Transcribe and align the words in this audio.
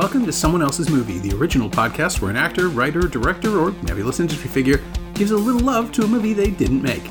Welcome 0.00 0.24
to 0.24 0.32
Someone 0.32 0.62
Else's 0.62 0.88
Movie, 0.88 1.18
the 1.18 1.36
original 1.36 1.68
podcast 1.68 2.22
where 2.22 2.30
an 2.30 2.36
actor, 2.38 2.70
writer, 2.70 3.02
director, 3.02 3.58
or 3.58 3.72
nebulous 3.82 4.18
industry 4.18 4.48
figure 4.48 4.80
gives 5.12 5.30
a 5.30 5.36
little 5.36 5.60
love 5.60 5.92
to 5.92 6.04
a 6.04 6.06
movie 6.06 6.32
they 6.32 6.50
didn't 6.50 6.80
make. 6.80 7.02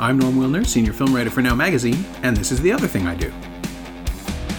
I'm 0.00 0.18
Norm 0.18 0.36
Wilner, 0.36 0.66
senior 0.66 0.94
film 0.94 1.14
writer 1.14 1.28
for 1.28 1.42
Now 1.42 1.54
Magazine, 1.54 2.06
and 2.22 2.34
this 2.34 2.50
is 2.50 2.62
the 2.62 2.72
other 2.72 2.88
thing 2.88 3.06
I 3.06 3.16
do. 3.16 3.30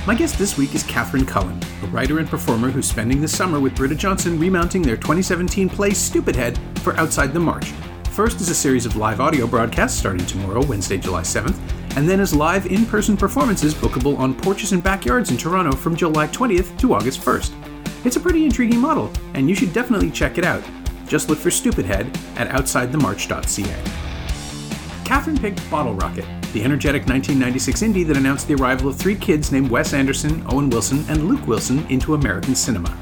My 0.06 0.14
guest 0.14 0.38
this 0.38 0.56
week 0.56 0.75
is 0.75 0.84
Katherine 0.84 1.25
Cullen, 1.25 1.60
a 1.82 1.88
writer 1.88 2.20
and 2.20 2.29
performer 2.29 2.70
who's 2.70 2.88
spending 2.88 3.21
the 3.21 3.28
summer 3.28 3.60
with 3.60 3.75
Britta 3.75 3.96
Johnson 3.96 4.37
remounting 4.37 4.84
their 4.84 4.96
2017 4.96 5.68
play 5.68 5.90
Stupidhead 5.90 6.60
for 6.82 6.96
Outside 6.96 7.34
the 7.34 7.40
March. 7.40 7.71
First 8.12 8.40
is 8.40 8.50
a 8.50 8.56
series 8.56 8.86
of 8.86 8.98
live 8.98 9.20
audio 9.20 9.48
broadcasts 9.48 9.98
starting 9.98 10.28
tomorrow, 10.28 10.64
Wednesday, 10.64 11.00
July 11.00 11.21
7th, 11.24 11.57
and 11.98 12.07
then 12.07 12.20
as 12.20 12.36
live 12.36 12.68
in 12.68 12.86
person 12.86 13.18
performances 13.18 13.74
bookable 13.74 14.15
on 14.20 14.36
porches 14.36 14.74
and 14.74 14.84
backyards 14.84 15.32
in 15.32 15.37
Toronto 15.37 15.76
from 15.76 15.96
July 15.96 16.28
20th 16.28 16.78
to 16.78 16.93
August 16.93 17.21
1st. 17.21 17.68
It's 18.06 18.16
a 18.16 18.20
pretty 18.20 18.46
intriguing 18.46 18.80
model, 18.80 19.12
and 19.34 19.50
you 19.50 19.56
should 19.56 19.74
definitely 19.74 20.10
check 20.10 20.38
it 20.38 20.46
out. 20.46 20.64
Just 21.07 21.28
look 21.28 21.38
for 21.38 21.52
Stupidhead 21.52 22.06
at 22.38 22.48
OutsideTheMarch.ca. 22.50 23.84
Katherine 25.04 25.38
picked 25.38 25.70
Bottle 25.70 25.96
Rocket, 25.96 26.26
the 26.54 26.64
energetic 26.64 27.07
1996 27.07 27.82
indie 27.82 28.07
that 28.07 28.16
announced 28.16 28.48
the 28.48 28.56
arrival 28.56 28.88
of 28.88 28.96
three 28.96 29.16
kids 29.16 29.52
named 29.52 29.70
Wes 29.70 29.93
Anderson, 29.93 30.46
Owen 30.48 30.70
Wilson, 30.70 31.04
and 31.10 31.28
Luke 31.28 31.46
Wilson 31.46 31.86
into 31.88 32.14
American 32.14 32.56
cinema. 32.56 32.95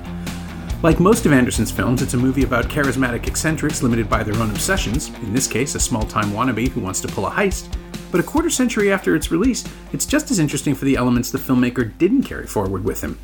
Like 0.82 1.00
most 1.00 1.26
of 1.26 1.34
Anderson's 1.34 1.70
films, 1.70 2.02
it's 2.02 2.14
a 2.14 2.18
movie 2.18 2.44
about 2.44 2.70
charismatic 2.70 3.28
eccentrics 3.28 3.84
limited 3.84 4.10
by 4.10 4.24
their 4.24 4.42
own 4.42 4.50
obsessions, 4.50 5.10
in 5.10 5.34
this 5.34 5.48
case, 5.48 5.76
a 5.76 5.80
small 5.80 6.04
time 6.04 6.32
wannabe 6.32 6.70
who 6.70 6.82
wants 6.82 7.02
to 7.02 7.08
pull 7.08 7.28
a 7.28 7.32
heist. 7.32 7.72
But 8.12 8.22
a 8.22 8.24
quarter 8.24 8.50
century 8.50 8.92
after 8.92 9.16
its 9.16 9.30
release, 9.30 9.64
it's 9.92 10.06
just 10.06 10.32
as 10.32 10.40
interesting 10.40 10.74
for 10.74 10.86
the 10.86 10.96
elements 10.96 11.30
the 11.30 11.38
filmmaker 11.38 11.96
didn't 11.98 12.24
carry 12.24 12.48
forward 12.48 12.84
with 12.84 13.02
him. 13.02 13.20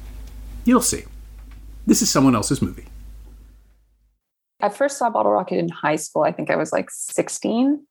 You'll 0.66 0.82
see. 0.82 1.06
This 1.86 2.02
is 2.02 2.10
someone 2.10 2.36
else's 2.36 2.62
movie. 2.62 2.86
I 4.62 4.70
first 4.70 4.98
saw 4.98 5.10
Bottle 5.10 5.34
Rocket 5.34 5.58
in 5.58 5.70
high 5.70 5.98
school. 5.98 6.24
I 6.24 6.32
think 6.32 6.50
I 6.50 6.56
was 6.56 6.72
like 6.72 6.90
16. 6.90 7.86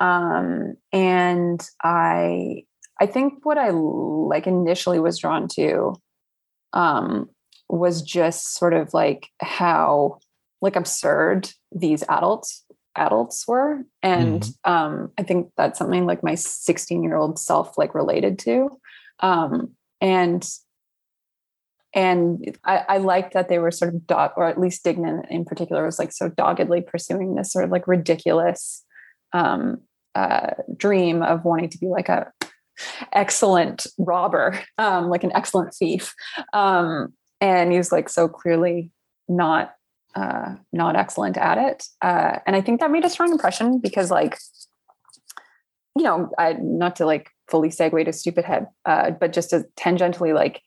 Um, 0.00 0.76
and 0.92 1.66
I 1.82 2.64
I 3.00 3.06
think 3.06 3.46
what 3.46 3.56
I 3.56 3.70
like 3.70 4.46
initially 4.46 5.00
was 5.00 5.18
drawn 5.18 5.48
to 5.54 5.94
um, 6.74 7.30
was 7.68 8.02
just 8.02 8.54
sort 8.54 8.74
of 8.74 8.92
like 8.92 9.28
how 9.40 10.18
like 10.60 10.76
absurd 10.76 11.50
these 11.72 12.04
adults 12.08 12.64
adults 12.96 13.46
were 13.46 13.84
and 14.02 14.42
mm-hmm. 14.42 14.72
um, 14.72 15.12
i 15.16 15.22
think 15.22 15.48
that's 15.56 15.78
something 15.78 16.06
like 16.06 16.24
my 16.24 16.34
16 16.34 17.04
year 17.04 17.16
old 17.16 17.38
self 17.38 17.78
like 17.78 17.94
related 17.94 18.38
to 18.40 18.68
um, 19.20 19.70
and 20.00 20.48
and 21.94 22.56
I, 22.64 22.84
I 22.88 22.96
liked 22.98 23.34
that 23.34 23.48
they 23.48 23.58
were 23.58 23.70
sort 23.70 23.94
of 23.94 24.06
dog 24.06 24.32
or 24.36 24.46
at 24.46 24.60
least 24.60 24.84
dignan 24.84 25.28
in 25.28 25.44
particular 25.44 25.84
was 25.84 25.98
like 25.98 26.12
so 26.12 26.28
doggedly 26.28 26.80
pursuing 26.82 27.34
this 27.34 27.52
sort 27.52 27.64
of 27.64 27.70
like 27.70 27.88
ridiculous 27.88 28.84
um, 29.32 29.80
uh, 30.14 30.50
dream 30.76 31.22
of 31.22 31.44
wanting 31.44 31.68
to 31.70 31.78
be 31.78 31.86
like 31.86 32.08
a 32.08 32.32
excellent 33.12 33.86
robber 33.98 34.58
um, 34.78 35.08
like 35.08 35.24
an 35.24 35.32
excellent 35.34 35.74
thief 35.74 36.14
um, 36.52 37.12
and 37.40 37.72
he 37.72 37.78
was 37.78 37.92
like 37.92 38.08
so 38.08 38.28
clearly 38.28 38.90
not 39.28 39.74
uh, 40.14 40.56
not 40.72 40.96
excellent 40.96 41.36
at 41.36 41.58
it. 41.58 41.84
Uh, 42.02 42.38
and 42.46 42.56
I 42.56 42.60
think 42.60 42.80
that 42.80 42.90
made 42.90 43.04
a 43.04 43.10
strong 43.10 43.32
impression 43.32 43.78
because, 43.78 44.10
like, 44.10 44.38
you 45.96 46.02
know, 46.02 46.30
I, 46.38 46.54
not 46.54 46.96
to 46.96 47.06
like 47.06 47.30
fully 47.48 47.68
segue 47.68 48.04
to 48.04 48.12
Stupidhead, 48.12 48.66
uh, 48.84 49.10
but 49.12 49.32
just 49.32 49.54
tangentially, 49.76 50.34
like, 50.34 50.62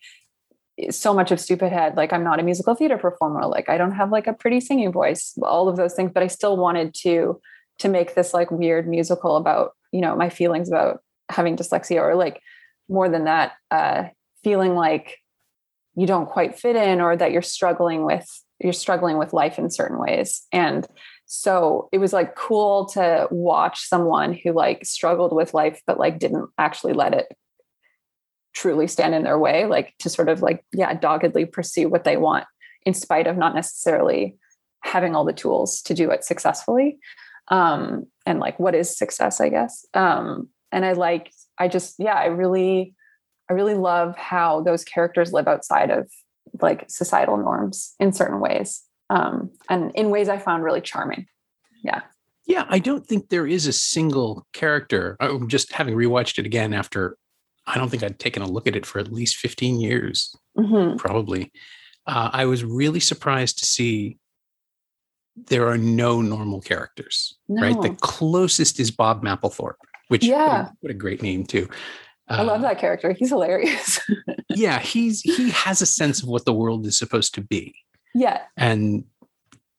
so 0.90 1.14
much 1.14 1.32
of 1.32 1.40
stupid 1.40 1.72
head 1.72 1.96
like, 1.96 2.12
I'm 2.12 2.24
not 2.24 2.40
a 2.40 2.44
musical 2.44 2.76
theater 2.76 2.98
performer, 2.98 3.46
like, 3.46 3.70
I 3.70 3.78
don't 3.78 3.94
have 3.94 4.12
like 4.12 4.28
a 4.28 4.34
pretty 4.34 4.60
singing 4.60 4.92
voice, 4.92 5.38
all 5.42 5.70
of 5.70 5.78
those 5.78 5.94
things, 5.94 6.12
but 6.14 6.24
I 6.24 6.28
still 6.28 6.58
wanted 6.58 6.94
to 7.02 7.40
to 7.80 7.90
make 7.90 8.16
this 8.16 8.34
like 8.34 8.52
weird 8.52 8.88
musical 8.88 9.36
about 9.36 9.72
you 9.92 10.02
know 10.02 10.16
my 10.16 10.30
feelings 10.30 10.70
about 10.70 11.00
having 11.30 11.56
dyslexia 11.56 12.02
or 12.02 12.16
like 12.16 12.40
more 12.88 13.10
than 13.10 13.24
that 13.26 13.54
uh 13.72 14.04
feeling 14.44 14.76
like 14.76 15.18
you 15.96 16.06
don't 16.06 16.30
quite 16.30 16.60
fit 16.60 16.76
in 16.76 17.02
or 17.02 17.16
that 17.16 17.32
you're 17.32 17.42
struggling 17.42 18.06
with 18.06 18.28
you're 18.60 18.74
struggling 18.74 19.18
with 19.18 19.34
life 19.34 19.60
in 19.60 19.70
certain 19.70 20.00
ways. 20.00 20.44
And 20.52 20.88
so 21.26 21.90
it 21.92 21.98
was 21.98 22.14
like 22.14 22.36
cool 22.36 22.86
to 22.90 23.28
watch 23.30 23.82
someone 23.82 24.34
who 24.34 24.54
like 24.54 24.86
struggled 24.86 25.36
with 25.36 25.54
life 25.54 25.82
but 25.86 26.00
like 26.00 26.20
didn't 26.20 26.50
actually 26.58 26.94
let 26.94 27.14
it 27.14 27.28
truly 28.54 28.88
stand 28.88 29.16
in 29.16 29.24
their 29.24 29.40
way 29.40 29.66
like 29.66 29.94
to 30.00 30.10
sort 30.10 30.30
of 30.30 30.42
like 30.42 30.64
yeah 30.74 30.94
doggedly 30.94 31.46
pursue 31.46 31.90
what 31.90 32.04
they 32.04 32.18
want 32.18 32.46
in 32.86 32.94
spite 32.94 33.28
of 33.28 33.38
not 33.38 33.56
necessarily 33.56 34.38
having 34.84 35.16
all 35.16 35.26
the 35.26 35.34
tools 35.34 35.82
to 35.82 35.94
do 35.94 36.12
it 36.12 36.24
successfully. 36.24 37.00
Um 37.50 38.06
and 38.26 38.40
like 38.40 38.60
what 38.60 38.76
is 38.76 38.98
success 38.98 39.42
i 39.42 39.50
guess? 39.50 39.86
Um 39.94 40.50
and 40.72 40.86
i 40.86 40.94
like 40.94 41.32
i 41.58 41.68
just 41.68 41.96
yeah 42.00 42.16
i 42.16 42.26
really 42.26 42.94
i 43.50 43.54
really 43.54 43.76
love 43.76 44.18
how 44.18 44.62
those 44.62 44.84
characters 44.84 45.32
live 45.32 45.48
outside 45.48 45.90
of 45.90 46.10
like 46.62 46.90
societal 46.90 47.38
norms 47.38 47.96
in 48.00 48.12
certain 48.12 48.40
ways 48.40 48.84
um, 49.10 49.52
and 49.70 49.92
in 49.96 50.10
ways 50.10 50.30
i 50.30 50.38
found 50.38 50.64
really 50.64 50.82
charming. 50.82 51.26
Yeah. 51.84 52.02
Yeah 52.46 52.66
i 52.70 52.80
don't 52.80 53.06
think 53.06 53.30
there 53.30 53.48
is 53.48 53.68
a 53.68 53.74
single 53.74 54.46
character 54.54 55.16
i'm 55.20 55.48
just 55.48 55.72
having 55.72 55.96
rewatched 55.96 56.40
it 56.40 56.46
again 56.46 56.74
after 56.74 57.18
i 57.68 57.78
don't 57.78 57.90
think 57.90 58.04
i'd 58.04 58.20
taken 58.20 58.42
a 58.42 58.48
look 58.48 58.68
at 58.68 58.76
it 58.76 58.86
for 58.86 59.00
at 59.00 59.12
least 59.12 59.38
15 59.38 59.80
years 59.80 60.36
mm-hmm. 60.58 60.98
probably 60.98 61.52
uh, 62.08 62.30
i 62.34 62.46
was 62.46 62.64
really 62.64 63.00
surprised 63.00 63.60
to 63.60 63.66
see 63.66 64.18
there 65.36 65.68
are 65.68 65.78
no 65.78 66.22
normal 66.22 66.62
characters 66.62 67.38
no. 67.48 67.62
right 67.62 67.82
the 67.82 67.96
closest 68.02 68.80
is 68.80 68.92
bob 68.92 69.24
mapplethorpe 69.24 69.76
which 70.10 70.24
yeah 70.24 70.58
what 70.58 70.68
a, 70.68 70.76
what 70.82 70.92
a 70.92 70.96
great 70.96 71.22
name 71.22 71.46
too 71.46 71.68
I 72.30 72.42
love 72.44 72.60
uh, 72.60 72.68
that 72.70 72.80
character. 72.80 73.12
He's 73.12 73.30
hilarious. 73.30 74.00
yeah, 74.50 74.80
he's 74.80 75.22
he 75.22 75.50
has 75.52 75.82
a 75.82 75.86
sense 75.86 76.24
of 76.24 76.30
what 76.30 76.46
the 76.46 76.54
world 76.54 76.86
is 76.86 76.98
supposed 76.98 77.34
to 77.36 77.42
be. 77.42 77.76
Yeah. 78.14 78.42
And 78.56 79.06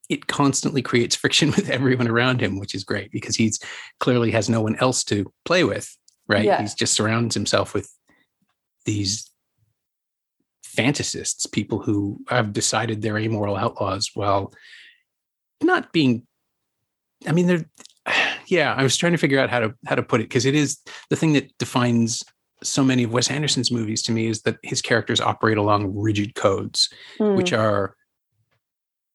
it 0.09 0.27
constantly 0.27 0.83
creates 0.83 1.17
friction 1.17 1.50
with 1.56 1.71
everyone 1.71 2.09
around 2.09 2.41
him, 2.41 2.59
which 2.59 2.75
is 2.75 2.84
great 2.84 3.11
because 3.11 3.37
he's 3.37 3.59
clearly 4.00 4.31
has 4.33 4.49
no 4.49 4.61
one 4.61 4.77
else 4.77 5.05
to 5.05 5.33
play 5.44 5.65
with, 5.65 5.97
right? 6.29 6.45
Yeah. 6.45 6.61
He's 6.61 6.75
just 6.75 6.95
surrounds 6.95 7.35
himself 7.35 7.75
with 7.75 7.93
these 8.85 9.31
fantasists, 10.65 11.51
people 11.51 11.79
who 11.79 12.19
have 12.29 12.53
decided 12.53 13.01
they're 13.01 13.19
amoral 13.19 13.57
outlaws 13.57 14.11
while 14.15 14.53
not 15.62 15.93
being 15.93 16.27
I 17.27 17.33
mean, 17.33 17.47
they're 17.47 17.65
yeah, 18.47 18.75
I 18.75 18.83
was 18.83 18.97
trying 18.97 19.12
to 19.12 19.19
figure 19.19 19.39
out 19.39 19.51
how 19.51 19.61
to 19.61 19.75
how 19.87 19.95
to 19.95 20.03
put 20.03 20.21
it 20.21 20.25
because 20.25 20.45
it 20.45 20.55
is 20.55 20.79
the 21.11 21.17
thing 21.17 21.33
that 21.35 21.57
defines 21.59 22.23
so 22.62 22.85
many 22.85 23.05
of 23.05 23.12
Wes 23.12 23.31
Anderson's 23.31 23.71
movies 23.71 24.03
to 24.05 24.12
me 24.12 24.27
is 24.27 24.43
that 24.43 24.59
his 24.62 24.81
characters 24.81 25.21
operate 25.21 25.59
along 25.59 25.95
rigid 25.95 26.35
codes, 26.35 26.89
mm. 27.19 27.37
which 27.37 27.53
are 27.53 27.95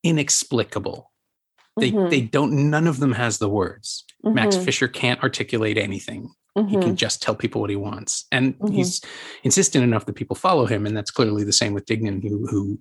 inexplicable. 0.04 1.12
They 1.78 1.92
mm-hmm. 1.92 2.10
they 2.10 2.22
don't 2.22 2.70
none 2.70 2.88
of 2.88 3.00
them 3.00 3.14
has 3.14 3.38
the 3.38 3.50
words. 3.50 4.06
Mm-hmm. 4.26 4.36
Max 4.36 4.58
Fisher 4.58 4.88
can't 4.88 5.22
articulate 5.24 5.78
anything. 5.78 6.32
Mm-hmm. 6.60 6.70
He 6.70 6.76
can 6.76 6.84
mm-hmm. 6.84 6.96
just 6.96 7.22
tell 7.22 7.36
people 7.36 7.62
what 7.62 7.70
he 7.70 7.76
wants. 7.76 8.26
And 8.32 8.58
mm-hmm. 8.60 8.74
he's 8.74 9.02
insistent 9.44 9.84
enough 9.84 10.06
that 10.06 10.16
people 10.16 10.36
follow 10.36 10.66
him. 10.66 10.86
And 10.86 10.96
that's 10.96 11.12
clearly 11.12 11.44
the 11.44 11.54
same 11.54 11.74
with 11.74 11.86
Dignan, 11.86 12.22
who 12.22 12.48
who 12.48 12.80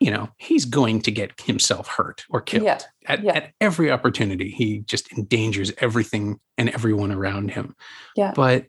you 0.00 0.12
know, 0.12 0.28
he's 0.36 0.64
going 0.64 1.02
to 1.02 1.10
get 1.10 1.40
himself 1.40 1.88
hurt 1.88 2.24
or 2.30 2.40
killed 2.40 2.64
yeah. 2.64 2.78
At, 3.06 3.24
yeah. 3.24 3.32
at 3.32 3.52
every 3.60 3.90
opportunity. 3.90 4.50
He 4.50 4.80
just 4.80 5.12
endangers 5.12 5.72
everything 5.78 6.38
and 6.56 6.70
everyone 6.70 7.10
around 7.10 7.50
him. 7.50 7.74
Yeah. 8.14 8.32
But 8.34 8.66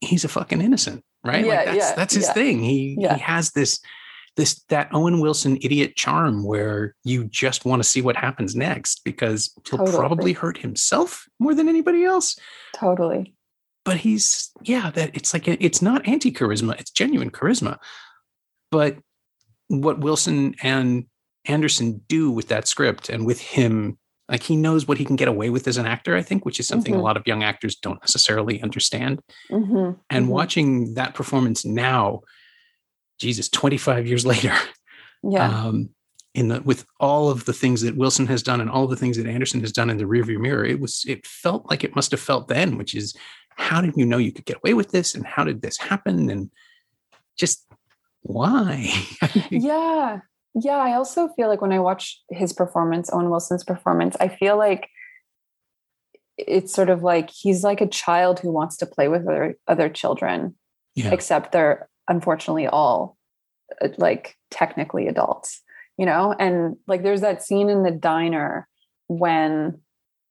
he's 0.00 0.24
a 0.24 0.28
fucking 0.28 0.60
innocent, 0.60 1.04
right? 1.24 1.44
Yeah, 1.44 1.54
like 1.54 1.64
that's 1.64 1.78
yeah, 1.78 1.94
that's 1.94 2.14
his 2.14 2.30
thing. 2.30 2.62
He 2.62 2.96
he 3.00 3.18
has 3.18 3.52
this 3.52 3.80
this 4.36 4.62
that 4.68 4.88
Owen 4.92 5.20
Wilson 5.20 5.58
idiot 5.62 5.96
charm 5.96 6.44
where 6.44 6.94
you 7.04 7.24
just 7.24 7.64
want 7.64 7.82
to 7.82 7.88
see 7.88 8.02
what 8.02 8.16
happens 8.16 8.56
next 8.56 9.02
because 9.04 9.52
he'll 9.68 9.78
totally. 9.78 9.96
probably 9.96 10.32
hurt 10.32 10.58
himself 10.58 11.26
more 11.38 11.54
than 11.54 11.68
anybody 11.68 12.04
else. 12.04 12.36
Totally. 12.74 13.34
But 13.84 13.98
he's 13.98 14.50
yeah, 14.62 14.90
that 14.92 15.10
it's 15.14 15.32
like 15.32 15.46
it's 15.46 15.82
not 15.82 16.06
anti 16.08 16.32
charisma, 16.32 16.78
it's 16.80 16.90
genuine 16.90 17.30
charisma. 17.30 17.78
But 18.70 18.98
what 19.68 20.00
Wilson 20.00 20.54
and 20.62 21.04
Anderson 21.44 22.02
do 22.08 22.30
with 22.30 22.48
that 22.48 22.66
script 22.66 23.08
and 23.08 23.26
with 23.26 23.40
him 23.40 23.98
like 24.28 24.42
he 24.42 24.56
knows 24.56 24.88
what 24.88 24.98
he 24.98 25.04
can 25.04 25.16
get 25.16 25.28
away 25.28 25.50
with 25.50 25.68
as 25.68 25.76
an 25.76 25.86
actor 25.86 26.16
i 26.16 26.22
think 26.22 26.44
which 26.44 26.58
is 26.58 26.66
something 26.66 26.94
mm-hmm. 26.94 27.00
a 27.00 27.04
lot 27.04 27.16
of 27.16 27.26
young 27.26 27.42
actors 27.42 27.76
don't 27.76 28.00
necessarily 28.00 28.62
understand 28.62 29.20
mm-hmm. 29.50 29.92
and 30.10 30.24
mm-hmm. 30.24 30.32
watching 30.32 30.94
that 30.94 31.14
performance 31.14 31.64
now 31.64 32.22
jesus 33.18 33.48
25 33.48 34.06
years 34.06 34.26
later 34.26 34.52
yeah 35.22 35.66
um, 35.66 35.88
in 36.34 36.48
the 36.48 36.60
with 36.62 36.84
all 37.00 37.30
of 37.30 37.44
the 37.44 37.52
things 37.52 37.80
that 37.82 37.96
wilson 37.96 38.26
has 38.26 38.42
done 38.42 38.60
and 38.60 38.70
all 38.70 38.84
of 38.84 38.90
the 38.90 38.96
things 38.96 39.16
that 39.16 39.26
anderson 39.26 39.60
has 39.60 39.72
done 39.72 39.90
in 39.90 39.96
the 39.98 40.04
rearview 40.04 40.38
mirror 40.38 40.64
it 40.64 40.80
was 40.80 41.04
it 41.06 41.26
felt 41.26 41.68
like 41.70 41.84
it 41.84 41.94
must 41.94 42.10
have 42.10 42.20
felt 42.20 42.48
then 42.48 42.76
which 42.76 42.94
is 42.94 43.14
how 43.56 43.80
did 43.80 43.94
you 43.96 44.04
know 44.04 44.18
you 44.18 44.32
could 44.32 44.44
get 44.44 44.56
away 44.56 44.74
with 44.74 44.90
this 44.90 45.14
and 45.14 45.24
how 45.26 45.44
did 45.44 45.62
this 45.62 45.78
happen 45.78 46.28
and 46.30 46.50
just 47.36 47.66
why? 48.22 48.90
yeah. 49.50 50.20
Yeah. 50.54 50.76
I 50.76 50.94
also 50.94 51.28
feel 51.28 51.48
like 51.48 51.60
when 51.60 51.72
I 51.72 51.78
watch 51.78 52.22
his 52.30 52.52
performance, 52.52 53.10
Owen 53.12 53.30
Wilson's 53.30 53.64
performance, 53.64 54.16
I 54.18 54.28
feel 54.28 54.56
like 54.56 54.88
it's 56.36 56.72
sort 56.72 56.90
of 56.90 57.02
like 57.02 57.30
he's 57.30 57.62
like 57.62 57.80
a 57.80 57.86
child 57.86 58.40
who 58.40 58.50
wants 58.50 58.76
to 58.78 58.86
play 58.86 59.08
with 59.08 59.22
other 59.22 59.56
other 59.68 59.88
children, 59.88 60.56
Yeah. 60.94 61.12
except 61.12 61.52
they're 61.52 61.88
unfortunately 62.08 62.66
all 62.66 63.16
uh, 63.82 63.88
like 63.98 64.36
technically 64.50 65.08
adults, 65.08 65.62
you 65.96 66.06
know? 66.06 66.34
And 66.38 66.76
like 66.86 67.02
there's 67.02 67.22
that 67.22 67.42
scene 67.42 67.68
in 67.68 67.82
the 67.82 67.90
diner 67.90 68.68
when 69.08 69.80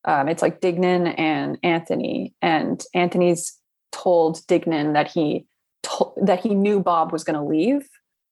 um, 0.05 0.27
it's 0.27 0.41
like 0.41 0.59
Dignan 0.59 1.17
and 1.17 1.57
Anthony, 1.63 2.33
and 2.41 2.83
Anthony's 2.93 3.57
told 3.91 4.45
Dignan 4.47 4.93
that 4.93 5.09
he 5.09 5.45
told 5.81 6.13
that 6.21 6.41
he 6.41 6.55
knew 6.55 6.81
Bob 6.81 7.11
was 7.11 7.23
going 7.23 7.39
to 7.39 7.45
leave 7.45 7.87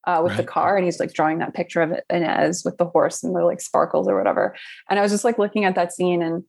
uh, 0.06 0.22
with 0.24 0.36
the 0.36 0.44
car, 0.44 0.76
and 0.76 0.84
he's 0.84 1.00
like 1.00 1.14
drawing 1.14 1.38
that 1.40 1.54
picture 1.54 1.82
of 1.82 1.94
Inez 2.10 2.64
with 2.66 2.78
the 2.78 2.86
horse 2.86 3.24
and 3.24 3.36
the 3.36 3.46
like 3.46 3.62
sparkles 3.62 4.08
or 4.08 4.18
whatever. 4.18 4.56
And 4.90 5.00
I 5.00 5.02
was 5.02 5.12
just 5.12 5.24
like 5.24 5.38
looking 5.40 5.64
at 5.64 5.76
that 5.76 5.94
scene, 5.94 6.22
and 6.22 6.44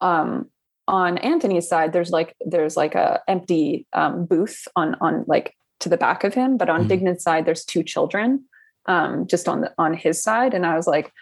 um, 0.00 0.48
on 0.86 1.18
Anthony's 1.18 1.68
side, 1.68 1.92
there's 1.92 2.10
like 2.10 2.36
there's 2.40 2.76
like 2.76 2.94
a 2.94 3.20
empty 3.26 3.86
um, 3.92 4.26
booth 4.26 4.68
on 4.76 4.94
on 5.00 5.24
like 5.26 5.56
to 5.82 5.88
the 5.88 5.96
back 5.96 6.24
of 6.24 6.34
him, 6.34 6.56
but 6.56 6.68
on 6.70 6.84
Mhm. 6.84 6.88
Dignan's 6.88 7.22
side, 7.22 7.44
there's 7.44 7.64
two 7.64 7.82
children 7.82 8.44
um, 8.86 9.26
just 9.28 9.48
on 9.48 9.60
the 9.60 9.72
on 9.78 9.94
his 9.94 10.20
side, 10.22 10.54
and 10.54 10.66
I 10.66 10.76
was 10.76 10.86
like, 10.88 11.12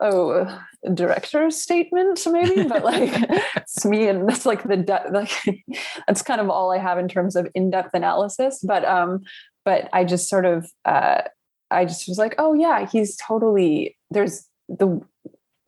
oh, 0.00 0.58
director's 0.94 1.60
statement 1.60 2.26
maybe, 2.30 2.66
but 2.66 2.82
like 2.92 3.10
it's 3.56 3.84
me, 3.84 4.08
and 4.08 4.26
that's 4.28 4.46
like 4.46 4.62
the 4.62 4.76
de- 4.78 5.10
like 5.12 5.30
that's 6.06 6.22
kind 6.22 6.40
of 6.40 6.48
all 6.50 6.72
I 6.72 6.78
have 6.78 6.98
in 6.98 7.08
terms 7.08 7.36
of 7.36 7.48
in 7.54 7.70
depth 7.70 7.90
analysis. 7.94 8.60
But 8.62 8.84
um, 8.86 9.20
but 9.64 9.88
I 9.92 10.04
just 10.04 10.28
sort 10.28 10.44
of 10.46 10.70
uh, 10.84 11.22
I 11.70 11.84
just 11.84 12.08
was 12.08 12.18
like, 12.18 12.34
oh 12.38 12.54
yeah, 12.54 12.86
he's 12.86 13.16
totally 13.16 13.96
there's 14.10 14.46
the 14.68 15.00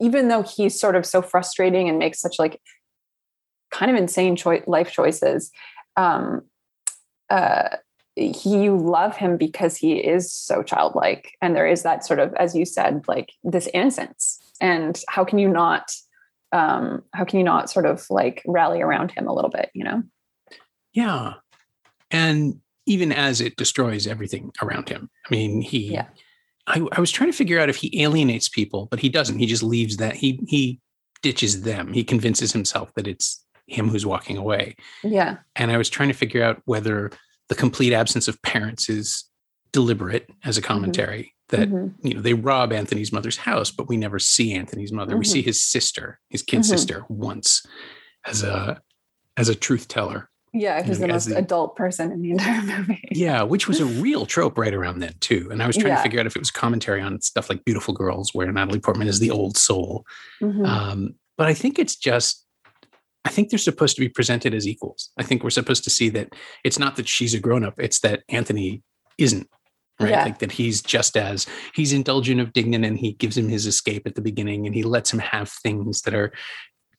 even 0.01 0.27
though 0.27 0.43
he's 0.43 0.79
sort 0.79 0.95
of 0.95 1.05
so 1.05 1.21
frustrating 1.21 1.87
and 1.87 1.97
makes 1.99 2.19
such 2.19 2.37
like 2.39 2.59
kind 3.71 3.89
of 3.91 3.97
insane 3.97 4.35
choi- 4.35 4.63
life 4.67 4.91
choices 4.91 5.51
um 5.97 6.41
uh 7.29 7.69
he 8.15 8.63
you 8.63 8.77
love 8.77 9.17
him 9.17 9.37
because 9.37 9.75
he 9.75 9.97
is 9.97 10.31
so 10.31 10.63
childlike 10.63 11.35
and 11.41 11.55
there 11.55 11.67
is 11.67 11.83
that 11.83 12.05
sort 12.05 12.19
of 12.19 12.33
as 12.35 12.55
you 12.55 12.65
said 12.65 13.03
like 13.07 13.33
this 13.43 13.67
innocence 13.73 14.39
and 14.61 15.01
how 15.09 15.25
can 15.25 15.37
you 15.37 15.49
not 15.49 15.91
um 16.51 17.03
how 17.13 17.25
can 17.25 17.39
you 17.39 17.43
not 17.43 17.69
sort 17.69 17.85
of 17.85 18.05
like 18.09 18.41
rally 18.45 18.81
around 18.81 19.11
him 19.11 19.27
a 19.27 19.33
little 19.33 19.49
bit 19.49 19.69
you 19.73 19.83
know 19.83 20.01
Yeah. 20.93 21.33
And 22.11 22.61
even 22.85 23.11
as 23.11 23.41
it 23.41 23.57
destroys 23.57 24.07
everything 24.07 24.51
around 24.61 24.87
him. 24.89 25.09
I 25.27 25.35
mean, 25.35 25.61
he 25.61 25.91
Yeah. 25.91 26.07
I, 26.67 26.87
I 26.93 26.99
was 26.99 27.11
trying 27.11 27.29
to 27.31 27.37
figure 27.37 27.59
out 27.59 27.69
if 27.69 27.75
he 27.75 28.01
alienates 28.01 28.47
people, 28.47 28.87
but 28.89 28.99
he 28.99 29.09
doesn't. 29.09 29.39
He 29.39 29.45
just 29.45 29.63
leaves 29.63 29.97
that 29.97 30.15
he 30.15 30.39
he 30.47 30.79
ditches 31.21 31.63
them. 31.63 31.93
He 31.93 32.03
convinces 32.03 32.53
himself 32.53 32.93
that 32.95 33.07
it's 33.07 33.43
him 33.67 33.89
who's 33.89 34.05
walking 34.05 34.37
away. 34.37 34.75
yeah 35.03 35.37
And 35.55 35.71
I 35.71 35.77
was 35.77 35.89
trying 35.89 36.09
to 36.09 36.15
figure 36.15 36.43
out 36.43 36.61
whether 36.65 37.11
the 37.49 37.55
complete 37.55 37.93
absence 37.93 38.27
of 38.27 38.41
parents 38.41 38.89
is 38.89 39.25
deliberate 39.71 40.29
as 40.43 40.57
a 40.57 40.61
commentary 40.61 41.33
that 41.49 41.69
Mhm. 41.69 41.93
you 42.01 42.13
know 42.15 42.21
they 42.21 42.33
rob 42.33 42.71
Anthony's 42.73 43.11
mother's 43.11 43.37
house, 43.37 43.69
but 43.71 43.87
we 43.87 43.97
never 43.97 44.17
see 44.19 44.53
Anthony's 44.53 44.91
mother. 44.91 45.15
We 45.17 45.25
Mhm. 45.25 45.31
see 45.31 45.41
his 45.41 45.61
sister, 45.63 46.19
his 46.29 46.41
kid 46.41 46.61
Mhm. 46.61 46.65
sister, 46.65 47.05
once 47.09 47.63
as 48.25 48.41
a 48.43 48.81
as 49.37 49.49
a 49.49 49.55
truth 49.55 49.87
teller. 49.87 50.29
yeah 50.57 50.81
who's 50.81 50.97
know, 51.01 51.07
the 51.07 51.11
most 51.13 51.25
the- 51.27 51.37
adult 51.37 51.75
person 51.75 52.13
in 52.13 52.21
the 52.21 52.31
entire 52.35 52.61
movie 52.61 53.03
Yeah, 53.11 53.41
which 53.43 53.67
was 53.67 53.81
a 53.81 53.85
real 53.85 54.25
trope 54.33 54.57
right 54.57 54.73
around 54.73 54.99
then 54.99 55.13
too. 55.19 55.49
And 55.51 55.61
I 55.61 55.67
was 55.67 55.75
trying 55.75 55.87
Yeah. 55.89 55.97
to 55.97 56.03
figure 56.03 56.19
out 56.21 56.25
if 56.25 56.37
it 56.37 56.39
was 56.39 56.49
commentary 56.51 57.01
on 57.01 57.19
stuff 57.19 57.49
like 57.49 57.65
Beautiful 57.65 57.93
Girls, 57.93 58.33
where 58.33 58.49
Natalie 58.49 58.79
Portman 58.79 59.09
is 59.09 59.19
the 59.19 59.31
old 59.31 59.57
soul. 59.57 60.05
Um, 60.41 61.15
but 61.37 61.47
I 61.47 61.53
think 61.53 61.77
it's 61.77 61.97
just, 61.97 62.44
I 63.25 63.29
think 63.29 63.49
they're 63.49 63.59
supposed 63.59 63.95
to 63.95 64.01
be 64.01 64.07
presented 64.09 64.53
as 64.53 64.67
equals. 64.67 65.11
I 65.17 65.23
think 65.23 65.43
we're 65.43 65.49
supposed 65.49 65.83
to 65.85 65.89
see 65.89 66.09
that 66.09 66.33
it's 66.63 66.79
not 66.79 66.95
that 66.95 67.07
she's 67.09 67.33
a 67.33 67.39
grown 67.39 67.63
up; 67.65 67.73
it's 67.77 67.99
that 68.01 68.23
Anthony 68.29 68.83
isn't. 69.17 69.47
Right, 69.99 70.09
Yeah. 70.11 70.23
like 70.23 70.39
that 70.39 70.51
he's 70.51 70.81
just 70.81 71.15
as 71.17 71.47
he's 71.73 71.93
indulgent 71.93 72.41
of 72.41 72.51
Dignan, 72.53 72.85
and 72.85 72.97
he 72.97 73.13
gives 73.13 73.37
him 73.37 73.47
his 73.49 73.65
escape 73.65 74.05
at 74.05 74.15
the 74.15 74.21
beginning, 74.21 74.65
and 74.65 74.75
he 74.75 74.83
lets 74.83 75.11
him 75.11 75.19
have 75.19 75.49
things 75.49 76.01
that 76.01 76.13
are 76.13 76.33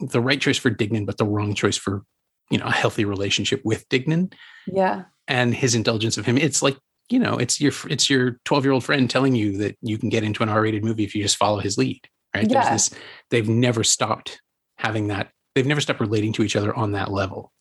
the 0.01 0.21
right 0.21 0.41
choice 0.41 0.59
for 0.59 0.71
Dignan, 0.71 1.05
but 1.07 1.19
the 1.19 1.25
wrong 1.27 1.55
choice 1.55 1.77
for 1.77 2.03
you 2.51 2.59
know 2.59 2.67
a 2.67 2.71
healthy 2.73 3.05
relationship 3.05 3.61
with 3.65 3.89
Dignan 3.89 4.33
yeah 4.69 5.05
and 5.27 5.53
his 5.53 5.75
indulgence 5.75 6.17
of 6.17 6.25
him 6.27 6.39
it's 6.39 6.63
like 6.63 6.77
you 7.11 7.19
know 7.19 7.37
it's 7.39 7.61
your 7.61 7.73
it's 7.91 8.09
your 8.09 8.39
12 8.45 8.65
year 8.65 8.73
old 8.73 8.85
friend 8.85 9.11
telling 9.11 9.35
you 9.35 9.59
that 9.59 9.77
you 9.83 9.99
can 9.99 10.09
get 10.09 10.23
into 10.23 10.43
an 10.45 10.49
r-rated 10.49 10.85
movie 10.85 11.03
if 11.03 11.13
you 11.15 11.23
just 11.23 11.37
follow 11.37 11.59
his 11.59 11.77
lead 11.77 12.01
right 12.37 12.49
Yeah. 12.49 12.63
there's 12.69 12.89
this 12.91 13.01
they've 13.31 13.49
never 13.49 13.83
stopped 13.83 14.41
having 14.79 15.09
that 15.09 15.31
they've 15.57 15.67
never 15.67 15.81
stopped 15.81 15.99
relating 15.99 16.33
to 16.35 16.45
each 16.45 16.55
other 16.55 16.73
on 16.77 16.93
that 16.93 17.11
level 17.11 17.53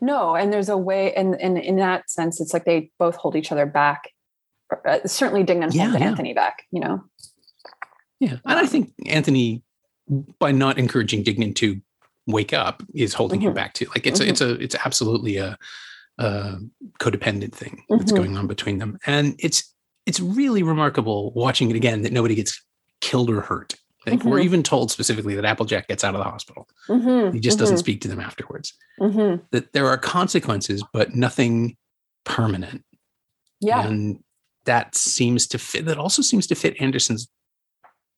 No, 0.00 0.36
and 0.36 0.52
there's 0.52 0.68
a 0.70 0.78
way, 0.78 1.12
and, 1.14 1.34
and 1.40 1.58
in 1.58 1.76
that 1.76 2.08
sense, 2.08 2.40
it's 2.40 2.54
like 2.54 2.64
they 2.64 2.90
both 2.98 3.16
hold 3.16 3.34
each 3.34 3.50
other 3.50 3.66
back. 3.66 4.08
Uh, 4.88 5.00
certainly, 5.04 5.44
Dignan 5.44 5.74
Yeah, 5.74 5.86
holds 5.90 5.98
yeah. 6.00 6.06
Anthony 6.06 6.32
back. 6.32 6.62
You 6.70 6.80
know, 6.80 7.04
yeah 8.20 8.36
and 8.46 8.58
i 8.58 8.60
Um, 8.60 8.66
think 8.68 8.92
anthony 9.06 9.62
by 10.38 10.52
not 10.52 10.78
encouraging 10.78 11.24
dignan 11.24 11.54
to 11.56 11.80
wake 12.28 12.52
up 12.52 12.82
is 12.94 13.12
holding 13.14 13.40
him 13.40 13.50
Mhm. 13.52 13.56
back 13.56 13.74
too 13.74 13.86
like 13.94 14.06
it's 14.06 14.20
a, 14.20 14.24
Mhm. 14.24 14.28
it's 14.30 14.40
a 14.40 14.50
it's 14.64 14.76
absolutely 14.86 15.36
a, 15.38 15.58
a 16.18 16.58
codependent 17.00 17.52
thing 17.52 17.82
that's 17.88 18.12
Mhm. 18.12 18.16
going 18.16 18.36
on 18.38 18.46
between 18.46 18.78
them 18.78 18.98
and 19.06 19.34
it's 19.40 19.74
it's 20.06 20.20
really 20.20 20.62
remarkable 20.62 21.32
watching 21.34 21.68
it 21.70 21.76
again 21.76 22.02
that 22.02 22.12
nobody 22.12 22.34
gets 22.36 22.62
killed 23.00 23.28
or 23.28 23.40
hurt 23.40 23.74
like 24.06 24.24
we're 24.24 24.40
even 24.40 24.62
told 24.62 24.90
specifically 24.90 25.34
that 25.34 25.44
applejack 25.44 25.88
gets 25.88 26.04
out 26.04 26.14
of 26.14 26.18
the 26.18 26.24
hospital. 26.30 26.68
Mhm, 26.88 27.32
he 27.34 27.40
just 27.40 27.58
doesn't 27.58 27.76
mhm, 27.76 27.80
speak 27.80 28.00
to 28.02 28.08
them 28.08 28.20
afterwards. 28.20 28.72
Mhm. 29.00 29.42
that 29.50 29.72
there 29.72 29.86
are 29.88 29.98
consequences 29.98 30.82
but 30.92 31.14
nothing 31.14 31.76
permanent. 32.24 32.84
Yeah, 33.60 33.86
and 33.86 34.18
that 34.64 34.94
seems 34.94 35.46
to 35.48 35.58
fit 35.58 35.84
that 35.86 35.98
also 35.98 36.22
seems 36.22 36.46
to 36.48 36.54
fit 36.54 36.80
anderson's 36.80 37.28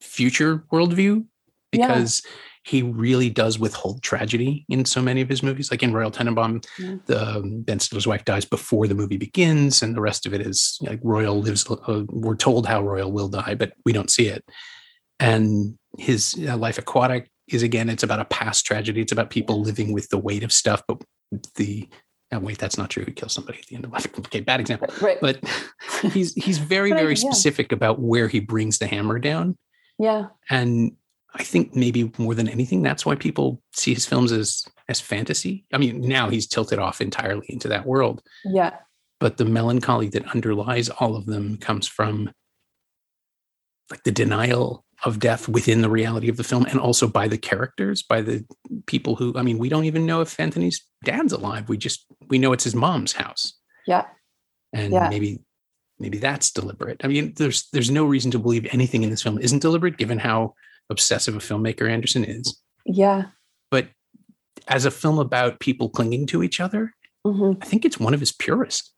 future 0.00 0.64
worldview 0.72 1.24
Yeah. 1.72 1.86
because 1.88 2.22
he 2.64 2.82
really 2.82 3.30
does 3.30 3.58
withhold 3.60 4.02
tragedy 4.02 4.64
in 4.68 4.84
so 4.84 5.00
many 5.00 5.20
of 5.20 5.28
his 5.28 5.42
movies. 5.42 5.70
Like 5.70 5.82
in 5.84 5.92
royal 5.92 6.10
tenenbaum 6.10 6.64
Yeah. 6.78 6.96
the 7.06 7.36
um, 7.36 7.60
ben 7.62 7.78
stiller's 7.78 8.06
wife 8.06 8.24
dies 8.24 8.44
before 8.44 8.88
the 8.88 8.94
movie 8.94 9.16
begins 9.16 9.82
and 9.82 9.94
the 9.94 10.00
rest 10.00 10.26
of 10.26 10.34
it 10.34 10.40
is 10.40 10.76
like 10.82 10.98
royal 11.02 11.40
lives 11.40 11.64
uh, 11.70 12.02
we're 12.08 12.34
told 12.36 12.66
how 12.66 12.82
royal 12.82 13.12
will 13.12 13.28
die 13.28 13.54
but 13.54 13.72
we 13.84 13.92
don't 13.92 14.10
see 14.10 14.26
it. 14.26 14.44
And 15.20 15.78
his 15.98 16.34
uh, 16.48 16.56
life 16.56 16.78
aquatic 16.78 17.30
is 17.48 17.62
again 17.62 17.88
it's 17.88 18.02
about 18.02 18.20
a 18.20 18.24
past 18.26 18.66
tragedy. 18.66 19.00
It's 19.00 19.12
about 19.12 19.30
people 19.30 19.60
living 19.60 19.92
with 19.92 20.08
the 20.08 20.18
weight 20.18 20.42
of 20.42 20.52
stuff 20.52 20.82
but 20.86 21.02
the 21.56 21.88
wait 22.32 22.58
that's 22.58 22.76
not 22.76 22.90
true. 22.90 23.04
He 23.04 23.12
kills 23.12 23.32
somebody 23.32 23.58
at 23.58 23.66
the 23.66 23.76
end 23.76 23.84
of 23.84 23.92
life. 23.92 24.06
Okay 24.18 24.40
bad 24.40 24.60
example. 24.60 24.88
Right. 25.00 25.18
but 25.20 25.40
he's 26.12 26.34
he's 26.34 26.58
very 26.58 26.92
very 26.92 27.14
yeah. 27.14 27.30
specific 27.30 27.72
about 27.72 28.00
where 28.00 28.28
he 28.28 28.40
brings 28.40 28.78
the 28.78 28.86
hammer 28.86 29.18
down. 29.18 29.56
Yeah, 29.98 30.26
and 30.50 30.92
i 31.34 31.42
think 31.42 31.76
maybe 31.76 32.10
more 32.16 32.34
than 32.34 32.48
anything 32.48 32.82
that's 32.82 33.04
why 33.04 33.14
people 33.14 33.60
see 33.74 33.92
his 33.92 34.06
films 34.06 34.32
as 34.32 34.64
as 34.88 35.00
fantasy. 35.00 35.66
I 35.72 35.78
mean 35.78 36.00
now 36.00 36.28
he's 36.30 36.46
tilted 36.46 36.78
off 36.78 37.00
entirely 37.00 37.46
into 37.48 37.68
that 37.68 37.86
world. 37.86 38.22
Yeah, 38.44 38.74
but 39.20 39.36
the 39.36 39.44
melancholy 39.44 40.08
that 40.10 40.34
underlies 40.34 40.88
all 40.88 41.16
of 41.16 41.26
them 41.26 41.56
comes 41.58 41.86
from 41.86 42.30
like 43.90 44.02
the 44.02 44.12
denial 44.12 44.84
of 45.04 45.18
death 45.18 45.48
within 45.48 45.82
the 45.82 45.90
reality 45.90 46.28
of 46.28 46.36
the 46.38 46.44
film 46.44 46.64
and 46.66 46.80
also 46.80 47.06
by 47.06 47.28
the 47.28 47.36
characters 47.36 48.02
by 48.02 48.22
the 48.22 48.44
people 48.86 49.14
who 49.16 49.36
i 49.36 49.42
mean 49.42 49.58
we 49.58 49.68
don't 49.68 49.84
even 49.84 50.06
know 50.06 50.20
if 50.22 50.38
anthony's 50.40 50.84
dad's 51.04 51.32
alive. 51.32 51.68
We 51.68 51.76
just 51.76 52.06
we 52.28 52.38
know 52.38 52.52
it's 52.52 52.64
his 52.64 52.74
mom's 52.74 53.12
house. 53.12 53.52
Yeah, 53.86 54.06
and 54.72 54.92
Yeah. 54.92 55.08
maybe 55.08 55.40
maybe 55.98 56.18
that's 56.18 56.50
deliberate. 56.50 57.00
I 57.04 57.08
mean 57.08 57.34
there's 57.36 57.68
there's 57.72 57.90
no 57.90 58.04
reason 58.04 58.30
to 58.32 58.38
believe 58.38 58.66
anything 58.72 59.02
in 59.04 59.10
this 59.10 59.22
film 59.22 59.38
isn't 59.38 59.60
deliberate 59.62 59.98
given 59.98 60.18
how 60.18 60.54
obsessive 60.90 61.36
a 61.36 61.38
filmmaker 61.38 61.88
anderson 61.90 62.24
is. 62.24 62.58
Yeah. 62.86 63.24
but 63.70 63.88
as 64.68 64.84
a 64.84 64.90
film 64.90 65.18
about 65.18 65.60
people 65.60 65.88
clinging 65.90 66.26
to 66.26 66.42
each 66.42 66.58
other 66.60 66.92
hmm 67.24 67.52
i 67.62 67.66
think 67.66 67.84
it's 67.84 68.00
one 68.00 68.14
of 68.14 68.20
his 68.20 68.32
purest. 68.32 68.92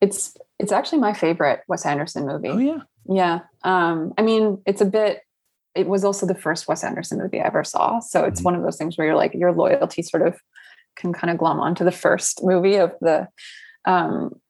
It's 0.00 0.36
it's 0.58 0.72
actually 0.72 0.98
my 1.00 1.12
favorite 1.14 1.60
Wes 1.68 1.84
Anderson 1.86 2.26
movie. 2.26 2.48
oh 2.48 2.58
yeah 2.58 2.80
Yeah. 3.08 3.40
Um, 3.62 4.12
I 4.18 4.22
mean, 4.22 4.62
it's 4.66 4.80
a 4.80 4.86
bit, 4.86 5.22
it 5.74 5.86
was 5.86 6.04
also 6.04 6.26
the 6.26 6.34
first 6.34 6.66
Wes 6.68 6.82
Anderson 6.82 7.18
movie 7.18 7.40
I 7.40 7.46
ever 7.46 7.64
saw. 7.64 8.00
So 8.00 8.24
it's 8.24 8.40
Mhm. 8.40 8.44
one 8.44 8.54
of 8.56 8.62
those 8.62 8.76
things 8.76 8.96
where 8.96 9.06
you're 9.06 9.16
like, 9.16 9.34
your 9.34 9.52
loyalty 9.52 10.02
sort 10.02 10.26
of 10.26 10.40
can 10.96 11.12
kind 11.12 11.30
of 11.30 11.38
glom 11.38 11.60
onto 11.60 11.84
the 11.84 11.92
first 11.92 12.42
movie 12.42 12.76
of 12.76 12.94
the, 13.00 13.28
um, 13.84 14.40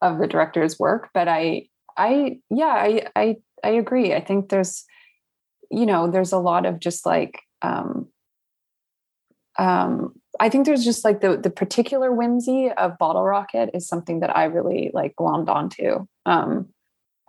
of 0.00 0.18
the 0.18 0.26
director's 0.26 0.78
work. 0.78 1.10
But 1.14 1.28
I, 1.28 1.68
I, 1.96 2.38
yeah, 2.50 2.66
I, 2.66 3.06
I, 3.14 3.36
I 3.62 3.68
agree. 3.70 4.14
I 4.14 4.20
think 4.20 4.48
there's, 4.48 4.84
you 5.70 5.86
know, 5.86 6.10
there's 6.10 6.32
a 6.32 6.38
lot 6.38 6.66
of 6.66 6.80
just 6.80 7.04
like, 7.06 7.38
um, 7.60 8.08
um, 9.58 10.14
I 10.40 10.48
think 10.48 10.64
there's 10.64 10.84
just 10.84 11.04
like 11.04 11.20
the 11.20 11.36
the 11.36 11.50
particular 11.50 12.10
whimsy 12.10 12.70
of 12.70 12.96
Bottle 12.96 13.22
Rocket 13.22 13.70
is 13.74 13.86
something 13.86 14.20
that 14.20 14.34
I 14.34 14.44
really 14.44 14.90
like 14.94 15.14
glommed 15.14 15.48
onto 15.48 16.06
Um, 16.24 16.68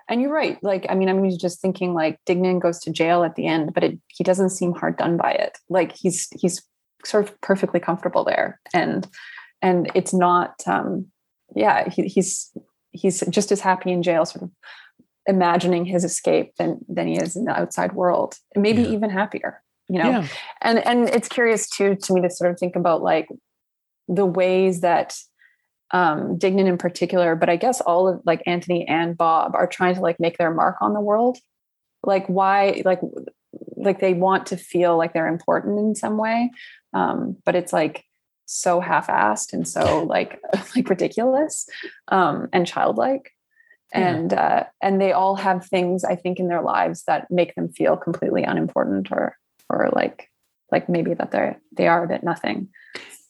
and 0.10 0.22
you're 0.22 0.32
right. 0.34 0.62
Like, 0.64 0.86
I 0.90 0.96
mean, 0.96 1.10
I'm 1.10 1.30
just 1.38 1.62
thinking 1.62 1.94
like 1.94 2.20
Dignan 2.28 2.62
goes 2.62 2.80
to 2.82 2.92
jail 2.92 3.24
at 3.24 3.36
the 3.36 3.48
end, 3.48 3.74
but 3.74 3.84
it, 3.84 4.00
he 4.08 4.24
doesn't 4.24 4.50
seem 4.50 4.74
hard 4.74 4.98
done 4.98 5.18
by 5.18 5.32
it. 5.32 5.58
Like 5.70 5.96
he's 5.96 6.28
he's 6.36 6.62
sort 7.06 7.26
of 7.28 7.42
perfectly 7.42 7.80
comfortable 7.80 8.24
there, 8.24 8.60
and 8.74 9.08
and 9.62 9.92
it's 9.96 10.14
not. 10.14 10.56
Um, 10.68 11.08
yeah, 11.56 11.88
he, 11.90 12.04
he's 12.08 12.52
he's 12.92 13.22
just 13.30 13.52
as 13.52 13.60
happy 13.62 13.92
in 13.92 14.04
jail, 14.04 14.26
sort 14.26 14.44
of 14.44 14.52
imagining 15.26 15.86
his 15.86 16.04
escape 16.04 16.54
than 16.58 16.80
than 16.88 17.08
he 17.08 17.18
is 17.18 17.36
in 17.36 17.46
the 17.46 17.58
outside 17.60 17.94
world, 17.94 18.36
and 18.56 18.62
maybe 18.62 18.82
Yeah. 18.84 18.90
even 18.90 19.10
happier. 19.10 19.62
You 19.90 20.00
know, 20.02 20.10
Yeah. 20.10 20.28
and 20.62 20.80
and 20.86 21.10
it's 21.10 21.28
curious 21.28 21.70
too 21.70 21.96
to 21.96 22.14
me 22.14 22.22
to 22.22 22.30
sort 22.30 22.52
of 22.52 22.60
think 22.60 22.76
about 22.76 23.02
like 23.04 23.28
the 24.08 24.26
ways 24.26 24.82
that 24.82 25.18
um 25.94 26.38
Dignan 26.38 26.68
in 26.68 26.78
particular, 26.78 27.36
but 27.36 27.50
I 27.50 27.56
guess 27.56 27.80
all 27.80 28.08
of 28.08 28.22
like 28.26 28.42
Anthony 28.46 28.86
and 28.88 29.16
Bob 29.16 29.56
are 29.56 29.68
trying 29.68 29.96
to 29.96 30.02
like 30.02 30.20
make 30.20 30.38
their 30.38 30.54
mark 30.54 30.78
on 30.82 30.94
the 30.94 31.00
world. 31.00 31.38
Like 32.04 32.28
why 32.28 32.82
like 32.84 33.00
like 33.78 34.00
they 34.00 34.14
want 34.14 34.48
to 34.48 34.58
feel 34.58 34.98
like 34.98 35.14
they're 35.14 35.28
important 35.28 35.80
in 35.80 35.96
some 35.96 36.18
way. 36.18 36.52
Um, 36.94 37.38
but 37.46 37.56
it's 37.56 37.72
like 37.72 38.04
so 38.46 38.80
half-assed 38.80 39.54
and 39.54 39.68
so 39.68 40.04
like 40.10 40.42
like 40.76 40.90
ridiculous 40.90 41.68
um 42.10 42.50
and 42.52 42.68
childlike. 42.68 43.32
Yeah. 43.94 44.16
And 44.16 44.34
uh 44.34 44.64
and 44.82 45.00
they 45.00 45.12
all 45.12 45.36
have 45.36 45.68
things 45.68 46.04
I 46.04 46.16
think 46.16 46.40
in 46.40 46.48
their 46.48 46.64
lives 46.64 47.04
that 47.04 47.30
make 47.30 47.54
them 47.54 47.70
feel 47.70 47.96
completely 47.96 48.44
unimportant 48.44 49.12
or 49.12 49.38
or 49.70 49.90
like 49.94 50.30
like 50.72 50.90
maybe 50.90 51.14
that 51.14 51.30
they're 51.30 51.62
they 51.72 51.88
are 51.88 52.04
a 52.04 52.08
bit 52.08 52.24
nothing. 52.24 52.70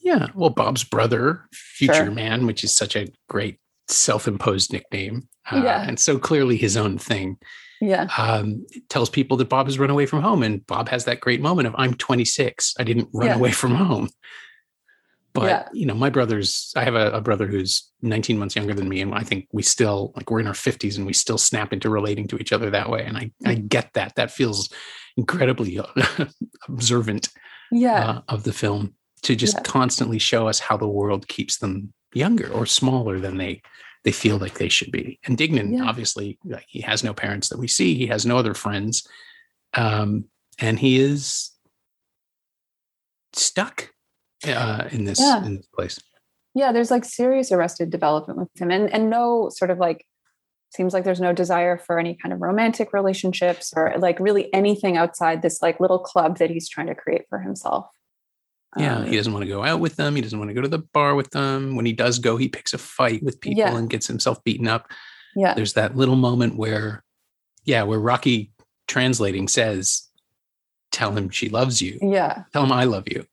Yeah. 0.03 0.27
Well, 0.35 0.49
Bob's 0.49 0.83
brother, 0.83 1.45
Future 1.53 1.93
Sure. 1.93 2.11
Man, 2.11 2.45
which 2.45 2.63
is 2.63 2.75
such 2.75 2.95
a 2.95 3.07
great 3.29 3.57
self-imposed 3.87 4.71
nickname, 4.73 5.27
uh, 5.51 5.61
Yeah. 5.63 5.85
and 5.87 5.99
so 5.99 6.19
clearly 6.19 6.57
his 6.57 6.75
own 6.77 6.97
thing. 6.97 7.37
Yeah. 7.81 8.07
Um, 8.17 8.65
tells 8.89 9.09
people 9.09 9.35
that 9.37 9.49
Bob 9.49 9.67
has 9.67 9.79
run 9.79 9.89
away 9.89 10.05
from 10.05 10.21
home, 10.21 10.43
and 10.43 10.65
Bob 10.67 10.89
has 10.89 11.05
that 11.05 11.19
great 11.19 11.41
moment 11.41 11.67
of 11.67 11.75
"I'm 11.77 11.93
26. 11.95 12.73
I 12.79 12.83
didn't 12.83 13.09
run 13.13 13.27
Yeah. 13.27 13.35
away 13.35 13.51
from 13.51 13.75
home." 13.75 14.09
But 15.33 15.43
Yeah. 15.49 15.67
you 15.73 15.85
know, 15.85 15.95
my 15.95 16.09
brother's. 16.09 16.71
I 16.77 16.83
have 16.83 16.95
a, 16.95 17.11
a 17.11 17.19
brother 17.21 17.47
who's 17.47 17.89
19 18.01 18.37
months 18.37 18.55
younger 18.55 18.73
than 18.73 18.87
me, 18.87 19.01
and 19.01 19.13
I 19.15 19.21
think 19.23 19.47
we 19.51 19.63
still 19.63 20.13
like 20.15 20.29
we're 20.29 20.39
in 20.39 20.47
our 20.47 20.53
50s, 20.53 20.95
and 20.97 21.05
we 21.05 21.13
still 21.13 21.37
snap 21.37 21.73
into 21.73 21.89
relating 21.89 22.27
to 22.27 22.37
each 22.37 22.53
other 22.53 22.69
that 22.69 22.89
way. 22.89 23.03
And 23.03 23.17
I 23.17 23.31
I 23.45 23.55
Mm. 23.55 23.67
get 23.67 23.91
that. 23.95 24.15
That 24.15 24.31
feels 24.31 24.69
incredibly 25.17 25.79
observant 26.69 27.29
Yeah. 27.71 28.09
uh, 28.09 28.21
of 28.29 28.43
the 28.43 28.53
film 28.53 28.93
to 29.23 29.35
just 29.35 29.55
Yeah. 29.55 29.61
constantly 29.63 30.19
show 30.19 30.47
us 30.47 30.59
how 30.59 30.77
the 30.77 30.87
world 30.87 31.27
keeps 31.27 31.57
them 31.57 31.93
younger 32.13 32.49
or 32.51 32.65
smaller 32.65 33.19
than 33.19 33.37
they 33.37 33.61
they 34.03 34.11
feel 34.11 34.37
like 34.37 34.55
they 34.55 34.67
should 34.67 34.91
be. 34.91 35.17
And 35.25 35.37
Dignan, 35.37 35.73
Yeah. 35.77 35.85
obviously, 35.85 36.37
like 36.43 36.65
he 36.67 36.81
has 36.81 37.05
no 37.05 37.13
parents 37.13 37.47
that 37.47 37.57
we 37.57 37.69
see. 37.69 37.95
He 37.95 38.07
has 38.07 38.25
no 38.25 38.37
other 38.37 38.53
friends, 38.53 39.07
um, 39.75 40.25
and 40.59 40.77
he 40.77 40.99
is 40.99 41.51
stuck 43.33 43.89
uh, 44.45 44.89
in 44.91 45.05
this 45.05 45.19
Yeah. 45.19 45.45
in 45.45 45.55
this 45.57 45.67
place. 45.67 45.99
yeah 46.53 46.71
there's 46.73 46.91
like 46.91 47.05
serious 47.05 47.51
arrested 47.51 47.89
development 47.89 48.37
with 48.37 48.49
him 48.61 48.69
and 48.69 48.93
and 48.93 49.09
no 49.09 49.49
sort 49.49 49.71
of 49.71 49.79
like 49.79 50.05
seems 50.69 50.93
like 50.93 51.03
there's 51.05 51.21
no 51.21 51.31
desire 51.33 51.77
for 51.77 51.97
any 51.97 52.13
kind 52.15 52.33
of 52.33 52.41
romantic 52.41 52.91
relationships 52.93 53.73
or 53.75 53.93
like 53.99 54.19
really 54.19 54.53
anything 54.53 54.97
outside 54.97 55.41
this 55.41 55.61
like 55.61 55.79
little 55.79 55.97
club 55.99 56.37
that 56.39 56.49
he's 56.49 56.67
trying 56.67 56.87
to 56.87 56.93
create 56.95 57.23
for 57.29 57.39
himself 57.39 57.87
Yeah, 58.77 58.97
Um, 58.97 59.05
he 59.05 59.15
doesn't 59.15 59.33
want 59.33 59.43
to 59.43 59.49
go 59.49 59.63
out 59.63 59.79
with 59.79 59.95
them. 59.97 60.15
He 60.15 60.21
doesn't 60.21 60.37
want 60.39 60.49
to 60.49 60.53
go 60.55 60.61
to 60.61 60.67
the 60.67 60.79
bar 60.79 61.13
with 61.15 61.29
them. 61.31 61.75
When 61.75 61.85
he 61.85 61.93
does 61.93 62.17
go, 62.19 62.37
he 62.37 62.47
picks 62.49 62.73
a 62.73 62.77
fight 62.77 63.21
with 63.23 63.39
people 63.39 63.59
Yeah. 63.59 63.75
and 63.77 63.89
gets 63.89 64.07
himself 64.07 64.43
beaten 64.43 64.67
up. 64.67 64.89
yeah 65.35 65.53
there's 65.55 65.73
that 65.73 65.95
little 65.97 66.15
moment 66.15 66.55
where 66.57 67.03
yeah 67.65 67.81
where 67.83 67.99
rocky 67.99 68.51
translating 68.87 69.47
says 69.47 70.07
tell 70.91 71.11
him 71.17 71.29
she 71.29 71.49
loves 71.49 71.81
you 71.81 71.97
yeah 72.03 72.43
tell 72.53 72.63
him 72.63 72.71
i 72.71 72.83
love 72.83 73.05
you 73.07 73.25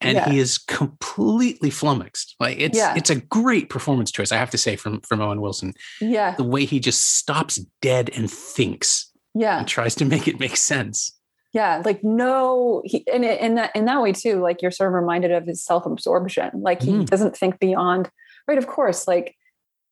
and 0.00 0.14
Yeah. 0.16 0.30
he 0.30 0.38
is 0.38 0.56
completely 0.58 1.70
flummoxed 1.70 2.36
like 2.38 2.58
it's 2.60 2.78
Yeah. 2.78 2.94
it's 2.96 3.10
a 3.10 3.16
great 3.16 3.70
performance 3.70 4.12
choice 4.12 4.30
i 4.30 4.36
have 4.36 4.50
to 4.50 4.58
say 4.58 4.76
from 4.76 5.00
from 5.00 5.20
owen 5.20 5.40
wilson 5.40 5.74
yeah 6.00 6.36
the 6.36 6.44
way 6.44 6.64
he 6.64 6.78
just 6.78 7.16
stops 7.16 7.56
dead 7.82 8.08
and 8.14 8.30
thinks 8.30 9.10
yeah 9.34 9.58
and 9.58 9.66
tries 9.66 9.96
to 9.96 10.04
make 10.04 10.28
it 10.28 10.38
make 10.38 10.56
sense 10.56 11.12
yeah 11.52 11.82
like 11.84 12.02
no 12.04 12.82
he 12.84 13.04
and 13.12 13.24
in 13.24 13.54
that 13.54 13.74
in 13.74 13.84
that 13.86 14.02
way 14.02 14.12
too 14.12 14.40
like 14.40 14.60
you're 14.62 14.70
sort 14.70 14.88
of 14.88 14.94
reminded 14.94 15.30
of 15.32 15.46
his 15.46 15.64
self-absorption 15.64 16.50
like 16.62 16.82
he 16.82 16.92
Mhm. 16.92 17.06
doesn't 17.06 17.36
think 17.36 17.58
beyond 17.58 18.10
right 18.46 18.58
of 18.58 18.66
course 18.66 19.06
like 19.08 19.34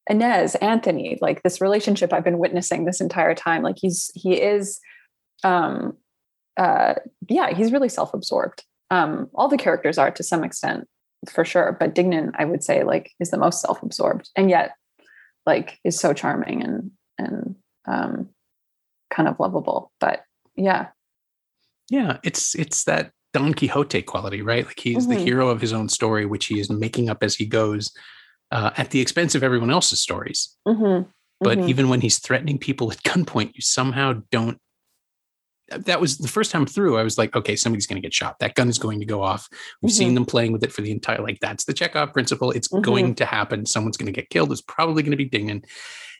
inez 0.08 0.54
anthony 0.56 1.18
like 1.20 1.42
this 1.42 1.60
relationship 1.60 2.12
i've 2.12 2.24
been 2.24 2.38
witnessing 2.38 2.84
this 2.84 3.00
entire 3.00 3.34
time 3.34 3.62
like 3.62 3.76
he's 3.80 4.10
he 4.14 4.34
is 4.40 4.80
um 5.44 5.96
uh 6.56 6.94
yeah 7.28 7.52
he's 7.52 7.72
really 7.72 7.88
self-absorbed 7.88 8.62
um 8.90 9.28
all 9.34 9.48
the 9.48 9.56
characters 9.58 9.98
are 9.98 10.10
to 10.10 10.22
some 10.22 10.44
extent 10.44 10.86
for 11.28 11.44
sure 11.44 11.76
but 11.80 11.94
dignan 11.94 12.30
i 12.38 12.44
would 12.44 12.62
say 12.62 12.84
like 12.84 13.10
is 13.18 13.30
the 13.30 13.38
most 13.38 13.60
self-absorbed 13.60 14.30
and 14.36 14.48
yet 14.50 14.72
like 15.46 15.78
is 15.84 15.98
so 15.98 16.12
charming 16.12 16.62
and 16.62 16.90
and 17.18 17.56
um 17.86 18.28
kind 19.10 19.28
of 19.28 19.40
lovable 19.40 19.90
but 20.00 20.20
yeah 20.56 20.86
yeah 21.90 22.18
it's 22.24 22.54
it's 22.54 22.84
that 22.84 23.12
don 23.32 23.52
quixote 23.54 24.02
quality 24.02 24.42
right 24.42 24.66
like 24.66 24.80
he's 24.80 25.06
the 25.06 25.14
Mhm. 25.16 25.24
hero 25.24 25.48
of 25.48 25.60
his 25.60 25.72
own 25.72 25.88
story 25.88 26.26
which 26.26 26.46
he 26.46 26.58
is 26.60 26.70
making 26.70 27.08
up 27.08 27.22
as 27.22 27.34
he 27.36 27.46
goes 27.46 27.90
uh, 28.52 28.70
at 28.76 28.90
the 28.90 29.00
expense 29.00 29.34
of 29.34 29.42
everyone 29.42 29.70
else's 29.70 30.00
stories 30.00 30.56
Mhm. 30.66 31.06
but 31.40 31.58
Mhm. 31.58 31.68
even 31.68 31.88
when 31.88 32.00
he's 32.00 32.18
threatening 32.18 32.58
people 32.58 32.90
at 32.92 33.02
gunpoint 33.08 33.52
you 33.54 33.60
somehow 33.62 34.22
don't 34.30 34.58
that 35.68 36.00
was 36.00 36.18
the 36.18 36.28
first 36.28 36.52
time 36.52 36.64
through 36.64 36.96
i 36.96 37.02
was 37.02 37.18
like 37.18 37.34
okay 37.34 37.56
somebody's 37.56 37.88
going 37.88 38.00
to 38.00 38.06
get 38.06 38.14
shot 38.14 38.38
that 38.38 38.54
gun 38.54 38.68
is 38.68 38.78
going 38.78 39.00
to 39.00 39.06
go 39.06 39.20
off 39.22 39.48
we've 39.82 39.92
seen 39.92 40.14
them 40.14 40.24
playing 40.24 40.52
with 40.52 40.62
it 40.62 40.72
for 40.72 40.80
the 40.82 40.92
entire 40.92 41.20
like 41.20 41.38
that's 41.40 41.64
the 41.64 41.72
chekhov 41.74 42.12
principle 42.12 42.52
it's 42.52 42.68
Mhm. 42.68 42.82
going 42.82 43.14
to 43.16 43.26
happen 43.26 43.66
someone's 43.66 43.96
going 43.96 44.06
to 44.06 44.12
get 44.20 44.30
killed 44.30 44.52
it's 44.52 44.60
probably 44.62 45.02
going 45.02 45.10
to 45.10 45.16
be 45.16 45.28
dignan 45.28 45.64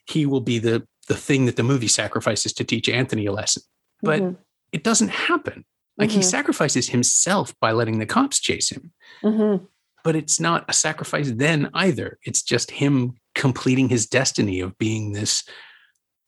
he 0.05 0.25
will 0.25 0.41
be 0.41 0.59
the 0.59 0.85
the 1.07 1.15
thing 1.15 1.45
that 1.45 1.55
the 1.55 1.63
movie 1.63 1.87
sacrifices 1.87 2.51
to 2.53 2.65
teach 2.65 2.89
anthony 2.89 3.25
a 3.25 3.31
lesson 3.31 3.63
but 4.03 4.21
Mhm. 4.21 4.37
It 4.71 4.83
doesn't 4.83 5.09
happen. 5.09 5.65
Like 5.97 6.11
he 6.11 6.19
Mhm. 6.19 6.23
sacrifices 6.25 6.89
himself 6.89 7.55
by 7.59 7.71
letting 7.71 7.99
the 7.99 8.05
cops 8.05 8.39
chase 8.39 8.69
him. 8.69 8.93
Mhm. 9.23 9.67
but 10.03 10.15
it's 10.15 10.39
not 10.39 10.63
a 10.69 10.73
sacrifice 10.73 11.31
then 11.35 11.69
either. 11.73 12.17
It's 12.23 12.41
just 12.41 12.71
him 12.71 13.17
completing 13.35 13.89
his 13.89 14.07
destiny 14.07 14.61
of 14.61 14.77
being 14.77 15.11
this 15.11 15.43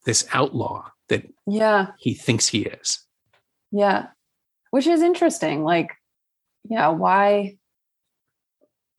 this 0.05 0.27
outlaw 0.33 0.89
that 1.07 1.23
yeah. 1.47 1.91
he 1.97 2.13
thinks 2.13 2.49
he 2.49 2.63
is. 2.63 3.05
Yeah. 3.71 4.07
Which 4.71 4.85
is 4.87 5.01
interesting 5.01 5.63
like 5.63 5.91
yeah 6.65 6.89
why 6.89 7.57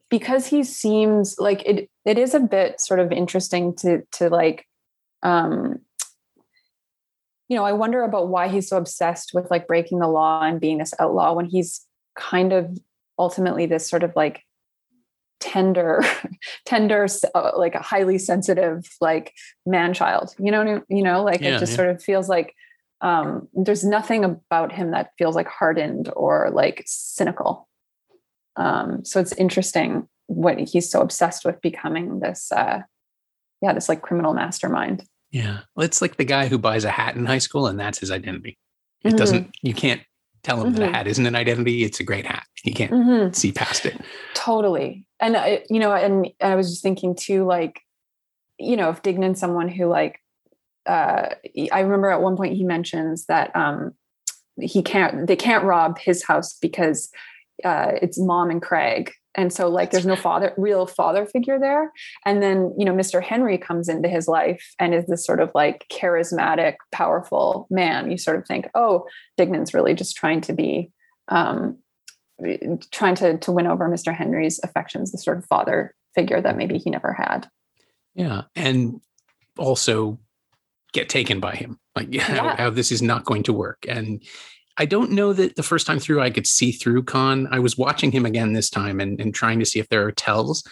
because 0.08 0.46
he 0.46 0.64
seems 0.64 1.36
like 1.38 1.62
it 1.66 1.90
it 2.06 2.18
is 2.18 2.34
a 2.34 2.40
bit 2.40 2.80
sort 2.80 3.00
of 3.00 3.12
interesting 3.12 3.74
to 3.76 4.02
to 4.12 4.28
like 4.30 4.66
um 5.22 5.80
you 7.50 7.56
know 7.56 7.64
i 7.64 7.72
wonder 7.72 8.02
about 8.02 8.28
why 8.28 8.48
he's 8.48 8.68
so 8.68 8.78
obsessed 8.78 9.32
with 9.34 9.50
like 9.50 9.66
breaking 9.66 9.98
the 9.98 10.08
law 10.08 10.40
and 10.42 10.60
being 10.60 10.78
this 10.78 10.94
outlaw 10.98 11.34
when 11.34 11.44
he's 11.44 11.86
kind 12.16 12.54
of 12.54 12.78
ultimately 13.18 13.66
this 13.66 13.88
sort 13.88 14.02
of 14.02 14.12
like 14.16 14.42
tender 15.40 16.02
tender 16.66 17.06
uh, 17.34 17.50
like 17.56 17.74
a 17.74 17.82
highly 17.82 18.18
sensitive 18.18 18.86
like 19.00 19.32
man 19.66 19.92
child. 19.92 20.34
You 20.38 20.50
know 20.50 20.82
you 20.88 21.02
know 21.02 21.22
like 21.22 21.40
Yeah, 21.40 21.56
it 21.56 21.58
just 21.60 21.72
yeah. 21.72 21.76
sort 21.76 21.88
of 21.88 22.02
feels 22.02 22.28
like 22.28 22.54
um 23.00 23.48
there's 23.54 23.84
nothing 23.84 24.24
about 24.24 24.72
him 24.72 24.90
that 24.92 25.10
feels 25.18 25.34
like 25.34 25.48
hardened 25.48 26.10
or 26.14 26.50
like 26.52 26.82
cynical. 26.86 27.68
Um 28.56 29.04
so 29.04 29.20
it's 29.20 29.32
interesting 29.32 30.08
what 30.26 30.58
he's 30.58 30.90
so 30.90 31.00
obsessed 31.00 31.44
with 31.44 31.60
becoming 31.60 32.20
this 32.20 32.52
uh 32.52 32.82
yeah 33.62 33.72
this 33.72 33.88
like 33.88 34.02
criminal 34.02 34.34
mastermind 34.34 35.04
yeah 35.30 35.60
well, 35.74 35.84
it's 35.84 36.02
like 36.02 36.16
the 36.16 36.24
guy 36.24 36.48
who 36.48 36.58
buys 36.58 36.84
a 36.84 36.90
hat 36.90 37.16
in 37.16 37.26
high 37.26 37.38
school 37.38 37.66
and 37.66 37.78
that's 37.78 37.98
his 37.98 38.10
identity 38.10 38.58
it 39.04 39.14
Mhm. 39.14 39.16
doesn't 39.16 39.56
you 39.62 39.74
can't 39.74 40.02
tell 40.42 40.60
him 40.62 40.72
that 40.72 40.82
Mhm. 40.82 40.88
a 40.88 40.92
hat 40.92 41.06
isn't 41.06 41.26
an 41.26 41.34
identity 41.36 41.84
it's 41.84 42.00
a 42.00 42.04
great 42.04 42.26
hat 42.26 42.46
you 42.64 42.72
can't 42.72 42.92
Mhm. 42.92 43.34
see 43.34 43.52
past 43.52 43.86
it 43.86 44.00
totally 44.34 45.06
and 45.20 45.36
I, 45.36 45.64
you 45.68 45.78
know 45.78 45.92
and 45.92 46.28
i 46.40 46.54
was 46.54 46.70
just 46.70 46.82
thinking 46.82 47.14
too 47.14 47.44
like 47.44 47.80
you 48.58 48.76
know 48.76 48.90
if 48.90 49.02
dignan's 49.02 49.38
someone 49.40 49.68
who 49.68 49.86
like 49.86 50.20
uh 50.86 51.28
i 51.72 51.80
remember 51.80 52.10
at 52.10 52.22
one 52.22 52.36
point 52.36 52.56
he 52.56 52.64
mentions 52.64 53.26
that 53.26 53.54
um 53.54 53.92
he 54.58 54.82
can't 54.82 55.26
they 55.26 55.36
can't 55.36 55.64
rob 55.64 55.98
his 55.98 56.24
house 56.24 56.54
because 56.60 57.10
uh 57.64 57.92
it's 58.02 58.18
mom 58.18 58.50
and 58.50 58.62
craig 58.62 59.12
and 59.34 59.52
so 59.52 59.68
like 59.68 59.90
there's 59.90 60.06
no 60.06 60.16
father 60.16 60.52
real 60.56 60.86
father 60.86 61.24
figure 61.24 61.58
there 61.58 61.92
and 62.24 62.42
then 62.42 62.74
you 62.76 62.84
know 62.84 62.92
mr 62.92 63.22
henry 63.22 63.56
comes 63.56 63.88
into 63.88 64.08
his 64.08 64.26
life 64.26 64.74
and 64.78 64.94
is 64.94 65.06
this 65.06 65.24
sort 65.24 65.40
of 65.40 65.50
like 65.54 65.86
charismatic 65.90 66.76
powerful 66.92 67.66
man 67.70 68.10
you 68.10 68.18
sort 68.18 68.36
of 68.36 68.46
think 68.46 68.68
oh 68.74 69.06
dignan's 69.36 69.74
really 69.74 69.94
just 69.94 70.16
trying 70.16 70.40
to 70.40 70.52
be 70.52 70.90
um 71.28 71.78
trying 72.90 73.14
to 73.14 73.38
to 73.38 73.52
win 73.52 73.66
over 73.66 73.88
Mr. 73.88 74.14
Henry's 74.14 74.60
affections, 74.62 75.12
the 75.12 75.18
sort 75.18 75.38
of 75.38 75.44
father 75.46 75.94
figure 76.14 76.40
that 76.40 76.56
maybe 76.56 76.78
he 76.78 76.90
never 76.90 77.12
had. 77.12 77.48
yeah 78.14 78.42
and 78.56 79.00
also 79.58 80.18
get 80.92 81.08
taken 81.08 81.38
by 81.40 81.54
him. 81.54 81.78
Like 81.94 82.14
how, 82.16 82.34
yeah. 82.44 82.56
how 82.56 82.70
this 82.70 82.90
is 82.90 83.02
not 83.02 83.24
going 83.24 83.44
to 83.44 83.52
work. 83.52 83.84
And 83.88 84.22
I 84.80 84.86
don't 84.86 85.10
know 85.10 85.34
that 85.34 85.56
the 85.56 85.62
first 85.62 85.86
time 85.86 85.98
through 85.98 86.22
I 86.22 86.30
could 86.30 86.46
see 86.46 86.72
through 86.72 87.02
con. 87.02 87.46
I 87.50 87.58
was 87.58 87.76
watching 87.76 88.10
him 88.12 88.24
again 88.24 88.54
this 88.54 88.70
time 88.70 88.98
and, 88.98 89.20
and 89.20 89.34
trying 89.34 89.58
to 89.58 89.66
see 89.66 89.78
if 89.78 89.90
there 89.90 90.06
are 90.06 90.10
tells, 90.10 90.66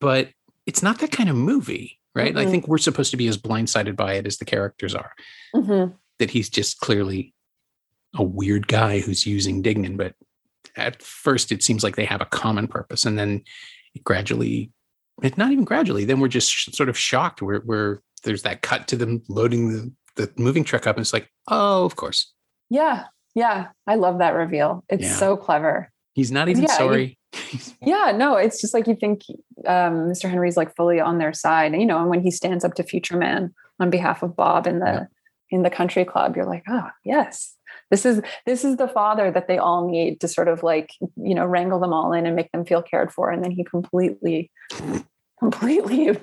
but 0.00 0.28
it's 0.64 0.80
not 0.80 1.00
that 1.00 1.10
kind 1.10 1.28
of 1.28 1.34
movie, 1.34 1.98
right? 2.14 2.28
Mm-hmm. 2.28 2.38
I 2.38 2.48
think 2.48 2.68
we're 2.68 2.78
supposed 2.78 3.10
to 3.10 3.16
be 3.16 3.26
as 3.26 3.36
blindsided 3.36 3.96
by 3.96 4.12
it 4.12 4.28
as 4.28 4.36
the 4.36 4.44
characters 4.44 4.94
are. 4.94 5.12
Mm-hmm. 5.56 5.92
That 6.20 6.30
he's 6.30 6.48
just 6.48 6.78
clearly 6.78 7.34
a 8.14 8.22
weird 8.22 8.68
guy 8.68 9.00
who's 9.00 9.26
using 9.26 9.60
Dignan, 9.60 9.96
but 9.96 10.14
at 10.76 11.02
first 11.02 11.50
it 11.50 11.64
seems 11.64 11.82
like 11.82 11.96
they 11.96 12.04
have 12.04 12.20
a 12.20 12.26
common 12.26 12.68
purpose, 12.68 13.04
and 13.04 13.18
then 13.18 13.42
it 13.92 14.04
gradually, 14.04 14.70
not 15.36 15.50
even 15.50 15.64
gradually. 15.64 16.04
Then 16.04 16.20
we're 16.20 16.28
just 16.28 16.76
sort 16.76 16.88
of 16.88 16.96
shocked. 16.96 17.42
Where 17.42 17.58
where 17.58 18.02
there's 18.22 18.42
that 18.42 18.62
cut 18.62 18.86
to 18.86 18.96
them 18.96 19.20
loading 19.28 19.72
the 19.72 19.92
the 20.14 20.32
moving 20.40 20.62
truck 20.62 20.86
up, 20.86 20.94
and 20.94 21.02
it's 21.02 21.12
like, 21.12 21.28
oh, 21.48 21.84
of 21.84 21.96
course. 21.96 22.32
Yeah, 22.70 23.06
yeah, 23.34 23.68
I 23.86 23.94
love 23.96 24.18
that 24.18 24.34
reveal. 24.34 24.84
It's 24.88 25.04
yeah. 25.04 25.14
so 25.14 25.36
clever. 25.36 25.90
He's 26.14 26.32
not 26.32 26.48
even 26.48 26.64
yeah, 26.64 26.76
sorry. 26.76 27.18
Yeah, 27.80 28.12
no, 28.16 28.36
it's 28.36 28.60
just 28.60 28.74
like 28.74 28.86
you 28.86 28.96
think 28.96 29.22
um, 29.66 30.08
Mr. 30.08 30.28
Henry's 30.28 30.56
like 30.56 30.74
fully 30.74 30.98
on 30.98 31.18
their 31.18 31.32
side, 31.32 31.72
you 31.74 31.86
know. 31.86 32.00
And 32.00 32.08
when 32.08 32.20
he 32.20 32.30
stands 32.30 32.64
up 32.64 32.74
to 32.74 32.82
Future 32.82 33.16
Man 33.16 33.54
on 33.78 33.90
behalf 33.90 34.22
of 34.22 34.34
Bob 34.34 34.66
in 34.66 34.80
the 34.80 34.86
yeah. 34.86 35.04
in 35.50 35.62
the 35.62 35.70
country 35.70 36.04
club, 36.04 36.36
you're 36.36 36.46
like, 36.46 36.64
oh 36.68 36.88
yes, 37.04 37.54
this 37.90 38.04
is 38.04 38.20
this 38.46 38.64
is 38.64 38.76
the 38.76 38.88
father 38.88 39.30
that 39.30 39.46
they 39.46 39.58
all 39.58 39.88
need 39.88 40.20
to 40.20 40.28
sort 40.28 40.48
of 40.48 40.62
like 40.62 40.90
you 41.16 41.34
know 41.34 41.46
wrangle 41.46 41.78
them 41.78 41.92
all 41.92 42.12
in 42.12 42.26
and 42.26 42.34
make 42.34 42.50
them 42.52 42.64
feel 42.64 42.82
cared 42.82 43.12
for. 43.12 43.30
And 43.30 43.44
then 43.44 43.50
he 43.50 43.64
completely, 43.64 44.50
completely 45.38 46.18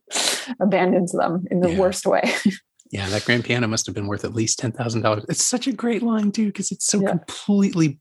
abandons 0.60 1.12
them 1.12 1.46
in 1.50 1.60
the 1.60 1.74
worst 1.74 2.06
way. 2.06 2.32
Yeah, 2.90 3.08
that 3.08 3.24
grand 3.24 3.44
piano 3.44 3.66
must 3.66 3.86
have 3.86 3.94
been 3.94 4.06
worth 4.06 4.24
at 4.24 4.34
least 4.34 4.58
ten 4.58 4.72
thousand 4.72 5.02
dollars. 5.02 5.24
It's 5.28 5.44
such 5.44 5.66
a 5.66 5.72
great 5.72 6.02
line 6.02 6.32
too, 6.32 6.46
because 6.46 6.70
it's 6.70 6.86
so 6.86 7.00
yeah. 7.00 7.10
completely 7.10 7.98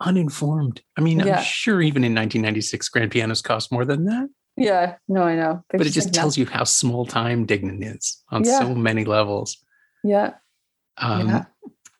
uninformed. 0.00 0.82
I 0.96 1.00
mean, 1.00 1.20
yeah. 1.20 1.38
I'm 1.38 1.44
sure 1.44 1.80
even 1.80 2.04
in 2.04 2.14
1996, 2.14 2.88
grand 2.88 3.10
pianos 3.10 3.42
cost 3.42 3.72
more 3.72 3.84
than 3.84 4.04
that. 4.06 4.28
Yeah, 4.56 4.96
no, 5.08 5.22
I 5.22 5.34
know. 5.34 5.64
They're 5.70 5.78
but 5.78 5.86
it 5.86 5.90
just 5.90 6.08
like 6.08 6.14
tells 6.14 6.34
that. 6.34 6.40
you 6.40 6.46
how 6.46 6.64
small 6.64 7.06
time 7.06 7.46
Dignan 7.46 7.96
is 7.96 8.22
on 8.30 8.44
yeah. 8.44 8.60
so 8.60 8.74
many 8.74 9.04
levels. 9.04 9.64
Yeah. 10.04 10.34
Um, 10.98 11.28
yeah. 11.28 11.44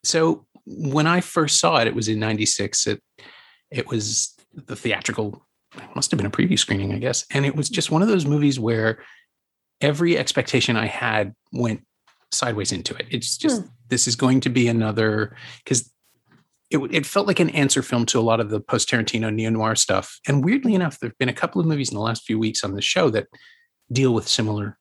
So 0.05 0.47
when 0.67 1.07
I 1.07 1.21
first 1.21 1.59
saw 1.59 1.79
it, 1.79 1.89
it 1.89 1.95
was 1.95 2.09
in 2.09 2.21
'96. 2.21 2.87
It 2.87 3.03
it 3.71 3.89
was 3.89 4.35
the 4.53 4.77
theatrical. 4.77 5.45
Must 5.97 6.13
have 6.13 6.19
been 6.19 6.27
a 6.27 6.31
preview 6.31 6.57
screening, 6.57 6.93
I 6.93 6.99
guess, 6.99 7.27
and 7.33 7.45
it 7.45 7.57
was 7.57 7.69
just 7.69 7.91
one 7.91 8.03
of 8.03 8.07
those 8.07 8.27
movies 8.27 8.61
where 8.61 9.03
every 9.85 10.17
expectation 10.17 10.77
I 10.77 10.87
had 10.87 11.35
went 11.53 11.85
sideways 12.33 12.73
into 12.73 12.95
it. 12.97 13.07
It's 13.11 13.37
just 13.37 13.63
hmm. 13.63 13.69
this 13.89 14.09
is 14.09 14.17
going 14.17 14.41
to 14.41 14.49
be 14.49 14.67
another 14.67 15.37
because 15.63 15.91
it, 16.71 16.79
it 16.91 17.07
felt 17.07 17.27
like 17.27 17.39
an 17.39 17.51
answer 17.51 17.83
film 17.83 18.07
to 18.07 18.19
a 18.19 18.23
lot 18.23 18.41
of 18.41 18.49
the 18.49 18.61
post 18.61 18.89
Tarantino 18.89 19.33
neo 19.33 19.51
noir 19.51 19.77
stuff. 19.77 20.19
And 20.27 20.43
weirdly 20.43 20.75
enough, 20.75 20.99
there 20.99 21.11
have 21.11 21.19
been 21.19 21.29
a 21.29 21.35
couple 21.35 21.61
of 21.61 21.67
movies 21.67 21.91
in 21.91 21.95
the 21.95 22.03
last 22.03 22.25
few 22.25 22.39
weeks 22.39 22.65
on 22.65 22.75
the 22.75 22.81
show 22.81 23.11
that 23.11 23.27
deal 23.93 24.15
with 24.15 24.27
similar 24.27 24.79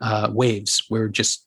uh, 0.00 0.28
waves, 0.32 0.82
where 0.88 1.08
just 1.08 1.46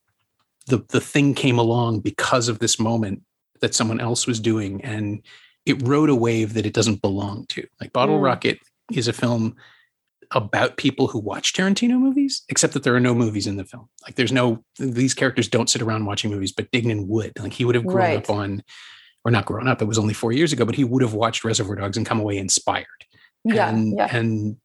the 0.66 0.82
the 0.88 1.00
thing 1.00 1.34
came 1.34 1.58
along 1.58 2.00
because 2.00 2.48
of 2.48 2.58
this 2.58 2.80
moment 2.80 3.22
that 3.60 3.74
someone 3.74 4.00
else 4.00 4.26
was 4.26 4.40
doing, 4.40 4.82
and 4.82 5.22
it 5.66 5.86
rode 5.86 6.08
a 6.08 6.14
wave 6.14 6.54
that 6.54 6.66
it 6.66 6.72
doesn't 6.72 7.02
belong 7.02 7.44
to. 7.50 7.66
Like 7.80 7.92
Bottle 7.92 8.18
mm. 8.18 8.24
Rocket 8.24 8.58
is 8.90 9.08
a 9.08 9.12
film 9.12 9.56
about 10.30 10.76
people 10.76 11.08
who 11.08 11.18
watch 11.18 11.52
Tarantino 11.52 11.98
movies, 11.98 12.42
except 12.48 12.72
that 12.74 12.82
there 12.82 12.94
are 12.94 13.00
no 13.00 13.14
movies 13.14 13.46
in 13.46 13.56
the 13.56 13.64
film. 13.64 13.88
Like 14.04 14.14
there's 14.14 14.32
no 14.32 14.64
these 14.78 15.14
characters 15.14 15.48
don't 15.48 15.68
sit 15.68 15.82
around 15.82 16.06
watching 16.06 16.30
movies, 16.30 16.52
but 16.52 16.70
Dignan 16.70 17.06
would. 17.08 17.32
Like 17.38 17.52
he 17.52 17.64
would 17.64 17.74
have 17.74 17.84
grown 17.84 17.96
right. 17.98 18.18
up 18.18 18.30
on, 18.30 18.62
or 19.24 19.30
not 19.30 19.46
grown 19.46 19.68
up. 19.68 19.82
It 19.82 19.86
was 19.86 19.98
only 19.98 20.14
four 20.14 20.32
years 20.32 20.52
ago, 20.52 20.64
but 20.64 20.74
he 20.74 20.84
would 20.84 21.02
have 21.02 21.14
watched 21.14 21.44
Reservoir 21.44 21.76
Dogs 21.76 21.96
and 21.96 22.06
come 22.06 22.20
away 22.20 22.38
inspired. 22.38 22.86
Yeah, 23.44 23.68
and, 23.68 23.96
yeah. 23.96 24.08
and 24.10 24.56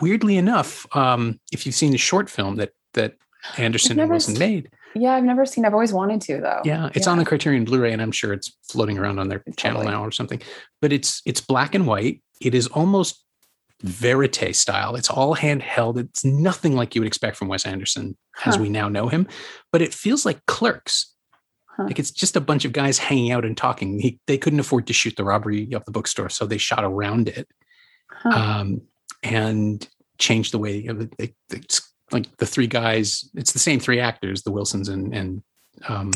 weirdly 0.00 0.36
enough, 0.36 0.86
um, 0.96 1.40
if 1.52 1.66
you've 1.66 1.74
seen 1.74 1.92
the 1.92 1.98
short 1.98 2.30
film 2.30 2.56
that 2.56 2.70
that 2.94 3.14
Anderson 3.58 3.98
and 3.98 4.10
Wilson 4.10 4.36
seen, 4.36 4.38
made. 4.38 4.70
Yeah, 4.94 5.14
I've 5.14 5.24
never 5.24 5.46
seen. 5.46 5.64
I've 5.64 5.74
always 5.74 5.92
wanted 5.92 6.20
to 6.22 6.40
though. 6.40 6.62
Yeah, 6.64 6.90
it's 6.94 7.06
yeah. 7.06 7.12
on 7.12 7.18
the 7.18 7.24
Criterion 7.24 7.64
Blu-ray, 7.64 7.92
and 7.92 8.02
I'm 8.02 8.12
sure 8.12 8.32
it's 8.32 8.56
floating 8.68 8.98
around 8.98 9.18
on 9.18 9.28
their 9.28 9.38
totally. 9.38 9.56
channel 9.56 9.84
now 9.84 10.04
or 10.04 10.10
something. 10.10 10.40
But 10.80 10.92
it's 10.92 11.22
it's 11.26 11.40
black 11.40 11.74
and 11.74 11.86
white. 11.86 12.22
It 12.40 12.54
is 12.54 12.66
almost 12.68 13.24
verite 13.82 14.54
style. 14.54 14.94
It's 14.94 15.10
all 15.10 15.34
handheld. 15.36 15.98
It's 15.98 16.24
nothing 16.24 16.74
like 16.74 16.94
you 16.94 17.00
would 17.00 17.08
expect 17.08 17.36
from 17.36 17.48
Wes 17.48 17.66
Anderson 17.66 18.16
huh. 18.34 18.50
as 18.50 18.58
we 18.58 18.68
now 18.68 18.88
know 18.88 19.08
him, 19.08 19.26
but 19.72 19.82
it 19.82 19.94
feels 19.94 20.24
like 20.24 20.44
clerks. 20.46 21.14
Huh. 21.66 21.84
Like 21.84 21.98
it's 21.98 22.10
just 22.10 22.36
a 22.36 22.40
bunch 22.40 22.64
of 22.64 22.72
guys 22.72 22.98
hanging 22.98 23.32
out 23.32 23.44
and 23.44 23.56
talking. 23.56 23.98
He, 23.98 24.18
they 24.26 24.38
couldn't 24.38 24.60
afford 24.60 24.86
to 24.86 24.92
shoot 24.92 25.16
the 25.16 25.24
robbery 25.24 25.72
of 25.72 25.84
the 25.84 25.92
bookstore, 25.92 26.28
so 26.28 26.46
they 26.46 26.58
shot 26.58 26.84
around 26.84 27.28
it 27.28 27.48
huh. 28.10 28.30
um, 28.30 28.82
and 29.22 29.86
changed 30.18 30.52
the 30.52 30.58
way 30.58 30.86
they, 30.86 31.34
it's 31.50 31.92
like 32.12 32.36
the 32.36 32.46
three 32.46 32.66
guys. 32.66 33.28
It's 33.34 33.52
the 33.52 33.58
same 33.58 33.80
three 33.80 34.00
actors, 34.00 34.42
the 34.42 34.52
Wilsons 34.52 34.88
and 34.88 35.14
and 35.14 35.42
um, 35.88 36.10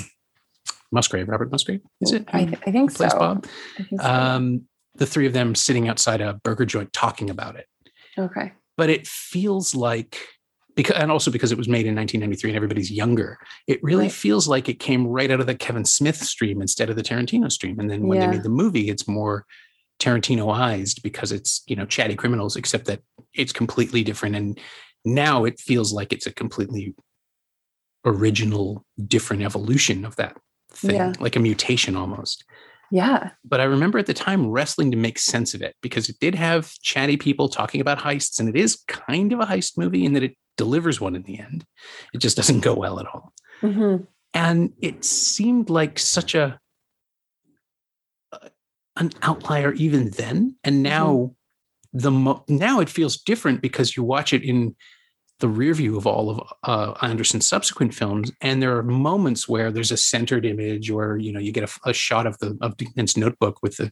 Musgrave, 0.93 1.29
Robert 1.29 1.51
Musgrave. 1.51 1.81
Is 2.01 2.13
it? 2.13 2.25
I, 2.33 2.45
th- 2.45 2.59
I 2.67 2.71
think 2.71 2.91
so. 2.91 3.09
Bob. 3.09 3.47
I 3.79 3.83
think 3.83 4.01
so. 4.01 4.09
Um, 4.09 4.67
the 4.95 5.07
three 5.07 5.27
of 5.27 5.33
them 5.33 5.55
sitting 5.55 5.89
outside 5.89 6.21
a 6.21 6.35
burger 6.45 6.65
joint 6.65 6.93
talking 6.93 7.31
about 7.31 7.57
it. 7.57 7.67
Okay. 8.19 8.53
But 8.77 8.91
it 8.91 9.07
feels 9.07 9.75
like 9.75 10.19
because 10.77 10.97
and 10.97 11.11
also 11.11 11.31
because 11.31 11.53
it 11.53 11.59
was 11.59 11.69
made 11.69 11.87
in 11.87 11.95
1993 11.95 12.51
and 12.51 12.57
everybody's 12.57 12.91
younger, 12.91 13.39
it 13.67 13.83
really 13.83 14.05
right. 14.05 14.13
feels 14.13 14.49
like 14.49 14.69
it 14.69 14.81
came 14.81 15.07
right 15.07 15.31
out 15.31 15.41
of 15.41 15.47
the 15.47 15.55
Kevin 15.55 15.85
Smith 15.85 16.17
stream 16.17 16.61
instead 16.61 16.91
of 16.91 16.97
the 16.97 17.03
Tarantino 17.03 17.51
stream. 17.51 17.79
And 17.79 17.91
then 17.91 18.07
when 18.07 18.19
yeah. 18.19 18.27
they 18.27 18.33
made 18.33 18.43
the 18.43 18.49
movie, 18.49 18.89
it's 18.89 19.07
more 19.07 19.47
Tarantinoized 20.01 21.03
because 21.03 21.31
it's 21.33 21.63
you 21.67 21.77
know 21.77 21.87
chatty 21.87 22.17
criminals, 22.17 22.57
except 22.57 22.87
that 22.87 23.01
it's 23.33 23.53
completely 23.53 24.03
different. 24.03 24.35
And 24.37 24.59
now 25.05 25.45
it 25.45 25.61
feels 25.61 25.93
like 25.93 26.13
it's 26.13 26.27
a 26.27 26.33
completely 26.33 26.95
original, 28.05 28.85
different 29.07 29.43
evolution 29.43 30.05
of 30.05 30.17
that 30.17 30.37
thing, 30.73 30.97
yeah. 30.97 31.13
like 31.21 31.37
a 31.37 31.41
mutation 31.41 31.97
almost. 31.97 32.45
Yeah. 32.91 33.31
But 33.45 33.61
I 33.61 33.65
remember 33.65 33.99
at 33.99 34.07
the 34.07 34.15
time 34.15 34.47
wrestling 34.47 34.91
to 34.91 34.97
make 34.97 35.19
sense 35.19 35.55
of 35.55 35.63
it 35.63 35.75
because 35.81 36.09
it 36.09 36.17
did 36.21 36.35
have 36.35 36.73
chatty 36.81 37.17
people 37.17 37.49
talking 37.49 37.81
about 37.81 37.99
heists, 37.99 38.39
and 38.39 38.49
it 38.49 38.57
is 38.57 38.83
kind 38.87 39.33
of 39.33 39.41
a 39.41 39.47
heist 39.47 39.77
movie 39.77 40.05
in 40.05 40.13
that 40.15 40.23
it 40.23 40.37
delivers 40.57 41.01
one 41.01 41.17
in 41.17 41.23
the 41.23 41.39
end. 41.39 41.65
It 42.13 42.19
just 42.19 42.37
doesn't 42.37 42.61
go 42.61 42.75
well 42.75 43.01
at 43.01 43.07
all. 43.07 43.33
Mm-hmm. 43.63 44.05
And 44.35 44.73
it 44.81 45.05
seemed 45.05 45.71
like 45.71 45.99
such 45.99 46.35
a 46.35 46.59
an 48.97 49.11
outlier 49.23 49.73
even 49.73 50.11
then, 50.11 50.57
and 50.63 50.83
now 50.83 51.15
mm-hmm. 51.15 51.99
the 51.99 52.11
mo- 52.11 52.45
now 52.49 52.81
it 52.81 52.89
feels 52.89 53.17
different 53.17 53.61
because 53.61 53.97
you 53.97 54.05
watch 54.05 54.33
it 54.33 54.45
in 54.45 54.77
the 55.41 55.49
rear 55.49 55.75
view 55.75 55.97
of 55.97 56.07
all 56.07 56.31
of 56.31 56.53
uh, 56.63 56.95
Anderson's 57.03 57.49
subsequent 57.49 57.93
films, 57.93 58.31
and 58.41 58.63
there 58.63 58.77
are 58.77 58.83
moments 58.83 59.49
where 59.49 59.73
there's 59.73 59.91
a 59.91 59.97
centered 59.97 60.47
image, 60.47 60.91
or 60.91 61.17
you 61.17 61.33
know, 61.33 61.41
you 61.41 61.51
get 61.51 61.69
a, 61.69 61.91
a 61.91 61.93
shot 61.93 62.27
of 62.27 62.39
the 62.39 62.57
of 62.61 62.77
Dignan's 62.77 63.17
notebook 63.17 63.59
with 63.63 63.77
the 63.77 63.91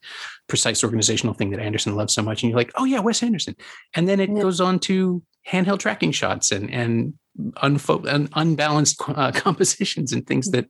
precise 0.48 0.85
organizational 0.85 1.35
thing 1.35 1.50
that 1.50 1.61
Anderson 1.61 1.96
loves 1.96 2.14
so 2.14 2.22
much, 2.22 2.42
and 2.42 2.50
you're 2.50 2.59
like, 2.59 2.72
oh 2.76 2.85
yeah, 2.85 3.00
Wes 3.00 3.22
Anderson, 3.22 3.57
and 3.94 4.09
then 4.09 4.20
it 4.20 4.31
yeah. 4.31 4.40
goes 4.40 4.61
on 4.61 4.78
to 4.81 5.22
handheld 5.48 5.81
tracking 5.81 6.12
shots 6.12 6.52
and 6.52 6.70
and, 6.70 7.14
unfo- 7.57 8.07
and 8.07 8.28
unbalanced 8.35 9.02
uh, 9.09 9.33
compositions 9.35 10.12
and 10.12 10.26
things 10.26 10.50
that 10.52 10.68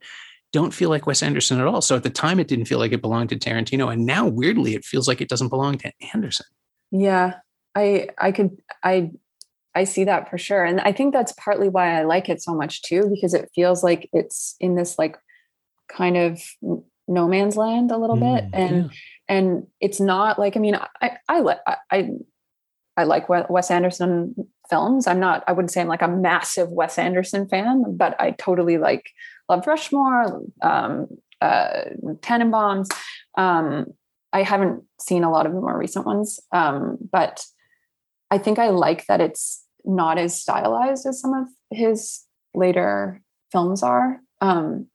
don't 0.53 0.73
feel 0.73 0.91
like 0.91 1.07
Wes 1.07 1.23
Anderson 1.23 1.61
at 1.61 1.67
all. 1.67 1.81
So 1.81 1.97
at 1.97 2.03
the 2.03 2.11
time, 2.11 2.39
it 2.39 2.49
didn't 2.49 2.67
feel 2.67 2.79
like 2.79 2.93
it 2.93 3.03
belonged 3.03 3.29
to 3.31 3.39
Tarantino, 3.39 3.93
and 3.93 4.07
now 4.07 4.27
weirdly, 4.27 4.75
it 4.75 4.85
feels 4.85 5.07
like 5.07 5.21
it 5.21 5.29
doesn't 5.29 5.49
belong 5.49 5.77
to 5.79 5.93
Anderson. 6.15 6.47
Yeah, 6.91 7.35
I 7.75 8.09
I 8.19 8.33
could 8.33 8.61
I 8.83 9.11
I 9.75 9.85
see 9.85 10.05
that 10.05 10.29
for 10.29 10.39
sure. 10.39 10.65
And 10.65 10.81
I 10.81 10.93
think 10.93 11.13
that's 11.13 11.33
partly 11.33 11.69
why 11.69 11.99
I 11.99 12.03
like 12.03 12.29
it 12.29 12.43
so 12.43 12.55
much 12.55 12.83
too, 12.83 13.09
because 13.13 13.35
it 13.35 13.51
feels 13.55 13.83
like 13.83 14.09
it's 14.13 14.55
in 14.61 14.75
this 14.75 14.99
like 14.99 15.17
kind 15.91 16.17
of 16.17 16.41
no 17.09 17.27
man's 17.27 17.57
land 17.57 17.91
a 17.91 17.97
little 17.97 18.17
mm, 18.17 18.37
bit. 18.37 18.45
And, 18.53 18.77
yeah. 18.77 18.91
and 19.29 19.67
it's 19.81 20.01
not 20.01 20.39
like, 20.39 20.57
I 20.57 20.61
mean, 20.61 20.79
I, 21.01 21.17
I, 21.29 21.41
like, 21.41 21.59
I, 21.91 22.11
I 22.97 23.05
like 23.05 23.29
Wes 23.29 23.71
Anderson 23.71 24.35
films. 24.69 25.07
I'm 25.07 25.21
not, 25.21 25.43
I 25.47 25.53
wouldn't 25.53 25.71
say 25.71 25.81
I'm 25.81 25.89
like 25.89 26.03
a 26.03 26.09
massive 26.09 26.69
Wes 26.71 26.99
Anderson 26.99 27.49
fan, 27.49 27.97
but 27.97 28.15
I 28.21 28.33
totally 28.33 28.77
like 28.79 29.11
Love 29.49 29.67
Rushmore, 29.67 30.43
um, 30.61 31.09
uh, 31.41 31.85
Tenenbaums. 32.21 32.89
Um, 33.37 33.87
I 34.33 34.43
haven't 34.43 34.85
seen 35.01 35.25
a 35.25 35.31
lot 35.31 35.47
of 35.47 35.53
the 35.53 35.61
more 35.61 35.77
recent 35.77 36.07
ones, 36.07 36.41
um, 36.53 36.99
but 37.11 37.45
I 38.33 38.39
think 38.39 38.59
I 38.59 38.69
like 38.71 39.07
that 39.07 39.21
it's 39.21 39.65
not 39.85 40.19
as 40.19 40.41
stylized 40.41 41.07
as 41.07 41.21
some 41.21 41.35
of 41.35 41.47
his 41.71 42.25
later 42.55 43.21
films 43.53 43.83
are. 43.83 44.21
Um, 44.41 44.89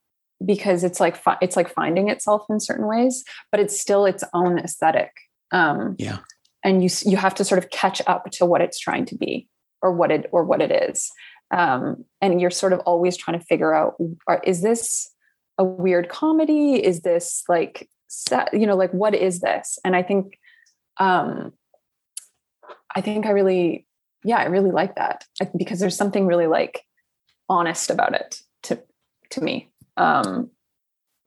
because 0.45 0.83
it's 0.83 0.99
like 0.99 1.15
fi- 1.15 1.37
it's 1.41 1.55
like 1.55 1.73
finding 1.73 2.09
itself 2.09 2.45
in 2.49 2.59
certain 2.59 2.87
ways, 2.87 3.23
but 3.51 3.59
it's 3.59 3.79
still 3.79 4.05
its 4.05 4.23
own 4.33 4.59
aesthetic. 4.59 5.11
Um, 5.51 5.95
yeah, 5.97 6.19
and 6.63 6.83
you 6.83 6.89
you 7.05 7.17
have 7.17 7.33
to 7.35 7.43
sort 7.43 7.57
of 7.63 7.69
catch 7.71 8.01
up 8.07 8.29
to 8.33 8.45
what 8.45 8.61
it's 8.61 8.77
trying 8.79 9.05
to 9.05 9.15
be 9.15 9.47
or 9.81 9.91
what 9.93 10.11
it 10.11 10.29
or 10.31 10.43
what 10.43 10.61
it 10.61 10.71
is. 10.89 11.09
um, 11.51 12.03
and 12.21 12.41
you're 12.41 12.49
sort 12.49 12.73
of 12.73 12.79
always 12.81 13.15
trying 13.15 13.39
to 13.39 13.45
figure 13.45 13.73
out 13.73 13.95
are, 14.27 14.41
is 14.43 14.61
this 14.61 15.09
a 15.57 15.63
weird 15.63 16.09
comedy 16.09 16.83
is 16.83 17.01
this 17.01 17.43
like 17.47 17.89
you 18.53 18.67
know 18.67 18.75
like 18.75 18.91
what 18.91 19.15
is 19.15 19.39
this 19.39 19.79
and 19.83 19.95
i 19.95 20.03
think 20.03 20.37
um 20.99 21.51
i 22.95 23.01
think 23.01 23.25
i 23.25 23.29
really 23.29 23.85
yeah 24.23 24.37
i 24.37 24.45
really 24.45 24.71
like 24.71 24.95
that 24.95 25.25
because 25.57 25.79
there's 25.79 25.97
something 25.97 26.25
really 26.25 26.47
like 26.47 26.83
honest 27.49 27.89
about 27.89 28.13
it 28.13 28.41
to 28.63 28.81
to 29.29 29.41
me 29.41 29.71
um 29.97 30.49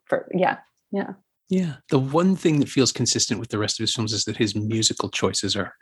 for 0.06 0.28
yeah 0.34 0.58
yeah. 0.90 1.12
Yeah. 1.48 1.76
The 1.88 1.98
one 1.98 2.36
thing 2.36 2.60
that 2.60 2.68
feels 2.68 2.92
consistent 2.92 3.40
with 3.40 3.48
the 3.48 3.58
rest 3.58 3.80
of 3.80 3.82
his 3.82 3.94
films 3.94 4.12
is 4.12 4.24
that 4.24 4.36
his 4.36 4.54
musical 4.54 5.08
choices 5.08 5.56
are 5.56 5.74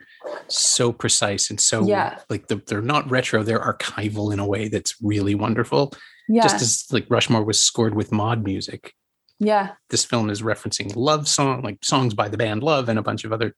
so 0.47 0.91
precise 0.91 1.51
and 1.51 1.59
so 1.59 1.85
yeah. 1.85 2.19
like 2.29 2.47
the, 2.47 2.55
they're 2.65 2.81
not 2.81 3.09
retro 3.09 3.43
they're 3.43 3.59
archival 3.59 4.33
in 4.33 4.39
a 4.39 4.47
way 4.47 4.67
that's 4.67 4.95
really 5.01 5.35
wonderful. 5.35 5.93
Yeah. 6.27 6.43
just 6.43 6.61
as 6.61 6.85
like 6.91 7.05
rushmore 7.09 7.43
was 7.43 7.59
scored 7.59 7.95
with 7.95 8.11
mod 8.11 8.43
music. 8.43 8.93
Yeah. 9.39 9.71
This 9.89 10.05
film 10.05 10.29
is 10.29 10.41
referencing 10.41 10.95
love 10.95 11.27
song 11.27 11.61
like 11.61 11.77
songs 11.83 12.13
by 12.13 12.29
the 12.29 12.37
band 12.37 12.63
love 12.63 12.89
and 12.89 12.97
a 12.97 13.03
bunch 13.03 13.23
of 13.23 13.31
other 13.31 13.55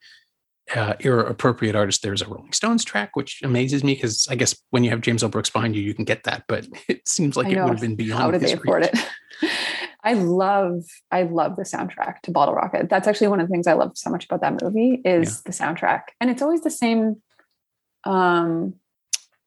uh, 0.76 0.94
era 1.02 1.26
appropriate 1.26 1.76
artists 1.76 2.02
there's 2.02 2.22
a 2.22 2.28
rolling 2.28 2.54
stones 2.54 2.84
track 2.84 3.16
which 3.16 3.42
amazes 3.44 3.84
me 3.84 3.94
because 3.94 4.28
i 4.30 4.36
guess 4.36 4.56
when 4.70 4.84
you 4.84 4.90
have 4.90 5.02
james 5.02 5.24
l 5.24 5.30
brooks 5.30 5.50
behind 5.50 5.76
you 5.76 5.82
you 5.82 5.94
can 5.94 6.06
get 6.06 6.24
that 6.24 6.44
but 6.48 6.68
it 6.88 7.08
seems 7.08 7.36
like 7.36 7.48
it 7.48 7.62
would 7.62 7.72
have 7.72 7.82
been 7.82 7.96
beyond 7.96 8.22
how 8.22 8.32
did 8.32 8.42
they 8.42 8.54
afford 8.54 8.84
reach. 8.84 8.92
it 8.94 9.50
I 10.04 10.14
love, 10.14 10.84
I 11.12 11.24
love 11.24 11.58
the 11.58 11.64
soundtrack 11.64 12.22
to 12.24 12.32
Bottle 12.32 12.56
Rocket. 12.56 12.90
That's 12.90 13.08
actually 13.08 13.28
one 13.28 13.40
of 13.40 13.48
the 13.48 13.52
things 13.52 13.68
I 13.68 13.74
love 13.74 13.92
so 13.96 14.10
much 14.10 14.26
about 14.26 14.42
that 14.42 14.62
movie 14.62 15.00
is 15.06 15.30
yeah. 15.30 15.42
the 15.46 15.52
soundtrack. 15.52 16.02
And 16.20 16.30
it's 16.30 16.42
always 16.42 16.62
the 16.62 16.72
same, 16.72 17.22
um, 18.04 18.74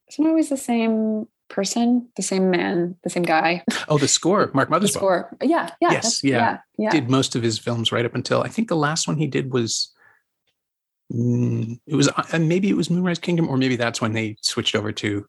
it's 0.07 0.19
not 0.19 0.29
always 0.29 0.51
the 0.51 0.57
same 0.57 1.27
person, 1.49 2.09
the 2.17 2.23
same 2.23 2.51
man, 2.51 2.97
the 3.03 3.11
same 3.11 3.23
guy. 3.23 3.65
Oh, 3.89 3.99
the 3.99 4.09
score, 4.09 4.51
Mark 4.55 4.71
Mothersbaugh. 4.71 4.81
The 4.81 4.89
score. 4.89 5.37
Yeah. 5.43 5.71
Yeah. 5.81 5.93
Yes. 5.93 6.23
Yeah. 6.23 6.37
yeah. 6.39 6.59
yeah. 6.79 6.91
Did 6.91 7.11
most 7.11 7.35
of 7.35 7.43
his 7.43 7.59
films 7.59 7.91
right 7.91 8.05
up 8.05 8.15
until 8.15 8.43
I 8.43 8.49
think 8.49 8.69
the 8.69 8.77
last 8.77 9.09
one 9.09 9.17
he 9.17 9.27
did 9.27 9.53
was 9.53 9.93
mm, 11.15 11.79
it 11.87 11.95
was 11.95 12.09
uh, 12.09 12.39
maybe 12.39 12.69
it 12.69 12.77
was 12.77 12.91
Moonrise 12.91 13.19
Kingdom, 13.19 13.49
or 13.49 13.57
maybe 13.57 13.77
that's 13.77 14.01
when 14.01 14.13
they 14.13 14.37
switched 14.43 14.75
over 14.75 14.93
to 14.93 15.27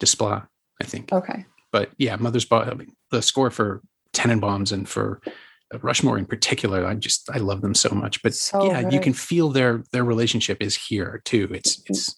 Desplat, 0.00 0.46
I 0.80 0.84
think. 0.84 1.12
Okay. 1.12 1.44
But 1.72 1.90
yeah, 1.98 2.16
Mothersbaugh, 2.16 2.70
I 2.70 2.74
mean, 2.74 2.92
the 3.10 3.20
score 3.20 3.50
for 3.50 3.82
Tenenbaums 4.14 4.72
and 4.72 4.88
for 4.88 5.20
Rushmore 5.82 6.18
in 6.18 6.26
particular. 6.26 6.86
I 6.86 6.94
just 6.94 7.28
I 7.30 7.38
love 7.38 7.60
them 7.60 7.74
so 7.74 7.90
much. 7.90 8.22
But 8.22 8.34
so 8.34 8.66
yeah, 8.66 8.82
good. 8.82 8.92
you 8.92 9.00
can 9.00 9.12
feel 9.12 9.50
their 9.50 9.84
their 9.92 10.04
relationship 10.04 10.58
is 10.60 10.74
here 10.74 11.20
too. 11.24 11.48
It's 11.52 11.82
it's 11.86 12.16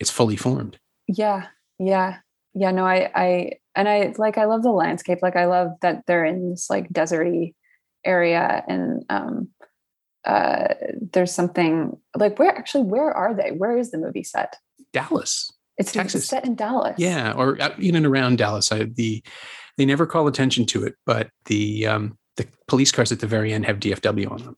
it's 0.00 0.10
fully 0.10 0.36
formed. 0.36 0.78
Yeah, 1.06 1.48
yeah, 1.78 2.18
yeah. 2.54 2.70
No, 2.70 2.86
I 2.86 3.10
I 3.14 3.50
and 3.74 3.88
I 3.88 4.14
like 4.16 4.38
I 4.38 4.46
love 4.46 4.62
the 4.62 4.70
landscape. 4.70 5.18
Like 5.20 5.36
I 5.36 5.44
love 5.44 5.72
that 5.82 6.04
they're 6.06 6.24
in 6.24 6.50
this 6.50 6.70
like 6.70 6.88
deserty 6.88 7.54
area 8.04 8.64
and 8.66 9.04
um 9.10 9.48
uh 10.26 10.74
there's 11.12 11.32
something 11.32 11.96
like 12.16 12.38
where 12.38 12.56
actually 12.56 12.84
where 12.84 13.12
are 13.12 13.34
they? 13.34 13.52
Where 13.52 13.76
is 13.78 13.90
the 13.90 13.98
movie 13.98 14.24
set? 14.24 14.56
Dallas. 14.92 15.50
It's 15.78 15.92
Texas. 15.92 16.26
set 16.26 16.44
in 16.44 16.54
Dallas. 16.54 16.94
Yeah, 16.98 17.32
or 17.32 17.56
in 17.78 17.96
and 17.96 18.06
around 18.06 18.38
Dallas. 18.38 18.72
I, 18.72 18.84
the 18.84 19.22
they 19.76 19.84
never 19.84 20.06
call 20.06 20.26
attention 20.26 20.64
to 20.66 20.84
it, 20.84 20.94
but 21.04 21.30
the 21.46 21.86
um, 21.86 22.18
the 22.36 22.46
police 22.66 22.92
cars 22.92 23.12
at 23.12 23.20
the 23.20 23.26
very 23.26 23.52
end 23.52 23.66
have 23.66 23.78
DFW 23.78 24.30
on 24.30 24.42
them. 24.42 24.56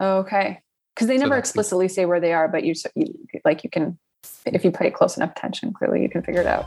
Okay, 0.00 0.60
because 0.94 1.08
they 1.08 1.16
never 1.16 1.34
so 1.34 1.38
explicitly 1.38 1.86
the, 1.86 1.94
say 1.94 2.04
where 2.04 2.20
they 2.20 2.32
are, 2.32 2.46
but 2.48 2.64
you, 2.64 2.74
you 2.94 3.14
like 3.44 3.64
you 3.64 3.70
can 3.70 3.98
if 4.46 4.64
you 4.64 4.70
pay 4.70 4.90
close 4.90 5.16
enough 5.16 5.32
attention, 5.32 5.72
clearly 5.72 6.02
you 6.02 6.10
can 6.10 6.22
figure 6.22 6.42
it 6.42 6.46
out. 6.46 6.66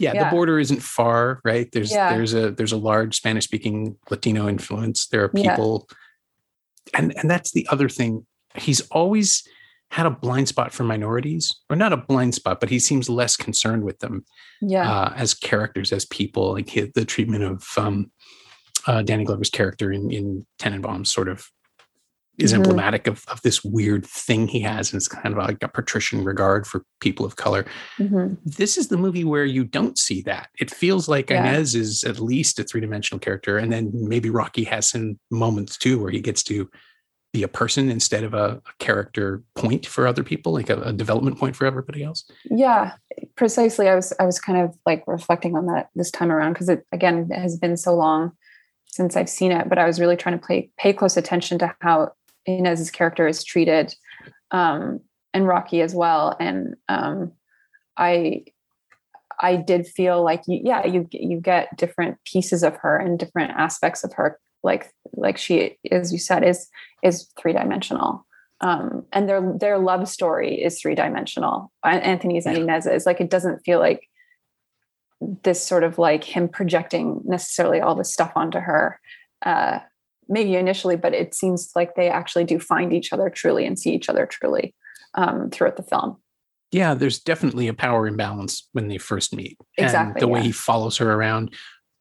Yeah, 0.00 0.12
yeah, 0.14 0.24
the 0.24 0.30
border 0.30 0.58
isn't 0.58 0.82
far, 0.82 1.40
right? 1.44 1.70
There's 1.72 1.90
yeah. 1.90 2.14
there's 2.14 2.34
a 2.34 2.50
there's 2.52 2.72
a 2.72 2.76
large 2.76 3.16
Spanish 3.16 3.44
speaking 3.44 3.96
Latino 4.10 4.48
influence. 4.48 5.06
There 5.06 5.24
are 5.24 5.28
people 5.28 5.88
yeah. 6.92 7.00
and 7.00 7.16
and 7.16 7.30
that's 7.30 7.52
the 7.52 7.66
other 7.70 7.88
thing 7.88 8.26
he's 8.54 8.80
always 8.90 9.46
had 9.90 10.06
a 10.06 10.10
blind 10.10 10.48
spot 10.48 10.72
for 10.72 10.84
minorities, 10.84 11.54
or 11.70 11.76
not 11.76 11.92
a 11.92 11.96
blind 11.96 12.34
spot, 12.34 12.60
but 12.60 12.68
he 12.68 12.78
seems 12.78 13.08
less 13.08 13.36
concerned 13.36 13.84
with 13.84 13.98
them 14.00 14.24
yeah. 14.60 14.90
uh, 14.90 15.12
as 15.16 15.32
characters, 15.32 15.92
as 15.92 16.04
people. 16.04 16.52
Like 16.52 16.70
the 16.94 17.04
treatment 17.06 17.42
of 17.42 17.66
um, 17.76 18.10
uh, 18.86 19.02
Danny 19.02 19.24
Glover's 19.24 19.50
character 19.50 19.90
in, 19.90 20.10
in 20.10 20.46
Tenenbaum 20.58 21.06
sort 21.06 21.28
of 21.28 21.48
is 22.38 22.52
mm-hmm. 22.52 22.62
emblematic 22.62 23.06
of, 23.06 23.24
of 23.28 23.42
this 23.42 23.64
weird 23.64 24.06
thing 24.06 24.48
he 24.48 24.60
has, 24.60 24.92
and 24.92 24.98
it's 24.98 25.08
kind 25.08 25.34
of 25.34 25.38
like 25.38 25.62
a 25.62 25.68
patrician 25.68 26.24
regard 26.24 26.66
for 26.66 26.84
people 27.00 27.26
of 27.26 27.36
color. 27.36 27.64
Mm-hmm. 27.98 28.34
This 28.44 28.78
is 28.78 28.88
the 28.88 28.96
movie 28.96 29.24
where 29.24 29.44
you 29.44 29.64
don't 29.64 29.98
see 29.98 30.22
that. 30.22 30.48
It 30.58 30.70
feels 30.70 31.08
like 31.08 31.30
yeah. 31.30 31.48
Inez 31.48 31.74
is 31.74 32.04
at 32.04 32.20
least 32.20 32.58
a 32.58 32.64
three 32.64 32.80
dimensional 32.80 33.18
character, 33.18 33.58
and 33.58 33.72
then 33.72 33.90
maybe 33.92 34.30
Rocky 34.30 34.64
has 34.64 34.88
some 34.88 35.18
moments 35.30 35.76
too 35.76 36.00
where 36.00 36.10
he 36.10 36.20
gets 36.20 36.42
to 36.44 36.68
be 37.32 37.42
a 37.42 37.48
person 37.48 37.90
instead 37.90 38.24
of 38.24 38.34
a, 38.34 38.60
a 38.64 38.72
character 38.78 39.42
point 39.54 39.86
for 39.86 40.06
other 40.06 40.24
people, 40.24 40.52
like 40.52 40.70
a, 40.70 40.80
a, 40.80 40.92
development 40.92 41.38
point 41.38 41.54
for 41.54 41.66
everybody 41.66 42.02
else? 42.02 42.24
Yeah, 42.44 42.92
precisely. 43.36 43.88
I 43.88 43.94
was 43.94 44.12
I 44.18 44.24
was 44.24 44.40
kind 44.40 44.58
of 44.58 44.74
like 44.86 45.04
reflecting 45.06 45.56
on 45.56 45.66
that 45.66 45.90
this 45.94 46.10
time 46.10 46.32
around 46.32 46.54
because 46.54 46.68
it 46.68 46.86
again 46.92 47.28
has 47.30 47.58
been 47.58 47.76
so 47.76 47.94
long 47.94 48.32
since 48.86 49.16
I've 49.16 49.28
seen 49.28 49.52
it, 49.52 49.68
but 49.68 49.78
I 49.78 49.86
was 49.86 50.00
really 50.00 50.16
trying 50.16 50.38
to 50.38 50.46
pay 50.46 50.70
pay 50.78 50.92
close 50.92 51.16
attention 51.16 51.58
to 51.58 51.74
how 51.80 52.12
Inez's 52.48 52.90
character 52.90 53.26
is 53.26 53.44
treated, 53.44 53.94
um, 54.50 55.00
and 55.34 55.46
Rocky 55.46 55.82
as 55.82 55.94
well. 55.94 56.36
And 56.40 56.76
um, 56.88 57.32
I 57.96 58.44
I 59.40 59.56
did 59.56 59.86
feel 59.86 60.22
like 60.24 60.42
you, 60.46 60.60
yeah, 60.64 60.86
you 60.86 61.06
you 61.10 61.40
get 61.40 61.76
different 61.76 62.18
pieces 62.24 62.62
of 62.62 62.76
her 62.76 62.96
and 62.96 63.18
different 63.18 63.52
aspects 63.52 64.04
of 64.04 64.12
her. 64.14 64.38
Like 64.62 64.92
like 65.12 65.38
she 65.38 65.78
as 65.90 66.12
you 66.12 66.18
said 66.18 66.44
is 66.44 66.68
is 67.02 67.28
three 67.38 67.52
dimensional 67.52 68.26
um 68.60 69.04
and 69.12 69.28
their 69.28 69.40
their 69.60 69.78
love 69.78 70.08
story 70.08 70.60
is 70.60 70.80
three 70.80 70.96
dimensional 70.96 71.70
anthony's 71.84 72.44
and 72.44 72.58
inez's 72.58 73.06
like 73.06 73.20
it 73.20 73.30
doesn't 73.30 73.60
feel 73.60 73.78
like 73.78 74.08
this 75.20 75.64
sort 75.64 75.84
of 75.84 75.98
like 75.98 76.24
him 76.24 76.48
projecting 76.48 77.20
necessarily 77.24 77.80
all 77.80 77.94
this 77.94 78.12
stuff 78.12 78.32
onto 78.36 78.58
her. 78.58 79.00
Uh 79.44 79.80
maybe 80.28 80.54
initially 80.56 80.96
but 80.96 81.14
it 81.14 81.34
seems 81.34 81.70
like 81.74 81.94
they 81.94 82.08
actually 82.08 82.44
do 82.44 82.58
find 82.58 82.92
each 82.92 83.12
other 83.12 83.30
truly 83.30 83.66
and 83.66 83.78
see 83.78 83.92
each 83.92 84.08
other 84.08 84.26
truly 84.26 84.74
um 85.14 85.50
throughout 85.50 85.76
the 85.76 85.82
film 85.82 86.16
yeah 86.70 86.94
there's 86.94 87.18
definitely 87.18 87.68
a 87.68 87.74
power 87.74 88.06
imbalance 88.06 88.68
when 88.72 88.88
they 88.88 88.98
first 88.98 89.34
meet 89.34 89.56
exactly 89.76 90.12
and 90.12 90.20
the 90.20 90.26
yeah. 90.26 90.32
way 90.32 90.42
he 90.42 90.52
follows 90.52 90.96
her 90.96 91.12
around 91.12 91.54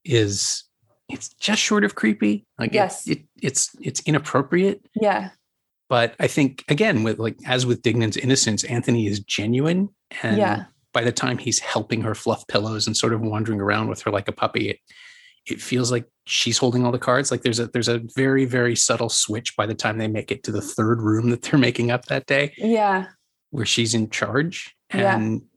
is 0.03 0.67
it's 1.09 1.29
just 1.35 1.61
short 1.61 1.83
of 1.83 1.95
creepy. 1.95 2.45
Like 2.59 2.73
yes, 2.73 3.07
it, 3.07 3.19
it, 3.19 3.25
it's 3.41 3.75
it's 3.81 4.01
inappropriate. 4.01 4.85
Yeah. 4.99 5.31
But 5.89 6.15
I 6.19 6.27
think 6.27 6.65
again, 6.67 7.03
with 7.03 7.17
like 7.17 7.37
as 7.45 7.65
with 7.65 7.81
Dignan's 7.81 8.17
innocence, 8.17 8.63
Anthony 8.65 9.07
is 9.07 9.21
genuine, 9.21 9.89
and 10.21 10.37
yeah. 10.37 10.65
by 10.93 11.03
the 11.03 11.13
time 11.13 11.37
he's 11.37 11.59
helping 11.59 12.01
her 12.01 12.13
fluff 12.13 12.45
pillows 12.47 12.87
and 12.87 12.97
sort 12.97 13.13
of 13.13 13.21
wandering 13.21 13.61
around 13.61 13.87
with 13.87 14.01
her 14.01 14.11
like 14.11 14.27
a 14.27 14.33
puppy, 14.33 14.69
it 14.69 14.79
it 15.47 15.61
feels 15.61 15.91
like 15.91 16.05
she's 16.25 16.57
holding 16.57 16.85
all 16.85 16.91
the 16.91 16.99
cards. 16.99 17.31
Like 17.31 17.41
there's 17.41 17.59
a 17.59 17.67
there's 17.67 17.87
a 17.87 18.01
very 18.15 18.45
very 18.45 18.75
subtle 18.75 19.09
switch 19.09 19.55
by 19.55 19.65
the 19.65 19.75
time 19.75 19.97
they 19.97 20.07
make 20.07 20.31
it 20.31 20.43
to 20.43 20.51
the 20.51 20.61
third 20.61 21.01
room 21.01 21.29
that 21.29 21.41
they're 21.41 21.59
making 21.59 21.91
up 21.91 22.05
that 22.05 22.25
day. 22.25 22.53
Yeah, 22.57 23.07
where 23.51 23.65
she's 23.65 23.93
in 23.93 24.09
charge, 24.09 24.75
and 24.89 25.01
yeah 25.33 25.47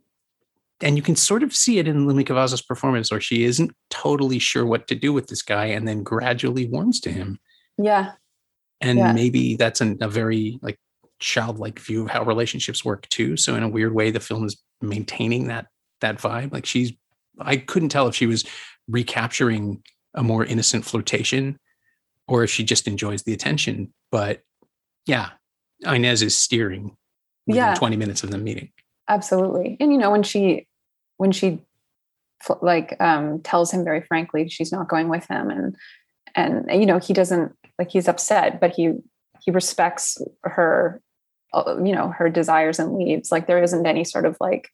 and 0.82 0.96
you 0.96 1.02
can 1.02 1.16
sort 1.16 1.42
of 1.42 1.54
see 1.54 1.78
it 1.78 1.86
in 1.86 2.06
Lumi 2.06 2.24
Cavazos' 2.24 2.66
performance, 2.66 3.10
where 3.10 3.20
she 3.20 3.44
isn't 3.44 3.72
totally 3.90 4.38
sure 4.38 4.64
what 4.64 4.86
to 4.88 4.94
do 4.94 5.12
with 5.12 5.26
this 5.26 5.42
guy, 5.42 5.66
and 5.66 5.86
then 5.86 6.02
gradually 6.02 6.66
warms 6.66 7.00
to 7.00 7.10
him. 7.10 7.38
Yeah, 7.76 8.12
and 8.80 8.98
yeah. 8.98 9.12
maybe 9.12 9.56
that's 9.56 9.80
an, 9.80 9.98
a 10.00 10.08
very 10.08 10.58
like 10.62 10.78
childlike 11.18 11.78
view 11.78 12.04
of 12.04 12.10
how 12.10 12.24
relationships 12.24 12.84
work 12.84 13.08
too. 13.08 13.36
So 13.36 13.54
in 13.54 13.62
a 13.62 13.68
weird 13.68 13.94
way, 13.94 14.10
the 14.10 14.20
film 14.20 14.46
is 14.46 14.60
maintaining 14.80 15.48
that 15.48 15.66
that 16.00 16.18
vibe. 16.18 16.52
Like 16.52 16.66
she's, 16.66 16.92
I 17.38 17.56
couldn't 17.56 17.90
tell 17.90 18.08
if 18.08 18.14
she 18.14 18.26
was 18.26 18.44
recapturing 18.90 19.82
a 20.14 20.22
more 20.22 20.44
innocent 20.44 20.84
flirtation, 20.84 21.58
or 22.28 22.42
if 22.44 22.50
she 22.50 22.64
just 22.64 22.88
enjoys 22.88 23.22
the 23.22 23.32
attention. 23.32 23.92
But 24.10 24.42
yeah, 25.06 25.30
Inez 25.84 26.22
is 26.22 26.36
steering. 26.36 26.96
yeah, 27.46 27.74
twenty 27.74 27.96
minutes 27.96 28.22
of 28.22 28.30
the 28.30 28.38
meeting. 28.38 28.70
Absolutely, 29.08 29.76
and 29.80 29.92
you 29.92 29.98
know 29.98 30.10
when 30.10 30.22
she 30.22 30.66
when 31.16 31.32
she 31.32 31.60
like 32.62 32.96
um, 33.00 33.40
tells 33.42 33.70
him 33.70 33.84
very 33.84 34.00
frankly 34.00 34.48
she's 34.48 34.72
not 34.72 34.88
going 34.88 35.08
with 35.08 35.26
him 35.26 35.50
and 35.50 35.76
and 36.34 36.80
you 36.80 36.86
know 36.86 36.98
he 36.98 37.12
doesn't 37.12 37.52
like 37.78 37.90
he's 37.90 38.08
upset 38.08 38.60
but 38.60 38.72
he 38.72 38.92
he 39.42 39.50
respects 39.50 40.18
her 40.42 41.00
uh, 41.52 41.76
you 41.82 41.94
know 41.94 42.08
her 42.08 42.28
desires 42.28 42.78
and 42.78 42.96
leaves 42.96 43.30
like 43.30 43.46
there 43.46 43.62
isn't 43.62 43.86
any 43.86 44.04
sort 44.04 44.24
of 44.24 44.36
like 44.40 44.70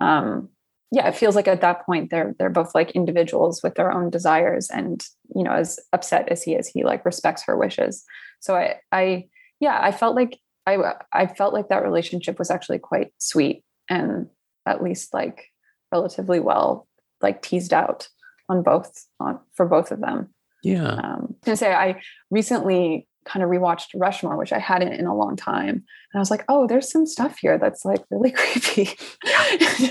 um 0.00 0.48
yeah, 0.92 1.08
it 1.08 1.16
feels 1.16 1.34
like 1.34 1.48
at 1.48 1.60
that 1.62 1.84
point 1.84 2.10
they're 2.10 2.34
they're 2.38 2.50
both 2.50 2.74
like 2.74 2.92
individuals 2.92 3.62
with 3.62 3.74
their 3.74 3.92
own 3.92 4.10
desires, 4.10 4.70
and 4.70 5.04
you 5.34 5.42
know, 5.42 5.52
as 5.52 5.80
upset 5.92 6.28
as 6.28 6.42
he 6.42 6.54
is, 6.54 6.68
he 6.68 6.84
like 6.84 7.04
respects 7.04 7.42
her 7.44 7.56
wishes. 7.56 8.04
So 8.40 8.54
I 8.54 8.76
I 8.92 9.28
yeah, 9.60 9.78
I 9.82 9.90
felt 9.92 10.14
like 10.14 10.38
I 10.66 10.78
I 11.12 11.26
felt 11.26 11.54
like 11.54 11.68
that 11.68 11.82
relationship 11.82 12.38
was 12.38 12.50
actually 12.50 12.78
quite 12.78 13.12
sweet 13.18 13.64
and 13.88 14.28
at 14.66 14.82
least 14.82 15.14
like 15.14 15.46
relatively 15.92 16.40
well 16.40 16.86
like 17.22 17.42
teased 17.42 17.72
out 17.72 18.08
on 18.48 18.62
both 18.62 19.06
on 19.18 19.40
for 19.54 19.66
both 19.66 19.90
of 19.90 20.00
them. 20.00 20.28
Yeah. 20.62 20.94
Um, 20.94 21.34
to 21.42 21.56
say 21.56 21.72
I 21.72 22.00
recently 22.30 23.08
kind 23.26 23.42
of 23.42 23.50
rewatched 23.50 23.88
Rushmore, 23.94 24.36
which 24.36 24.52
I 24.52 24.58
hadn't 24.58 24.92
in 24.92 25.06
a 25.06 25.14
long 25.16 25.36
time. 25.36 25.68
And 25.74 26.14
I 26.14 26.18
was 26.18 26.30
like, 26.30 26.44
oh, 26.48 26.66
there's 26.66 26.90
some 26.90 27.04
stuff 27.06 27.38
here 27.38 27.58
that's 27.58 27.84
like 27.84 28.02
really 28.10 28.30
creepy 28.36 28.88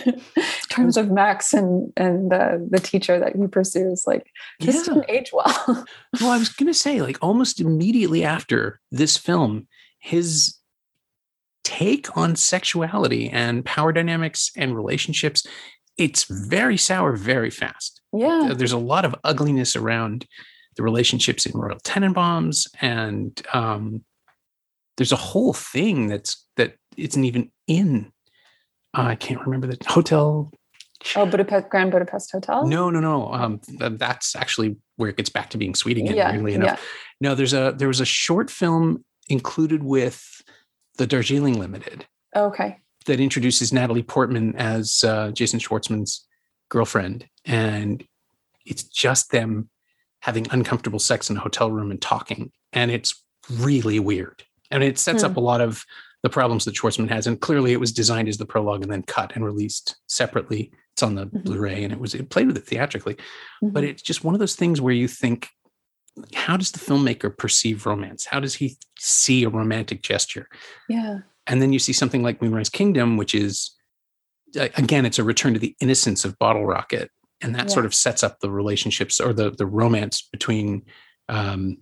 in 0.06 0.22
terms 0.70 0.98
of 0.98 1.12
Max 1.12 1.54
and 1.54 1.92
and 1.98 2.32
the 2.32 2.68
the 2.70 2.80
teacher 2.80 3.20
that 3.20 3.36
he 3.36 3.48
pursues. 3.48 4.04
Like 4.08 4.28
this 4.60 4.76
Yeah. 4.76 4.94
didn't 4.94 5.10
age 5.10 5.32
well. 5.34 5.86
Well, 6.22 6.32
I 6.32 6.38
was 6.38 6.50
to 6.56 6.74
say, 6.74 7.02
like, 7.02 7.18
almost 7.22 7.60
immediately 7.60 8.24
after 8.24 8.80
this 8.90 9.18
film, 9.18 9.68
his 10.00 10.58
take 11.64 12.16
on 12.16 12.36
sexuality 12.36 13.30
and 13.30 13.66
power 13.66 13.92
dynamics 13.92 14.52
and 14.56 14.76
relationships, 14.76 15.46
it's 15.98 16.24
very 16.26 16.78
sour 16.78 17.16
very 17.16 17.50
fast. 17.50 18.02
yeah. 18.14 18.54
There's 18.56 18.72
a 18.72 18.78
lot 18.78 19.04
of 19.04 19.16
ugliness 19.24 19.76
around 19.76 20.26
the 20.78 20.84
relationships 20.84 21.46
in 21.46 21.58
Royal 21.58 21.80
Tenenbaums, 21.80 22.68
and 22.82 23.42
um, 23.54 24.04
there's 24.98 25.12
a 25.12 25.16
whole 25.18 25.54
thing 25.54 26.08
that's 26.08 26.46
that 26.58 26.76
isn't 26.98 27.24
even 27.24 27.52
in. 27.68 28.12
uh, 28.98 29.02
I 29.04 29.16
can't 29.16 29.42
remember 29.42 29.68
the 29.68 29.78
hotel. 29.88 30.52
Oh, 31.16 31.26
Budapest 31.26 31.70
Grand 31.70 31.92
Budapest 31.92 32.32
Hotel. 32.32 32.66
No, 32.66 32.90
no, 32.90 33.00
no. 33.00 33.32
Um, 33.32 33.60
th- 33.60 33.94
that's 34.00 34.36
actually 34.36 34.78
where 34.96 35.10
it 35.10 35.18
gets 35.18 35.30
back 35.30 35.50
to 35.52 35.58
being 35.58 35.76
sweet 35.76 35.98
again. 35.98 36.16
yeah, 36.16 36.32
weirdly 36.32 36.54
enough. 36.56 36.80
yeah. 36.80 37.30
No, 37.30 37.36
there's 37.36 37.54
a 37.54 37.74
there 37.78 37.88
was 37.90 38.00
a 38.02 38.06
short 38.06 38.50
film 38.50 39.04
included 39.28 39.84
with 39.84 40.42
the 40.98 41.06
Darjeeling 41.06 41.60
Limited 41.60 42.06
Okay. 42.36 42.78
that 43.06 43.20
introduces 43.20 43.72
Natalie 43.74 44.04
Portman 44.04 44.56
as 44.56 45.04
uh, 45.04 45.32
Jason 45.32 45.60
Schwartzman's 45.60 46.26
girlfriend, 46.70 47.28
and 47.46 48.04
it's 48.66 48.84
just 48.84 49.32
them 49.32 49.70
having 50.26 50.48
uncomfortable 50.50 50.98
sex 50.98 51.30
in 51.30 51.38
a 51.38 51.40
hotel 51.40 51.70
room 51.72 51.92
and 51.92 52.02
talking, 52.02 52.52
and 52.74 52.90
it's 52.90 53.24
really 53.52 54.00
weird. 54.00 54.42
And 54.72 54.84
it 54.84 54.98
sets 54.98 55.22
Hmm. 55.22 55.30
up 55.30 55.38
a 55.38 55.40
lot 55.40 55.62
of 55.62 55.86
the 56.24 56.30
problems 56.32 56.66
that 56.66 56.74
Schwartzman 56.74 57.10
has, 57.10 57.28
and 57.28 57.40
clearly 57.40 57.74
it 57.74 57.80
was 57.80 57.92
designed 57.92 58.28
as 58.28 58.38
the 58.38 58.46
prologue 58.48 58.82
and 58.82 58.92
then 58.92 59.04
cut 59.04 59.34
and 59.36 59.46
released 59.46 59.96
separately. 60.08 60.72
It's 60.94 61.04
on 61.04 61.14
the 61.14 61.28
Mhm. 61.28 61.44
Blu-ray, 61.44 61.84
and 61.84 61.94
it 61.94 62.00
was 62.00 62.16
it 62.16 62.30
played 62.32 62.48
with 62.48 62.58
it 62.58 62.66
theatrically 62.66 63.18
but 63.62 63.84
Mhm. 63.84 63.90
it's 63.90 64.02
just 64.02 64.24
one 64.24 64.34
of 64.34 64.40
those 64.40 64.56
things 64.56 64.82
where 64.82 64.94
you 64.94 65.08
think 65.08 65.50
how 66.34 66.56
does 66.58 66.72
the 66.72 66.80
filmmaker 66.80 67.38
perceive 67.38 67.86
romance 67.86 68.26
how 68.26 68.40
does 68.40 68.56
he 68.56 68.78
see 68.98 69.44
a 69.44 69.50
romantic 69.50 70.02
gesture 70.02 70.48
yeah. 70.88 71.20
and 71.48 71.62
then 71.62 71.74
you 71.74 71.80
see 71.80 71.92
something 71.94 72.24
like 72.24 72.42
moonrise 72.42 72.70
kingdom 72.70 73.18
which 73.18 73.36
is 73.36 73.76
again 74.56 75.06
it's 75.06 75.20
a 75.20 75.24
return 75.26 75.54
to 75.54 75.60
the 75.60 75.76
innocence 75.82 76.24
of 76.24 76.40
bottle 76.40 76.66
rocket 76.66 77.12
and 77.46 77.56
that 77.56 77.70
sort 77.72 77.86
of 77.86 77.94
sets 77.94 78.24
up 78.24 78.40
the 78.40 78.50
relationships 78.52 79.20
or 79.22 79.32
the 79.34 79.52
the 79.52 79.66
romance 79.66 80.28
between 80.32 80.84
um, 81.30 81.78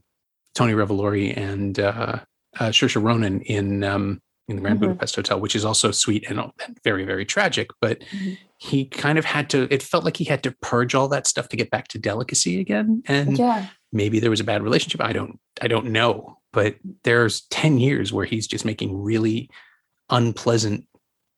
tony 0.56 0.74
revolori 0.74 1.36
and 1.36 1.80
uh, 1.80 2.20
uh, 2.60 2.70
Saoirse 2.70 3.02
Ronan 3.02 3.42
in 3.42 3.84
um, 3.84 4.22
in 4.50 4.58
the 4.58 4.62
Grand 4.62 4.78
Mhm. 4.78 4.82
Budapest 4.82 5.16
Hotel, 5.16 5.40
which 5.40 5.56
is 5.56 5.64
also 5.66 5.92
sweet 5.92 6.26
and 6.30 6.40
very 6.84 7.06
very 7.06 7.26
tragic. 7.26 7.70
But 7.82 8.02
Mhm. 8.02 8.38
he 8.58 8.86
kind 8.86 9.18
of 9.18 9.26
had 9.26 9.50
to. 9.52 9.68
It 9.74 9.82
felt 9.82 10.04
like 10.04 10.18
he 10.18 10.26
had 10.26 10.44
to 10.44 10.52
purge 10.62 10.94
all 10.96 11.08
that 11.10 11.28
stuff 11.28 11.48
to 11.50 11.58
get 11.58 11.72
back 11.72 11.88
to 11.90 11.98
delicacy 12.00 12.60
again. 12.60 13.02
And 13.08 13.38
Yeah. 13.40 13.68
maybe 13.92 14.20
there 14.20 14.30
was 14.30 14.40
a 14.42 14.44
bad 14.44 14.62
relationship. 14.62 15.02
I 15.02 15.14
don't. 15.14 15.40
I 15.62 15.68
don't 15.68 15.88
know. 15.92 16.38
But 16.52 16.76
there's 17.04 17.42
ten 17.50 17.78
years 17.80 18.12
where 18.14 18.26
he's 18.26 18.46
just 18.48 18.66
making 18.66 19.02
really 19.02 19.50
unpleasant 20.10 20.86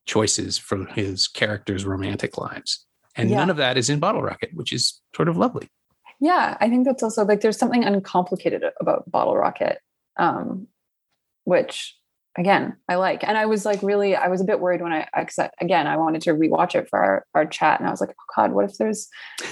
choices 0.07 0.57
for 0.57 0.85
his 0.85 1.27
characters' 1.27 1.85
romantic 1.85 2.37
lives, 2.37 2.85
and 3.15 3.29
Yeah. 3.29 3.37
none 3.37 3.49
of 3.49 3.57
that 3.57 3.77
is 3.77 3.89
in 3.89 3.99
Bottle 3.99 4.21
Rocket, 4.21 4.53
which 4.53 4.73
is 4.73 5.01
sort 5.15 5.29
of 5.29 5.37
lovely. 5.37 5.69
Yeah, 6.19 6.57
I 6.59 6.69
think 6.69 6.85
that's 6.85 7.03
also 7.03 7.25
like 7.25 7.41
there's 7.41 7.57
something 7.57 7.83
uncomplicated 7.83 8.63
about 8.79 9.09
Bottle 9.09 9.35
Rocket, 9.35 9.79
um, 10.17 10.67
which 11.43 11.97
again 12.37 12.75
I 12.87 12.95
like. 12.95 13.23
And 13.23 13.37
I 13.37 13.45
was 13.45 13.65
like 13.65 13.81
really, 13.83 14.15
I 14.15 14.27
was 14.27 14.41
a 14.41 14.45
bit 14.45 14.59
worried 14.59 14.81
when 14.81 14.93
I, 14.93 15.07
I 15.13 15.27
again 15.59 15.87
I 15.87 15.97
wanted 15.97 16.21
to 16.23 16.33
rewatch 16.33 16.75
it 16.75 16.87
for 16.89 16.99
our, 16.99 17.25
our 17.33 17.45
chat, 17.45 17.79
and 17.79 17.87
I 17.87 17.91
was 17.91 17.99
like, 18.01 18.11
oh 18.11 18.33
God, 18.35 18.53
what 18.53 18.65
if 18.65 18.77
there's 18.77 19.09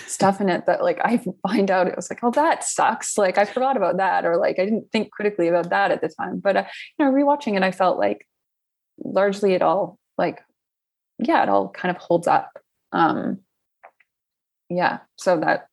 stuff 0.08 0.40
in 0.40 0.50
it 0.50 0.66
that 0.66 0.84
like 0.84 1.00
I 1.04 1.18
find 1.48 1.70
out 1.70 1.88
it 1.88 1.96
was 1.96 2.10
like, 2.10 2.20
oh 2.24 2.32
that 2.32 2.64
sucks. 2.64 3.18
Like 3.18 3.38
I 3.38 3.46
forgot 3.46 3.78
about 3.78 3.98
that, 3.98 4.26
or 4.26 4.38
like 4.38 4.58
I 4.60 4.66
didn't 4.66 4.92
think 4.92 5.12
critically 5.12 5.50
about 5.50 5.70
that 5.70 5.92
at 5.92 6.02
the 6.02 6.10
time. 6.10 6.40
But 6.40 6.58
uh, 6.58 6.64
you 6.98 7.06
know, 7.06 7.12
rewatching 7.12 7.56
it, 7.58 7.64
I 7.64 7.72
felt 7.72 7.98
like 7.98 8.26
largely 9.04 9.54
it 9.54 9.62
all 9.62 10.00
like 10.18 10.40
yeah, 11.20 11.44
it 11.44 11.50
all 11.50 11.70
kind 11.70 11.96
of 11.96 12.02
holds 12.02 12.28
up. 12.28 12.52
Um, 12.92 13.40
yeah, 14.78 15.00
so 15.18 15.40
that 15.40 15.68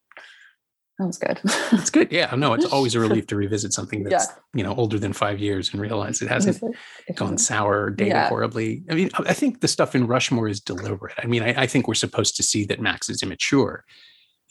that 0.99 1.07
was 1.07 1.17
good. 1.19 1.41
It's 1.73 1.89
good. 1.89 2.13
Yeah. 2.13 2.35
No, 2.37 2.53
it's 2.53 2.67
always 2.67 2.95
a 2.95 3.01
relief 3.07 3.27
to 3.29 3.37
revisit 3.37 3.73
something 3.73 4.03
that's 4.05 4.27
Yeah. 4.27 4.35
you 4.55 4.63
know 4.63 4.75
older 4.75 4.99
than 4.99 5.15
five 5.15 5.39
years 5.39 5.73
and 5.73 5.81
realize 5.81 6.21
it 6.21 6.29
hasn't 6.29 6.63
It 7.09 7.17
gone 7.17 7.39
sour 7.39 7.85
or 7.85 7.91
dated 7.91 8.13
Yeah. 8.13 8.29
horribly. 8.29 8.85
I 8.91 8.95
mean, 8.95 9.11
I 9.15 9.33
think 9.33 9.61
the 9.63 9.69
stuff 9.69 9.95
in 9.95 10.07
Rushmore 10.07 10.47
is 10.49 10.61
deliberate. 10.61 11.15
I 11.23 11.27
mean, 11.27 11.43
I, 11.43 11.63
I 11.63 11.67
think 11.67 11.89
we're 11.89 11.95
supposed 11.95 12.37
to 12.37 12.43
see 12.43 12.65
that 12.67 12.81
Max 12.83 13.09
is 13.09 13.23
immature 13.23 13.85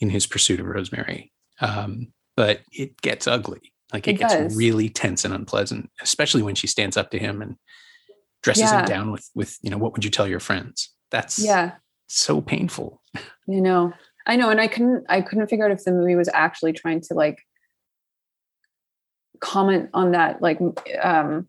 in 0.00 0.10
his 0.10 0.26
pursuit 0.26 0.58
of 0.58 0.66
Rosemary, 0.66 1.30
um, 1.60 2.08
but 2.36 2.62
it 2.72 3.00
gets 3.00 3.28
ugly. 3.28 3.72
Like 3.92 4.08
it, 4.08 4.12
It 4.12 4.18
gets 4.18 4.34
does. 4.34 4.56
really 4.56 4.88
tense 4.88 5.24
and 5.24 5.32
unpleasant, 5.34 5.88
especially 6.00 6.42
when 6.42 6.54
she 6.56 6.66
stands 6.66 6.96
up 6.96 7.10
to 7.12 7.18
him 7.18 7.42
and 7.42 7.56
dresses 8.42 8.62
Yeah. 8.64 8.80
him 8.80 8.86
down 8.86 9.12
with 9.12 9.28
with 9.36 9.56
you 9.62 9.70
know 9.70 9.78
what 9.78 9.92
would 9.92 10.04
you 10.04 10.10
tell 10.10 10.26
your 10.26 10.40
friends? 10.40 10.90
That's 11.12 11.38
Yeah, 11.38 11.72
so 12.08 12.40
painful. 12.40 13.00
you 13.46 13.60
know, 13.60 13.92
I 14.30 14.36
know, 14.36 14.48
and 14.48 14.60
I 14.60 14.68
couldn't, 14.68 15.04
I 15.08 15.22
couldn't 15.22 15.48
figure 15.48 15.64
out 15.64 15.72
if 15.72 15.82
the 15.82 15.90
movie 15.90 16.14
was 16.14 16.28
actually 16.32 16.72
trying 16.72 17.00
to 17.00 17.14
like 17.14 17.40
comment 19.40 19.90
on 19.92 20.12
that 20.12 20.40
like 20.40 20.60
um, 21.02 21.48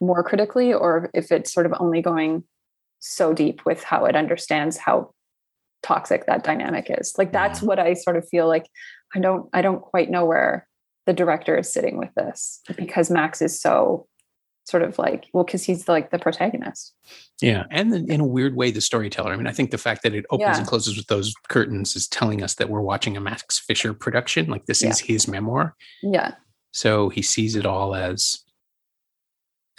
more 0.00 0.24
critically, 0.24 0.72
or 0.72 1.10
if 1.12 1.30
it's 1.30 1.52
sort 1.52 1.66
of 1.66 1.74
only 1.78 2.00
going 2.00 2.44
so 3.00 3.34
deep 3.34 3.66
with 3.66 3.84
how 3.84 4.06
it 4.06 4.16
understands 4.16 4.78
how 4.78 5.12
toxic 5.82 6.24
that 6.24 6.42
dynamic 6.42 6.86
is. 6.88 7.12
Like 7.18 7.32
that's 7.32 7.60
what 7.60 7.78
I 7.78 7.92
sort 7.92 8.16
of 8.16 8.26
feel 8.26 8.48
like. 8.48 8.66
I 9.14 9.18
don't, 9.18 9.50
I 9.52 9.60
don't 9.60 9.82
quite 9.82 10.10
know 10.10 10.24
where 10.24 10.66
the 11.04 11.12
director 11.12 11.58
is 11.58 11.70
sitting 11.70 11.98
with 11.98 12.14
this 12.14 12.62
because 12.78 13.10
Max 13.10 13.42
is 13.42 13.60
so 13.60 14.06
sort 14.64 14.82
of 14.82 14.98
like 14.98 15.26
well 15.32 15.44
because 15.44 15.64
he's 15.64 15.88
like 15.88 16.10
the 16.10 16.18
protagonist 16.18 16.94
Yeah, 17.40 17.64
and 17.70 17.92
then 17.92 18.08
in 18.10 18.20
a 18.20 18.26
weird 18.26 18.54
way, 18.56 18.70
the 18.70 18.80
storyteller. 18.80 19.32
I 19.32 19.36
mean, 19.36 19.46
I 19.48 19.52
think 19.52 19.70
the 19.72 19.78
fact 19.78 20.02
that 20.04 20.14
it 20.14 20.24
opens 20.30 20.54
Yeah. 20.54 20.58
and 20.58 20.66
closes 20.66 20.96
with 20.96 21.08
those 21.08 21.34
curtains 21.48 21.96
is 21.96 22.06
telling 22.08 22.42
us 22.42 22.54
that 22.54 22.68
we're 22.70 22.80
watching 22.80 23.16
a 23.16 23.20
Max 23.20 23.58
Fisher 23.58 23.92
production. 23.92 24.46
Like 24.48 24.66
this 24.66 24.82
Yeah. 24.82 24.90
is 24.90 25.00
his 25.00 25.26
memoir, 25.28 25.74
yeah 26.02 26.34
so 26.74 27.08
he 27.10 27.20
sees 27.22 27.54
it 27.56 27.66
all 27.66 27.94
as 27.94 28.38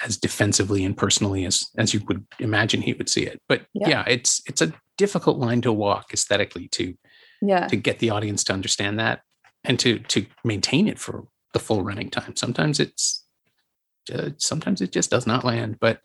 as 0.06 0.18
defensively 0.18 0.84
and 0.84 0.98
personally 0.98 1.46
as 1.46 1.66
as 1.78 1.94
you 1.94 2.02
would 2.08 2.26
imagine 2.40 2.82
he 2.82 2.94
would 2.94 3.10
see 3.10 3.24
it. 3.26 3.40
But 3.48 3.66
Yeah. 3.74 3.90
yeah, 3.90 4.04
it's 4.08 4.42
it's 4.48 4.62
a 4.62 4.74
difficult 4.98 5.38
line 5.38 5.62
to 5.62 5.72
walk 5.74 6.14
aesthetically 6.14 6.68
to 6.70 6.94
yeah 7.42 7.68
to 7.68 7.76
get 7.76 8.00
the 8.00 8.10
audience 8.10 8.44
to 8.46 8.54
understand 8.54 9.00
that 9.00 9.22
and 9.64 9.80
to 9.80 10.00
to 10.00 10.26
maintain 10.44 10.88
it 10.88 11.00
for 11.00 11.26
the 11.54 11.60
full 11.60 11.84
running 11.84 12.10
time. 12.10 12.36
Sometimes 12.36 12.80
it's 12.80 13.23
uh, 14.14 14.30
sometimes 14.38 14.82
it 14.82 14.92
just 14.92 15.12
does 15.12 15.28
not 15.28 15.44
land, 15.44 15.78
but 15.80 16.02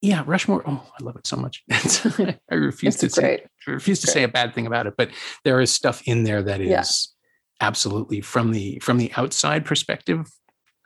yeah, 0.00 0.24
Rushmore. 0.26 0.62
Oh, 0.66 0.82
I 0.98 1.02
love 1.04 1.16
it 1.16 1.26
so 1.26 1.36
much. 1.36 1.62
I 1.70 2.54
refuse 2.54 2.96
to 2.96 3.06
it's 3.06 3.14
say, 3.14 3.22
great 3.22 3.42
I 3.68 3.70
refuse 3.70 4.00
to 4.00 4.06
Great. 4.06 4.12
say 4.12 4.22
a 4.24 4.28
bad 4.28 4.52
thing 4.54 4.66
about 4.66 4.86
it, 4.86 4.94
but 4.96 5.10
there 5.44 5.60
is 5.60 5.72
stuff 5.72 6.02
in 6.06 6.24
there 6.24 6.42
that 6.42 6.60
is 6.60 6.68
Yeah. 6.68 6.84
absolutely 7.66 8.20
from 8.20 8.50
the 8.52 8.80
from 8.80 8.98
the 8.98 9.12
outside 9.16 9.64
perspective. 9.64 10.26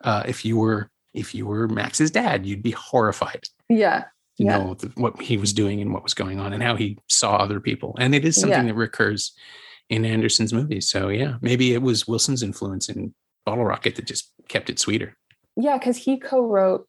Uh, 0.05 0.23
if 0.27 0.45
you 0.45 0.59
were 0.59 0.91
if 1.15 1.35
you 1.35 1.47
were 1.47 1.67
Max's 1.67 2.11
dad, 2.11 2.45
you'd 2.45 2.63
be 2.63 2.73
horrified 2.73 3.45
yeah 3.71 4.01
to 4.37 4.45
Yeah. 4.45 4.59
know 4.59 4.75
th- 4.75 4.95
what 4.97 5.21
he 5.23 5.39
was 5.39 5.55
doing 5.55 5.81
and 5.81 5.95
what 5.95 6.03
was 6.03 6.13
going 6.13 6.39
on 6.39 6.53
and 6.53 6.63
how 6.63 6.77
he 6.77 6.99
saw 7.09 7.37
other 7.37 7.59
people. 7.59 7.97
And 7.99 8.15
it 8.15 8.27
is 8.27 8.37
something 8.37 8.67
Yeah. 8.67 8.73
that 8.73 8.75
recurs 8.75 9.33
in 9.89 10.05
Anderson's 10.05 10.53
movies. 10.53 10.91
So 10.91 11.09
yeah, 11.09 11.37
maybe 11.41 11.73
it 11.73 11.81
was 11.81 12.07
Wilson's 12.07 12.43
influence 12.43 12.91
in 12.91 13.15
Bottle 13.47 13.65
Rocket 13.65 13.95
that 13.97 14.07
just 14.07 14.31
kept 14.49 14.69
it 14.69 14.79
sweeter. 14.79 15.17
Yeah, 15.57 15.79
because 15.79 15.97
he 15.97 16.19
co-wrote. 16.19 16.87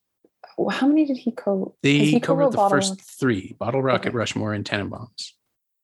How 0.72 0.88
many 0.88 1.06
did 1.06 1.18
he 1.18 1.32
co? 1.32 1.76
They 1.84 2.00
he 2.00 2.20
co-wrote 2.20 2.52
the 2.52 2.58
Bottle 2.58 2.78
first 2.78 2.92
Rocket? 2.92 3.06
three: 3.06 3.56
Bottle 3.60 3.82
Rocket, 3.82 4.10
Okay. 4.10 4.18
Rushmore, 4.18 4.54
and 4.54 4.66
Tenenbaums. 4.66 5.32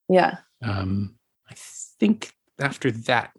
Yeah, 0.09 0.37
Um, 0.61 1.15
I 1.49 1.53
think 1.55 2.33
after 2.59 2.91
that, 2.91 3.31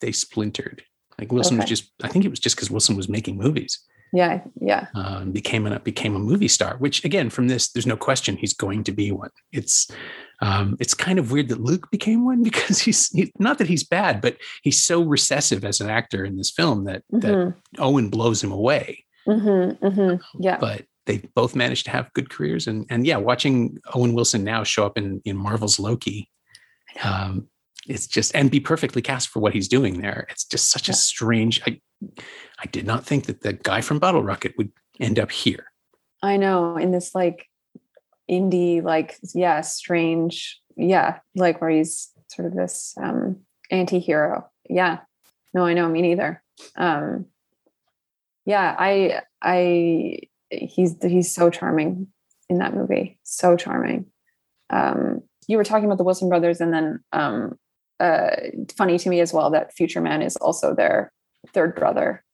they 0.00 0.12
splintered. 0.12 0.82
Like 1.18 1.32
Wilson 1.32 1.56
was 1.56 1.66
just. 1.66 1.90
I 2.02 2.08
think 2.08 2.24
it 2.24 2.28
was 2.30 2.38
just 2.38 2.54
because 2.56 2.70
Wilson 2.70 2.96
was 2.96 3.08
making 3.08 3.36
movies. 3.38 3.80
Yeah, 4.12 4.40
yeah. 4.60 4.86
Um, 4.94 5.32
became 5.32 5.66
a 5.66 5.78
became 5.80 6.16
a 6.16 6.18
movie 6.18 6.48
star. 6.48 6.76
Which 6.78 7.04
again, 7.04 7.30
from 7.30 7.48
this, 7.48 7.68
there's 7.68 7.86
no 7.86 7.96
question 7.96 8.36
he's 8.36 8.54
going 8.54 8.84
to 8.84 8.92
be 8.92 9.12
one. 9.12 9.30
It's 9.52 9.90
um, 10.40 10.76
it's 10.80 10.94
kind 10.94 11.18
of 11.18 11.30
weird 11.30 11.48
that 11.48 11.60
Luke 11.60 11.90
became 11.90 12.24
one 12.24 12.42
because 12.50 12.80
he's 12.80 13.08
he, 13.08 13.32
not 13.38 13.58
that 13.58 13.68
he's 13.68 13.84
bad, 13.84 14.20
but 14.20 14.36
he's 14.62 14.82
so 14.82 15.02
recessive 15.02 15.64
as 15.64 15.80
an 15.80 15.90
actor 15.90 16.24
in 16.24 16.36
this 16.36 16.50
film 16.50 16.84
that 16.84 17.02
mm-hmm. 17.12 17.20
that 17.20 17.54
Owen 17.78 18.08
blows 18.08 18.42
him 18.42 18.52
away. 18.52 19.04
Mm-hmm, 19.26 19.84
mm-hmm. 19.84 20.42
Yeah, 20.42 20.58
but 20.58 20.84
they 21.06 21.18
both 21.34 21.54
managed 21.54 21.84
to 21.86 21.90
have 21.90 22.12
good 22.14 22.30
careers, 22.30 22.66
and 22.66 22.86
and 22.88 23.06
yeah, 23.06 23.16
watching 23.16 23.78
Owen 23.94 24.14
Wilson 24.14 24.44
now 24.44 24.64
show 24.64 24.86
up 24.86 24.96
in 24.96 25.20
in 25.24 25.36
Marvel's 25.36 25.78
Loki, 25.78 26.30
um, 27.04 27.48
it's 27.86 28.06
just 28.06 28.34
and 28.34 28.50
be 28.50 28.60
perfectly 28.60 29.02
cast 29.02 29.28
for 29.28 29.40
what 29.40 29.54
he's 29.54 29.68
doing 29.68 30.00
there. 30.00 30.26
It's 30.30 30.44
just 30.44 30.70
such 30.70 30.88
yeah. 30.88 30.92
a 30.92 30.96
strange. 30.96 31.60
I 31.66 31.80
I 32.02 32.66
did 32.70 32.86
not 32.86 33.04
think 33.04 33.26
that 33.26 33.42
the 33.42 33.52
guy 33.52 33.80
from 33.80 33.98
Bottle 33.98 34.22
Rocket 34.22 34.54
would 34.56 34.72
end 35.00 35.18
up 35.18 35.30
here. 35.30 35.66
I 36.22 36.36
know 36.36 36.76
in 36.76 36.90
this 36.90 37.14
like 37.14 37.46
indie, 38.30 38.82
like 38.82 39.16
yeah, 39.34 39.60
strange, 39.62 40.60
yeah, 40.76 41.18
like 41.34 41.60
where 41.60 41.70
he's 41.70 42.10
sort 42.28 42.46
of 42.46 42.54
this 42.54 42.94
um 43.00 43.40
anti-hero. 43.70 44.48
Yeah. 44.68 44.98
No, 45.54 45.64
I 45.64 45.74
know, 45.74 45.88
me 45.88 46.02
neither. 46.02 46.42
Um 46.76 47.26
yeah, 48.44 48.74
I 48.78 49.22
I 49.42 50.20
he's 50.50 50.96
he's 51.02 51.32
so 51.32 51.50
charming 51.50 52.08
in 52.48 52.58
that 52.58 52.74
movie. 52.74 53.18
So 53.24 53.56
charming. 53.56 54.06
Um 54.70 55.22
you 55.46 55.56
were 55.56 55.64
talking 55.64 55.86
about 55.86 55.98
the 55.98 56.04
Wilson 56.04 56.28
brothers 56.28 56.60
and 56.60 56.72
then 56.72 57.00
um 57.12 57.58
uh 58.00 58.30
funny 58.76 58.98
to 58.98 59.08
me 59.08 59.20
as 59.20 59.32
well 59.32 59.50
that 59.50 59.74
Future 59.74 60.00
Man 60.00 60.22
is 60.22 60.36
also 60.36 60.74
their 60.74 61.12
third 61.52 61.74
brother. 61.74 62.24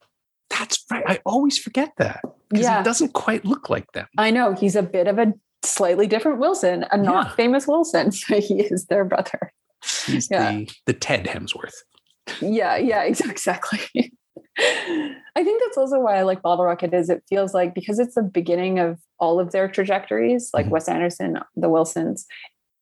That's 0.50 0.84
right. 0.90 1.04
I 1.06 1.20
always 1.26 1.58
forget 1.58 1.92
that 1.98 2.22
because 2.48 2.64
yeah. 2.64 2.80
it 2.80 2.84
doesn't 2.84 3.12
quite 3.12 3.44
look 3.44 3.70
like 3.70 3.90
them. 3.92 4.06
I 4.18 4.30
know 4.30 4.54
he's 4.54 4.76
a 4.76 4.82
bit 4.82 5.08
of 5.08 5.18
a 5.18 5.32
slightly 5.62 6.06
different 6.06 6.38
Wilson, 6.38 6.84
a 6.90 6.96
not 6.96 7.26
yeah. 7.26 7.34
famous 7.34 7.66
Wilson. 7.66 8.12
So 8.12 8.40
he 8.40 8.62
is 8.62 8.86
their 8.86 9.04
brother. 9.04 9.52
He's 10.06 10.28
yeah. 10.30 10.52
the 10.52 10.70
the 10.86 10.92
Ted 10.92 11.26
Hemsworth. 11.26 11.74
Yeah, 12.40 12.76
yeah, 12.76 13.02
exactly. 13.04 14.12
I 14.56 15.42
think 15.42 15.62
that's 15.62 15.76
also 15.76 15.98
why 15.98 16.16
I 16.16 16.22
like 16.22 16.42
Bottle 16.42 16.64
Rocket 16.64 16.94
is 16.94 17.10
it 17.10 17.24
feels 17.28 17.54
like 17.54 17.74
because 17.74 17.98
it's 17.98 18.14
the 18.14 18.22
beginning 18.22 18.78
of 18.78 18.98
all 19.18 19.40
of 19.40 19.50
their 19.50 19.68
trajectories, 19.68 20.50
like 20.54 20.66
mm-hmm. 20.66 20.74
Wes 20.74 20.88
Anderson, 20.88 21.38
the 21.56 21.68
Wilsons. 21.68 22.26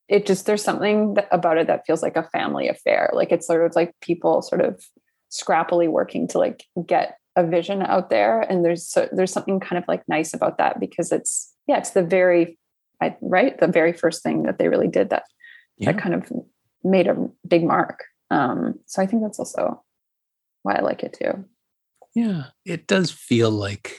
It 0.08 0.26
just 0.26 0.44
there's 0.44 0.62
something 0.62 1.14
that, 1.14 1.28
about 1.30 1.56
it 1.56 1.66
that 1.68 1.86
feels 1.86 2.02
like 2.02 2.16
a 2.16 2.28
family 2.28 2.68
affair. 2.68 3.10
Like 3.14 3.32
it's 3.32 3.46
sort 3.46 3.64
of 3.64 3.74
like 3.74 3.94
people 4.02 4.42
sort 4.42 4.60
of 4.60 4.84
scrappily 5.32 5.88
working 5.88 6.28
to 6.28 6.38
like 6.38 6.64
get 6.86 7.16
a 7.34 7.46
vision 7.46 7.82
out 7.82 8.10
there, 8.10 8.42
and 8.42 8.64
there's 8.64 8.86
so, 8.86 9.08
there's 9.10 9.32
something 9.32 9.58
kind 9.58 9.78
of 9.82 9.88
like 9.88 10.02
nice 10.06 10.34
about 10.34 10.58
that 10.58 10.78
because 10.78 11.10
it's 11.10 11.52
yeah, 11.66 11.78
it's 11.78 11.90
the 11.90 12.02
very 12.02 12.58
I, 13.02 13.16
right 13.20 13.58
the 13.58 13.66
very 13.66 13.92
first 13.92 14.22
thing 14.22 14.44
that 14.44 14.58
they 14.58 14.68
really 14.68 14.88
did 14.88 15.10
that 15.10 15.24
yeah. 15.76 15.92
that 15.92 16.00
kind 16.00 16.14
of 16.14 16.30
made 16.84 17.08
a 17.08 17.28
big 17.46 17.64
mark 17.64 18.04
um, 18.30 18.78
so 18.86 19.02
i 19.02 19.06
think 19.06 19.22
that's 19.22 19.38
also 19.38 19.82
why 20.62 20.76
i 20.76 20.80
like 20.80 21.02
it 21.02 21.16
too 21.20 21.44
yeah 22.14 22.44
it 22.64 22.86
does 22.86 23.10
feel 23.10 23.50
like 23.50 23.98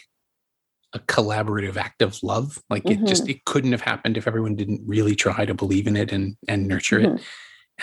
a 0.93 1.00
collaborative 1.00 1.76
act 1.76 2.02
of 2.02 2.22
love 2.24 2.62
like 2.69 2.84
mm-hmm. 2.84 3.04
it 3.04 3.08
just 3.08 3.24
mm-hmm. 3.24 3.32
it 3.32 3.46
couldn't 3.46 3.72
have 3.72 3.82
happened 3.82 4.15
if 4.15 4.28
everyone 4.28 4.56
didn't 4.56 4.82
really 4.86 5.15
try 5.15 5.46
to 5.46 5.54
believe 5.54 5.88
in 5.88 5.98
it 5.98 6.12
and 6.12 6.38
and 6.48 6.67
nurture 6.67 7.00
mm-hmm. 7.00 7.15
it 7.15 7.24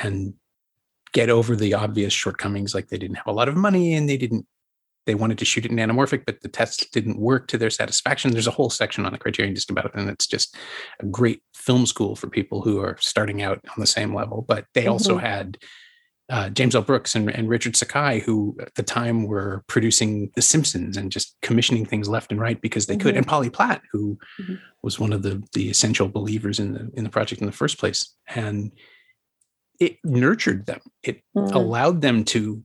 and 0.02 0.34
get 1.12 1.30
over 1.30 1.56
the 1.56 1.74
obvious 1.74 2.12
shortcomings 2.12 2.74
like 2.74 2.88
they 2.88 2.98
didn't 2.98 3.16
have 3.16 3.26
a 3.26 3.32
lot 3.32 3.48
of 3.48 3.56
money 3.56 3.94
and 3.94 4.08
they 4.08 4.16
didn't 4.16 4.46
they 5.06 5.14
wanted 5.14 5.38
to 5.38 5.44
shoot 5.44 5.64
it 5.64 5.70
in 5.70 5.78
anamorphic, 5.78 6.24
but 6.26 6.40
the 6.42 6.48
tests 6.48 6.86
didn't 6.90 7.18
work 7.18 7.48
to 7.48 7.58
their 7.58 7.70
satisfaction. 7.70 8.30
There's 8.30 8.46
a 8.46 8.52
whole 8.52 8.70
section 8.70 9.06
on 9.06 9.12
the 9.12 9.18
Criterion 9.18 9.54
just 9.54 9.70
about 9.70 9.86
it, 9.86 9.92
and 9.94 10.10
it's 10.10 10.26
just 10.26 10.56
a 11.00 11.06
great 11.06 11.42
film 11.54 11.86
school 11.86 12.14
for 12.14 12.28
people 12.28 12.60
who 12.60 12.80
are 12.80 12.96
starting 13.00 13.42
out 13.42 13.60
on 13.64 13.80
the 13.80 13.86
same 13.86 14.14
level. 14.14 14.44
But 14.46 14.66
they 14.74 14.82
mm-hmm. 14.82 14.92
also 14.92 15.16
had 15.16 15.56
uh, 16.28 16.50
James 16.50 16.76
L. 16.76 16.82
Brooks 16.82 17.16
and, 17.16 17.28
and, 17.28 17.48
Richard 17.48 17.74
Sakai, 17.74 18.20
who 18.20 18.56
at 18.60 18.74
the 18.76 18.84
time 18.84 19.26
were 19.26 19.64
producing 19.66 20.30
The 20.36 20.42
Simpsons 20.42 20.96
and 20.96 21.10
just 21.10 21.36
commissioning 21.42 21.84
things 21.84 22.08
left 22.08 22.30
and 22.30 22.40
right 22.40 22.60
because 22.60 22.86
they 22.86 22.94
mm-hmm. 22.94 23.02
could, 23.02 23.16
and 23.16 23.26
Polly 23.26 23.50
Platt, 23.50 23.82
who 23.90 24.16
mm-hmm. 24.40 24.54
was 24.82 25.00
one 25.00 25.12
of 25.12 25.22
the 25.22 25.42
the 25.54 25.70
essential 25.70 26.08
believers 26.08 26.60
in 26.60 26.74
the 26.74 26.90
in 26.94 27.04
the 27.04 27.10
project 27.10 27.40
in 27.40 27.46
the 27.46 27.52
first 27.52 27.78
place, 27.78 28.14
and 28.28 28.70
it 29.80 29.96
nurtured 30.04 30.66
them. 30.66 30.80
It 31.02 31.22
mm-hmm. 31.36 31.54
allowed 31.54 32.02
them 32.02 32.24
to 32.26 32.62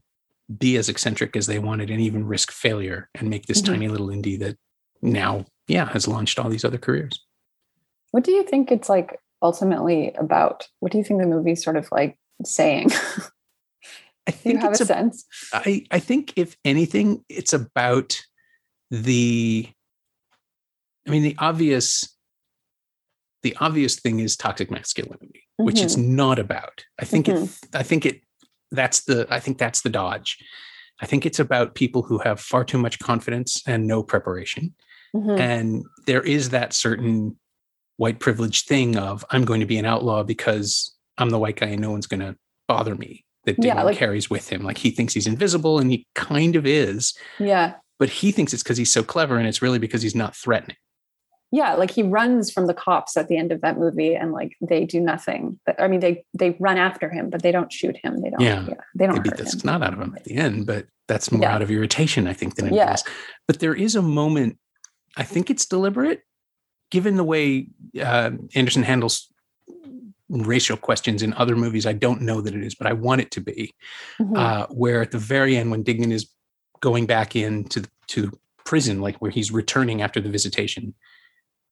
be 0.56 0.78
as 0.78 0.90
eccentric 0.90 1.36
as 1.36 1.48
they 1.48 1.58
wanted 1.58 1.90
and 1.90 2.00
even 2.00 2.28
risk 2.28 2.52
failure 2.52 3.10
and 3.16 3.30
make 3.30 3.48
this 3.48 3.62
mm-hmm. 3.62 3.74
tiny 3.74 3.88
little 3.88 4.10
indie 4.10 4.38
that 4.40 4.58
now, 5.02 5.46
yeah, 5.68 5.90
has 5.90 6.08
launched 6.08 6.38
all 6.38 6.50
these 6.50 6.66
other 6.66 6.78
careers. 6.78 7.26
What 8.12 8.24
do 8.24 8.32
you 8.32 8.44
think 8.44 8.72
it's 8.72 8.90
like 8.90 9.20
ultimately 9.42 10.14
about? 10.14 10.68
What 10.80 10.92
do 10.92 10.98
you 10.98 11.04
think 11.04 11.22
the 11.22 11.28
movie's 11.28 11.64
sort 11.64 11.78
of 11.78 11.92
like 11.92 12.18
saying? 12.44 12.92
I 14.28 14.32
think 14.32 14.56
you 14.56 14.60
have 14.60 14.72
a, 14.72 14.84
a 14.84 14.86
sense. 14.86 15.26
I, 15.54 15.86
I 15.92 16.00
think 16.00 16.34
if 16.36 16.58
anything, 16.66 17.24
it's 17.30 17.54
about 17.54 18.20
the 18.90 19.70
I 21.08 21.12
mean, 21.12 21.24
the 21.24 21.36
obvious 21.40 22.16
the 23.44 23.56
obvious 23.60 24.00
thing 24.00 24.20
is 24.20 24.36
toxic 24.36 24.72
masculinity, 24.72 25.44
mm-hmm. 25.60 25.66
which 25.66 25.82
it's 25.82 25.96
mm-hmm. 25.96 26.16
not 26.16 26.40
about. 26.40 26.86
I 27.00 27.06
think 27.06 27.28
mm-hmm. 27.28 27.44
it 27.44 27.76
I 27.76 27.84
think 27.84 28.06
it 28.06 28.22
that's 28.72 29.04
the 29.04 29.28
i 29.30 29.40
think 29.40 29.58
that's 29.58 29.82
the 29.82 29.90
dodge 29.90 30.38
i 31.02 31.06
think 31.06 31.26
it's 31.26 31.40
about 31.40 31.76
people 31.76 32.02
who 32.02 32.18
have 32.20 32.40
far 32.40 32.64
too 32.64 32.78
much 32.78 33.00
confidence 33.00 33.62
and 33.68 33.88
no 33.88 34.04
preparation 34.04 34.74
mm-hmm. 35.16 35.40
and 35.40 35.84
there 36.06 36.22
is 36.22 36.50
that 36.50 36.74
certain 36.74 37.38
white 37.98 38.20
privilege 38.20 38.66
thing 38.66 38.98
of 38.98 39.26
i'm 39.32 39.46
going 39.46 39.60
to 39.60 39.66
be 39.66 39.78
an 39.78 39.86
outlaw 39.86 40.24
because 40.24 40.96
i'm 41.18 41.30
the 41.30 41.40
white 41.40 41.60
guy 41.60 41.68
and 41.68 41.82
no 41.82 41.92
one's 41.92 42.08
going 42.08 42.20
to 42.20 42.36
bother 42.68 42.96
me 42.96 43.24
that 43.46 43.58
Dignan 43.58 43.66
yeah, 43.66 43.84
like, 43.84 43.98
carries 43.98 44.30
with 44.30 44.50
him 44.50 44.64
like 44.64 44.78
he 44.78 44.90
thinks 44.90 45.14
he's 45.14 45.28
invisible 45.28 45.80
and 45.80 45.92
he 45.92 46.08
kind 46.16 46.56
of 46.56 46.66
is 46.66 47.14
yeah 47.40 47.76
but 47.98 48.10
he 48.10 48.32
thinks 48.32 48.54
it's 48.54 48.64
because 48.64 48.78
he's 48.78 48.92
so 48.92 49.04
clever 49.04 49.38
and 49.38 49.48
it's 49.48 49.62
really 49.62 49.80
because 49.80 50.02
he's 50.02 50.16
not 50.16 50.36
threatening 50.36 50.78
yeah 51.52 51.76
like 51.76 51.92
he 51.92 52.04
runs 52.04 52.52
from 52.52 52.68
the 52.68 52.74
cops 52.74 53.16
at 53.18 53.28
the 53.28 53.38
end 53.38 53.52
of 53.52 53.62
that 53.62 53.78
movie 53.78 54.16
and 54.16 54.32
like 54.32 54.56
they 54.62 54.86
do 54.86 55.00
nothing 55.00 55.60
but 55.66 55.80
i 55.80 55.88
mean 55.88 56.00
they 56.00 56.24
they 56.34 56.52
run 56.60 56.78
after 56.78 57.10
him 57.10 57.30
but 57.30 57.42
they 57.42 57.52
don't 57.52 57.72
shoot 57.72 57.96
him 57.98 58.22
they 58.22 58.30
don't 58.30 58.42
yeah, 58.42 58.66
yeah 58.68 58.74
they 58.96 59.06
don't 59.06 59.24
they 59.24 59.30
beat 59.30 59.38
the 59.38 59.62
not 59.64 59.82
out 59.82 59.94
of 59.94 60.00
him 60.00 60.14
at 60.16 60.24
the 60.24 60.36
end 60.36 60.66
but 60.66 60.86
that's 61.08 61.32
more 61.32 61.42
yeah. 61.42 61.54
out 61.54 61.62
of 61.62 61.72
irritation 61.72 62.28
i 62.28 62.34
think 62.34 62.56
than 62.56 62.66
anything 62.66 62.78
yeah. 62.78 62.92
else 62.92 63.04
but 63.48 63.60
there 63.60 63.74
is 63.74 63.96
a 63.96 64.02
moment 64.02 64.58
i 65.18 65.24
think 65.24 65.50
it's 65.50 65.66
deliberate 65.66 66.22
given 66.92 67.16
the 67.16 67.24
way 67.24 67.68
uh, 68.02 68.32
anderson 68.54 68.84
handles 68.84 69.32
racial 70.30 70.76
questions 70.76 71.22
in 71.22 71.34
other 71.34 71.56
movies 71.56 71.86
i 71.86 71.94
don't 71.94 72.22
know 72.22 72.42
that 72.42 72.56
it 72.56 72.64
is 72.64 72.74
but 72.74 72.88
i 72.88 72.94
want 72.94 73.22
it 73.22 73.30
to 73.30 73.40
be 73.40 73.74
mm-hmm. 74.20 74.36
uh, 74.36 74.66
where 74.68 75.02
at 75.02 75.12
the 75.12 75.20
very 75.20 75.56
end 75.56 75.70
when 75.70 75.84
dignan 75.84 76.12
is 76.12 76.30
going 76.82 77.06
back 77.06 77.36
into 77.36 77.84
to 78.08 78.32
prison 78.64 79.02
like 79.02 79.16
where 79.18 79.32
he's 79.32 79.52
returning 79.52 80.02
after 80.02 80.20
the 80.20 80.30
visitation 80.30 80.94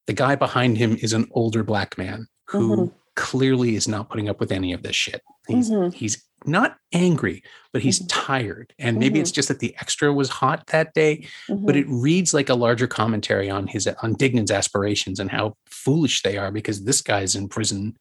the 0.07 0.13
guy 0.13 0.35
behind 0.35 0.77
him 0.77 0.97
is 1.01 1.13
an 1.13 1.27
older 1.31 1.63
black 1.63 1.97
man 1.97 2.27
who 2.47 2.75
mm-hmm. 2.75 2.95
clearly 3.15 3.75
is 3.75 3.87
not 3.87 4.09
putting 4.09 4.29
up 4.29 4.39
with 4.39 4.51
any 4.51 4.73
of 4.73 4.83
this 4.83 4.95
shit. 4.95 5.21
He's 5.47 5.69
mm-hmm. 5.69 5.91
he's 5.91 6.23
not 6.45 6.77
angry, 6.93 7.43
but 7.71 7.81
he's 7.81 7.99
mm-hmm. 7.99 8.07
tired. 8.07 8.73
And 8.79 8.97
maybe 8.97 9.19
it's 9.19 9.31
mm-hmm. 9.31 9.35
just 9.35 9.47
that 9.47 9.59
the 9.59 9.75
extra 9.79 10.13
was 10.13 10.29
hot 10.29 10.67
that 10.67 10.93
day, 10.93 11.27
but 11.47 11.57
mm-hmm. 11.57 11.77
it 11.77 11.85
reads 11.89 12.33
like 12.33 12.49
a 12.49 12.55
larger 12.55 12.87
commentary 12.87 13.49
on 13.49 13.67
his 13.67 13.87
on 14.01 14.15
Dignan's 14.15 14.51
aspirations 14.51 15.19
and 15.19 15.31
how 15.31 15.55
foolish 15.65 16.21
they 16.21 16.37
are 16.37 16.51
because 16.51 16.83
this 16.83 17.01
guy's 17.01 17.35
in 17.35 17.47
prison 17.47 17.97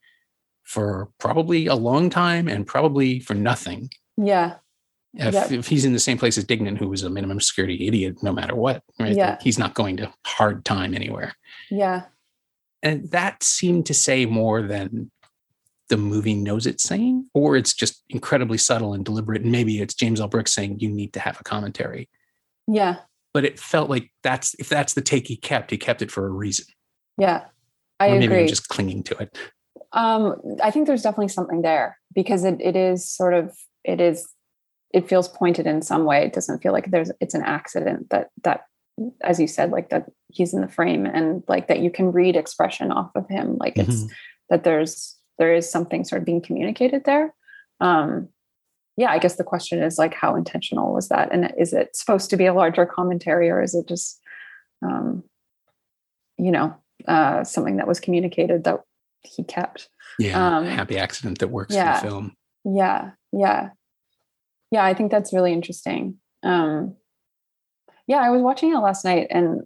for 0.63 1.09
probably 1.19 1.67
a 1.67 1.75
long 1.75 2.09
time 2.09 2.47
and 2.47 2.65
probably 2.65 3.19
for 3.19 3.33
nothing. 3.33 3.89
Yeah. 4.17 4.55
If, 5.15 5.33
yep. 5.33 5.51
if, 5.51 5.67
he's 5.67 5.85
in 5.85 5.93
the 5.93 5.99
same 5.99 6.17
place 6.17 6.39
as 6.39 6.45
Dignan, 6.45 6.75
who 6.75 6.87
was 6.87 7.03
a 7.03 7.09
minimum 7.09 7.39
security 7.39 7.87
idiot, 7.87 8.23
no 8.23 8.33
matter 8.33 8.55
what, 8.55 8.81
right? 8.99 9.15
Yeah. 9.15 9.37
He's 9.41 9.59
not 9.59 9.75
going 9.75 9.97
to 9.97 10.11
hard 10.25 10.65
time 10.65 10.95
anywhere. 10.95 11.35
Yeah. 11.69 12.03
And 12.81 13.09
that 13.11 13.43
seemed 13.43 13.85
to 13.87 13.93
say 13.93 14.25
more 14.25 14.61
than 14.61 15.11
the 15.89 15.97
movie 15.97 16.33
knows 16.33 16.65
it's 16.65 16.83
saying, 16.83 17.29
or 17.33 17.55
it's 17.55 17.73
just 17.73 18.03
incredibly 18.09 18.57
subtle 18.57 18.93
and 18.93 19.05
deliberate. 19.05 19.43
And 19.43 19.51
maybe 19.51 19.79
it's 19.79 19.93
James 19.93 20.19
L. 20.19 20.27
Brooks 20.27 20.53
saying, 20.53 20.79
you 20.79 20.89
need 20.89 21.13
to 21.13 21.19
have 21.19 21.39
a 21.39 21.43
commentary. 21.43 22.09
Yeah. 22.67 22.97
But 23.33 23.45
it 23.45 23.59
felt 23.59 23.89
like 23.89 24.11
that's, 24.23 24.55
if 24.59 24.69
that's 24.69 24.93
the 24.93 25.01
take 25.01 25.27
he 25.27 25.35
kept, 25.35 25.71
he 25.71 25.77
kept 25.77 26.01
it 26.01 26.11
for 26.11 26.25
a 26.25 26.31
reason. 26.31 26.65
Yeah. 27.17 27.45
I 27.99 28.09
or 28.09 28.13
maybe 28.13 28.25
agree. 28.25 28.41
I'm 28.41 28.47
just 28.47 28.69
clinging 28.69 29.03
to 29.03 29.17
it. 29.17 29.37
Um, 29.91 30.35
I 30.63 30.71
think 30.71 30.87
there's 30.87 31.03
definitely 31.03 31.27
something 31.29 31.61
there 31.61 31.97
because 32.13 32.43
it, 32.43 32.59
it 32.59 32.75
is 32.75 33.09
sort 33.09 33.33
of, 33.33 33.55
it 33.83 34.01
is 34.01 34.27
it 34.93 35.09
feels 35.09 35.27
pointed 35.27 35.67
in 35.67 35.81
some 35.81 36.05
way. 36.05 36.23
It 36.23 36.33
doesn't 36.33 36.61
feel 36.61 36.71
like 36.71 36.91
there's 36.91 37.11
it's 37.19 37.33
an 37.33 37.41
accident 37.41 38.09
that 38.11 38.29
that 38.43 38.65
as 39.21 39.39
you 39.39 39.47
said, 39.47 39.71
like 39.71 39.89
that 39.89 40.11
he's 40.29 40.53
in 40.53 40.61
the 40.61 40.67
frame 40.67 41.05
and 41.05 41.43
like 41.47 41.67
that 41.67 41.79
you 41.79 41.89
can 41.89 42.11
read 42.11 42.35
expression 42.35 42.91
off 42.91 43.11
of 43.15 43.27
him. 43.29 43.57
Like 43.57 43.75
mm-hmm. 43.75 43.91
it's 43.91 44.05
that 44.49 44.63
there's 44.63 45.15
there 45.39 45.53
is 45.53 45.69
something 45.69 46.03
sort 46.03 46.21
of 46.21 46.25
being 46.25 46.41
communicated 46.41 47.05
there. 47.05 47.33
Um 47.79 48.29
yeah, 48.95 49.09
I 49.09 49.17
guess 49.17 49.37
the 49.37 49.43
question 49.43 49.81
is 49.81 49.97
like 49.97 50.13
how 50.13 50.35
intentional 50.35 50.93
was 50.93 51.09
that? 51.09 51.29
And 51.31 51.51
is 51.57 51.73
it 51.73 51.95
supposed 51.95 52.29
to 52.29 52.37
be 52.37 52.45
a 52.45 52.53
larger 52.53 52.85
commentary 52.85 53.49
or 53.49 53.61
is 53.61 53.73
it 53.73 53.87
just 53.87 54.19
um, 54.83 55.23
you 56.37 56.51
know, 56.51 56.75
uh, 57.07 57.43
something 57.43 57.77
that 57.77 57.87
was 57.87 57.99
communicated 57.99 58.63
that 58.63 58.81
he 59.23 59.43
kept. 59.43 59.89
Yeah, 60.19 60.57
um, 60.57 60.65
happy 60.65 60.97
accident 60.97 61.39
that 61.39 61.47
works 61.47 61.73
yeah, 61.73 61.99
for 61.99 62.05
the 62.05 62.11
film. 62.11 62.35
Yeah, 62.65 63.11
yeah, 63.31 63.69
yeah. 64.71 64.85
I 64.85 64.93
think 64.93 65.11
that's 65.11 65.33
really 65.33 65.53
interesting. 65.53 66.17
Um, 66.43 66.95
yeah, 68.07 68.19
I 68.19 68.29
was 68.29 68.41
watching 68.41 68.73
it 68.73 68.79
last 68.79 69.05
night, 69.05 69.27
and 69.29 69.61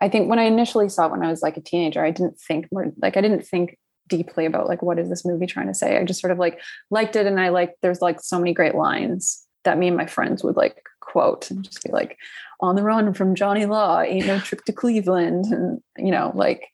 I 0.00 0.08
think 0.08 0.28
when 0.28 0.38
I 0.38 0.44
initially 0.44 0.88
saw 0.88 1.06
it 1.06 1.12
when 1.12 1.24
I 1.24 1.30
was 1.30 1.42
like 1.42 1.56
a 1.56 1.62
teenager, 1.62 2.04
I 2.04 2.10
didn't 2.10 2.38
think 2.38 2.68
more 2.72 2.92
like 3.00 3.16
I 3.16 3.20
didn't 3.20 3.46
think 3.46 3.78
deeply 4.08 4.44
about 4.44 4.68
like 4.68 4.82
what 4.82 4.98
is 4.98 5.08
this 5.08 5.24
movie 5.24 5.46
trying 5.46 5.68
to 5.68 5.74
say. 5.74 5.98
I 5.98 6.04
just 6.04 6.20
sort 6.20 6.30
of 6.30 6.38
like 6.38 6.60
liked 6.90 7.16
it, 7.16 7.26
and 7.26 7.40
I 7.40 7.50
like 7.50 7.74
there's 7.82 8.02
like 8.02 8.20
so 8.20 8.38
many 8.38 8.52
great 8.52 8.74
lines 8.74 9.46
that 9.64 9.78
me 9.78 9.88
and 9.88 9.96
my 9.96 10.06
friends 10.06 10.44
would 10.44 10.56
like 10.56 10.82
quote 11.00 11.50
and 11.50 11.64
just 11.64 11.82
be 11.82 11.90
like, 11.90 12.18
"On 12.60 12.76
the 12.76 12.82
run 12.82 13.14
from 13.14 13.34
Johnny 13.34 13.66
Law, 13.66 14.00
ain't 14.00 14.26
no 14.26 14.38
trip 14.40 14.64
to 14.64 14.72
Cleveland," 14.72 15.46
and 15.46 15.80
you 15.96 16.10
know, 16.10 16.32
like 16.34 16.68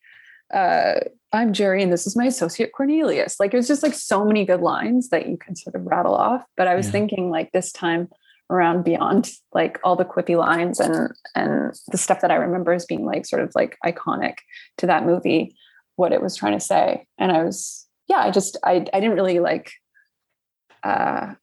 uh, 0.52 0.94
I'm 1.32 1.52
Jerry 1.52 1.82
and 1.82 1.92
this 1.92 2.06
is 2.06 2.16
my 2.16 2.26
associate 2.26 2.72
Cornelius. 2.72 3.38
Like 3.38 3.54
it 3.54 3.56
was 3.56 3.68
just 3.68 3.82
like 3.82 3.94
so 3.94 4.24
many 4.24 4.44
good 4.44 4.61
lines 4.61 5.11
that 5.11 5.28
you 5.28 5.36
can 5.36 5.54
sort 5.54 5.76
of 5.76 5.86
rattle 5.86 6.14
off. 6.14 6.44
But 6.56 6.66
I 6.66 6.74
was 6.74 6.86
yeah. 6.86 6.92
thinking 6.92 7.30
like 7.30 7.52
this 7.52 7.70
time 7.70 8.08
around 8.51 8.84
beyond 8.84 9.30
like 9.53 9.78
all 9.84 9.96
the 9.96 10.05
quippy 10.05 10.36
lines 10.36 10.80
and 10.80 11.12
and 11.34 11.74
the 11.88 11.98
stuff 11.98 12.20
that 12.20 12.30
I 12.30 12.36
remember 12.36 12.72
as 12.72 12.84
being 12.84 13.05
like 13.07 13.26
sort 13.26 13.42
of 13.42 13.53
like 13.55 13.78
iconic 13.84 14.38
to 14.78 14.86
that 14.86 15.07
movie, 15.07 15.57
what 15.96 16.12
it 16.12 16.22
was 16.22 16.36
trying 16.36 16.59
to 16.59 16.64
say. 16.64 17.07
And 17.18 17.32
I 17.32 17.44
was, 17.44 17.86
yeah, 18.09 18.18
I 18.18 18.30
just 18.30 18.57
I 18.64 18.84
I 18.92 19.01
didn't 19.01 19.14
really 19.14 19.40
like 19.40 19.72
uh 20.82 21.34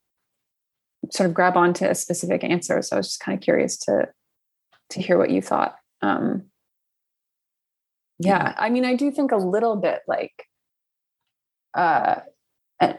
sort 1.12 1.30
of 1.30 1.34
grab 1.34 1.56
onto 1.56 1.86
a 1.86 1.96
specific 1.96 2.44
answer. 2.44 2.82
So 2.82 2.96
I 2.96 3.00
was 3.00 3.08
just 3.08 3.20
kind 3.20 3.38
of 3.38 3.44
curious 3.44 3.78
to 3.80 4.10
to 4.92 5.02
hear 5.02 5.18
what 5.18 5.30
you 5.30 5.42
thought. 5.42 5.76
Um 6.02 6.50
yeah 8.20 8.54
i 8.58 8.70
mean 8.70 8.86
i 8.86 8.96
do 8.96 9.12
think 9.12 9.32
a 9.32 9.38
little 9.38 9.76
bit 9.76 10.02
like 10.08 10.46
uh, 11.76 12.16
uh 12.80 12.94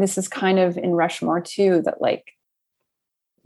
this 0.00 0.18
is 0.18 0.28
kind 0.28 0.58
of 0.58 0.76
in 0.76 0.92
rushmore 0.92 1.40
too 1.40 1.82
that 1.82 2.00
like 2.00 2.24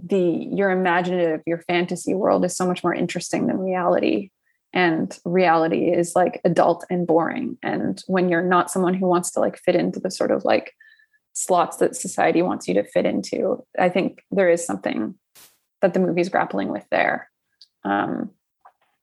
the 0.02 0.48
your 0.52 0.70
imaginative 0.70 1.42
your 1.46 1.62
fantasy 1.62 2.14
world 2.14 2.44
is 2.44 2.56
so 2.56 2.66
much 2.66 2.82
more 2.84 2.94
interesting 2.94 3.46
than 3.46 3.58
reality. 3.58 4.30
And 4.72 5.16
reality 5.24 5.90
is 5.90 6.14
like 6.14 6.40
adult 6.44 6.84
and 6.90 7.06
boring. 7.06 7.56
And 7.62 8.02
when 8.06 8.28
you're 8.28 8.42
not 8.42 8.70
someone 8.70 8.94
who 8.94 9.06
wants 9.06 9.30
to 9.32 9.40
like 9.40 9.58
fit 9.58 9.74
into 9.74 9.98
the 9.98 10.10
sort 10.10 10.30
of 10.30 10.44
like 10.44 10.74
slots 11.32 11.78
that 11.78 11.96
society 11.96 12.42
wants 12.42 12.66
you 12.66 12.74
to 12.74 12.82
fit 12.82 13.06
into 13.06 13.64
i 13.78 13.88
think 13.88 14.24
there 14.32 14.50
is 14.50 14.66
something 14.66 15.14
that 15.80 15.94
the 15.94 16.00
movie's 16.00 16.28
grappling 16.28 16.68
with 16.68 16.84
there. 16.90 17.30
Um 17.84 18.30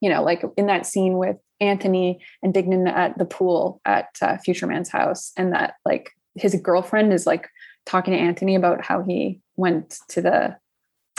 you 0.01 0.09
know, 0.09 0.21
like 0.21 0.43
in 0.57 0.67
that 0.67 0.85
scene 0.85 1.17
with 1.17 1.37
Anthony 1.61 2.19
and 2.43 2.53
Dignan 2.53 2.87
at 2.87 3.17
the 3.17 3.25
pool 3.25 3.81
at 3.85 4.09
uh, 4.21 4.37
Future 4.37 4.67
Man's 4.67 4.89
house, 4.89 5.31
and 5.37 5.53
that 5.53 5.75
like 5.85 6.11
his 6.35 6.53
girlfriend 6.55 7.13
is 7.13 7.25
like 7.25 7.47
talking 7.85 8.13
to 8.13 8.19
Anthony 8.19 8.55
about 8.55 8.83
how 8.83 9.01
he 9.01 9.39
went 9.55 9.97
to 10.09 10.21
the 10.21 10.57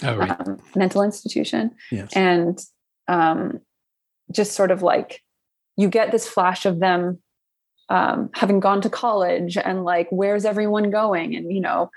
oh, 0.03 0.17
right. 0.17 0.41
um, 0.41 0.59
mental 0.75 1.03
institution, 1.03 1.73
yes. 1.91 2.11
and 2.15 2.61
um, 3.09 3.61
just 4.33 4.53
sort 4.53 4.71
of 4.71 4.83
like 4.83 5.23
you 5.77 5.89
get 5.89 6.13
this 6.13 6.29
flash 6.29 6.67
of 6.67 6.81
them 6.81 7.19
um, 7.89 8.31
having 8.35 8.61
gone 8.61 8.81
to 8.81 8.91
college 8.91 9.57
and 9.57 9.85
like 9.85 10.09
where's 10.11 10.45
everyone 10.45 10.91
going, 10.91 11.35
and 11.35 11.53
you 11.53 11.61
know 11.61 11.91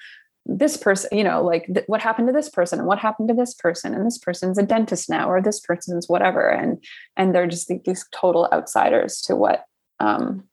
this 0.45 0.77
person 0.77 1.09
you 1.15 1.23
know 1.23 1.43
like 1.43 1.67
th- 1.67 1.85
what 1.87 2.01
happened 2.01 2.27
to 2.27 2.33
this 2.33 2.49
person? 2.49 2.79
And 2.79 2.87
what 2.87 2.99
happened 2.99 3.29
to 3.29 3.35
this 3.35 3.53
person? 3.53 3.93
And 3.93 4.05
this 4.05 4.17
person's 4.17 4.57
a 4.57 4.63
dentist 4.63 5.09
now 5.09 5.29
or 5.29 5.41
this 5.41 5.59
person's 5.59 6.07
whatever. 6.07 6.49
And 6.49 6.83
and 7.17 7.33
they're 7.33 7.47
just 7.47 7.71
these 7.85 8.05
total 8.13 8.49
outsiders 8.51 9.21
to 9.23 9.35
what 9.35 9.65
um 9.99 10.45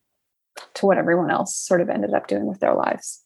to 0.73 0.85
what 0.85 0.97
everyone 0.97 1.31
else 1.31 1.55
sort 1.55 1.81
of 1.81 1.89
ended 1.89 2.13
up 2.13 2.27
doing 2.27 2.45
with 2.45 2.59
their 2.59 2.73
lives 2.73 3.23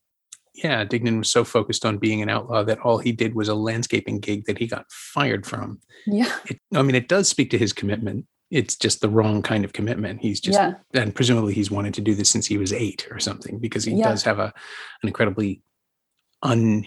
yeah 0.53 0.83
dignan 0.83 1.19
was 1.19 1.29
so 1.29 1.43
focused 1.43 1.85
on 1.85 1.97
being 1.97 2.21
an 2.21 2.29
outlaw 2.29 2.63
that 2.63 2.79
all 2.79 2.97
he 2.97 3.11
did 3.11 3.35
was 3.35 3.47
a 3.47 3.55
landscaping 3.55 4.19
gig 4.19 4.45
that 4.45 4.57
he 4.57 4.67
got 4.67 4.85
fired 4.91 5.45
from 5.45 5.79
yeah 6.05 6.31
it, 6.45 6.59
i 6.75 6.81
mean 6.81 6.95
it 6.95 7.07
does 7.07 7.27
speak 7.27 7.49
to 7.49 7.57
his 7.57 7.73
commitment 7.73 8.25
it's 8.51 8.75
just 8.75 8.99
the 8.99 9.09
wrong 9.09 9.41
kind 9.41 9.63
of 9.63 9.71
commitment. 9.71 10.21
He's 10.21 10.41
just, 10.41 10.59
yeah. 10.59 10.73
and 10.93 11.15
presumably 11.15 11.53
he's 11.53 11.71
wanted 11.71 11.93
to 11.95 12.01
do 12.01 12.13
this 12.13 12.29
since 12.29 12.45
he 12.45 12.57
was 12.57 12.73
eight 12.73 13.07
or 13.09 13.17
something 13.17 13.59
because 13.59 13.85
he 13.85 13.93
yeah. 13.93 14.09
does 14.09 14.23
have 14.23 14.39
a 14.39 14.53
an 15.01 15.07
incredibly 15.07 15.61
un 16.43 16.85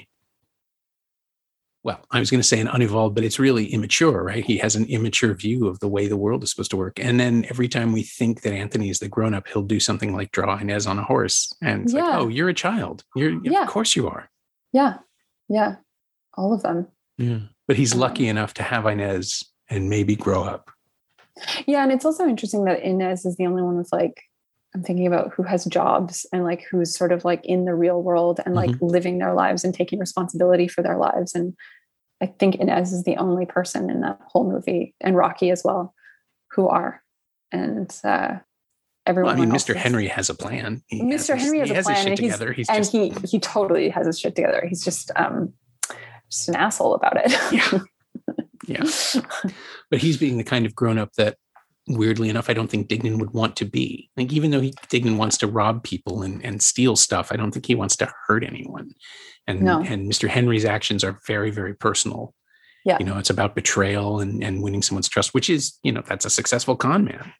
well, 1.84 2.00
I 2.10 2.18
was 2.18 2.30
going 2.30 2.40
to 2.40 2.46
say 2.46 2.58
an 2.60 2.66
unevolved, 2.66 3.14
but 3.14 3.24
it's 3.24 3.38
really 3.38 3.66
immature, 3.66 4.22
right? 4.22 4.42
He 4.42 4.56
has 4.56 4.74
an 4.74 4.86
immature 4.86 5.34
view 5.34 5.66
of 5.66 5.80
the 5.80 5.88
way 5.88 6.08
the 6.08 6.16
world 6.16 6.42
is 6.42 6.50
supposed 6.50 6.70
to 6.70 6.78
work. 6.78 6.98
And 6.98 7.20
then 7.20 7.44
every 7.50 7.68
time 7.68 7.92
we 7.92 8.02
think 8.02 8.40
that 8.40 8.54
Anthony 8.54 8.88
is 8.88 9.00
the 9.00 9.08
grown 9.08 9.34
up, 9.34 9.46
he'll 9.48 9.62
do 9.62 9.78
something 9.78 10.14
like 10.14 10.32
draw 10.32 10.56
Inez 10.56 10.86
on 10.86 10.98
a 10.98 11.04
horse. 11.04 11.54
And 11.62 11.82
it's 11.82 11.92
yeah. 11.92 12.04
like, 12.04 12.14
oh, 12.20 12.28
you're 12.28 12.48
a 12.48 12.54
child. 12.54 13.04
You're, 13.14 13.38
yeah. 13.44 13.62
of 13.62 13.68
course 13.68 13.96
you 13.96 14.08
are. 14.08 14.30
Yeah. 14.72 14.96
Yeah. 15.50 15.76
All 16.38 16.54
of 16.54 16.62
them. 16.62 16.88
Yeah. 17.18 17.40
But 17.68 17.76
he's 17.76 17.92
um, 17.92 18.00
lucky 18.00 18.28
enough 18.28 18.54
to 18.54 18.62
have 18.62 18.86
Inez 18.86 19.44
and 19.68 19.90
maybe 19.90 20.16
grow 20.16 20.42
up. 20.42 20.70
Yeah. 21.66 21.82
And 21.82 21.92
it's 21.92 22.06
also 22.06 22.26
interesting 22.26 22.64
that 22.64 22.82
Inez 22.82 23.26
is 23.26 23.36
the 23.36 23.46
only 23.46 23.62
one 23.62 23.76
with 23.76 23.90
like 23.92 24.22
I'm 24.74 24.82
thinking 24.82 25.06
about 25.06 25.32
who 25.34 25.44
has 25.44 25.64
jobs 25.66 26.26
and 26.32 26.42
like 26.42 26.64
who's 26.68 26.96
sort 26.96 27.12
of 27.12 27.24
like 27.24 27.44
in 27.44 27.64
the 27.64 27.74
real 27.74 28.02
world 28.02 28.40
and 28.44 28.54
like 28.54 28.70
mm-hmm. 28.70 28.86
living 28.86 29.18
their 29.18 29.32
lives 29.32 29.62
and 29.62 29.72
taking 29.72 30.00
responsibility 30.00 30.66
for 30.66 30.82
their 30.82 30.96
lives. 30.96 31.34
And 31.34 31.54
I 32.22 32.26
think 32.26 32.56
Inez 32.56 32.92
is 32.92 33.04
the 33.04 33.16
only 33.16 33.46
person 33.46 33.90
in 33.90 34.00
that 34.00 34.20
whole 34.26 34.50
movie 34.50 34.94
and 35.00 35.16
Rocky 35.16 35.50
as 35.50 35.62
well 35.64 35.94
who 36.52 36.68
are. 36.68 37.02
And 37.52 37.94
uh, 38.02 38.38
everyone. 39.06 39.36
Well, 39.36 39.42
I 39.42 39.46
mean, 39.46 39.54
Mr. 39.54 39.74
Henry 39.74 40.08
has 40.08 40.30
a 40.30 40.34
plan. 40.34 40.82
He 40.86 41.02
Mr. 41.02 41.34
Has 41.34 41.42
Henry 41.42 41.60
his, 41.60 41.70
has, 41.70 41.86
a 41.86 41.90
plan, 41.90 42.08
and, 42.08 42.18
he's, 42.18 42.38
he's 42.56 42.68
and 42.68 42.78
just... 42.78 42.92
he 42.92 43.12
he 43.26 43.38
totally 43.38 43.88
has 43.90 44.06
his 44.06 44.18
shit 44.18 44.34
together. 44.34 44.66
He's 44.68 44.82
just 44.82 45.10
um 45.16 45.52
just 46.30 46.48
an 46.48 46.56
asshole 46.56 46.94
about 46.94 47.16
it. 47.24 47.32
yeah, 47.52 47.80
yeah. 48.66 49.50
But 49.90 50.00
he's 50.00 50.16
being 50.16 50.38
the 50.38 50.44
kind 50.44 50.66
of 50.66 50.74
grown 50.74 50.98
up 50.98 51.12
that 51.12 51.36
weirdly 51.86 52.28
enough, 52.28 52.48
I 52.48 52.54
don't 52.54 52.68
think 52.68 52.88
Dignan 52.88 53.18
would 53.18 53.32
want 53.32 53.56
to 53.56 53.64
be. 53.64 54.10
Like, 54.16 54.32
even 54.32 54.50
though 54.50 54.60
he, 54.60 54.72
Dignan 54.88 55.16
wants 55.16 55.36
to 55.38 55.46
rob 55.46 55.82
people 55.84 56.22
and, 56.22 56.44
and 56.44 56.62
steal 56.62 56.96
stuff, 56.96 57.30
I 57.30 57.36
don't 57.36 57.50
think 57.50 57.66
he 57.66 57.74
wants 57.74 57.96
to 57.96 58.12
hurt 58.26 58.44
anyone. 58.44 58.92
And 59.46 59.62
no. 59.62 59.80
and 59.80 60.10
Mr. 60.10 60.28
Henry's 60.28 60.64
actions 60.64 61.04
are 61.04 61.20
very, 61.26 61.50
very 61.50 61.74
personal. 61.74 62.34
Yeah. 62.84 62.98
You 62.98 63.06
know, 63.06 63.18
it's 63.18 63.30
about 63.30 63.54
betrayal 63.54 64.20
and, 64.20 64.42
and 64.42 64.62
winning 64.62 64.82
someone's 64.82 65.08
trust, 65.08 65.34
which 65.34 65.50
is, 65.50 65.78
you 65.82 65.92
know, 65.92 66.02
that's 66.06 66.24
a 66.24 66.30
successful 66.30 66.76
con 66.76 67.04
man. 67.04 67.32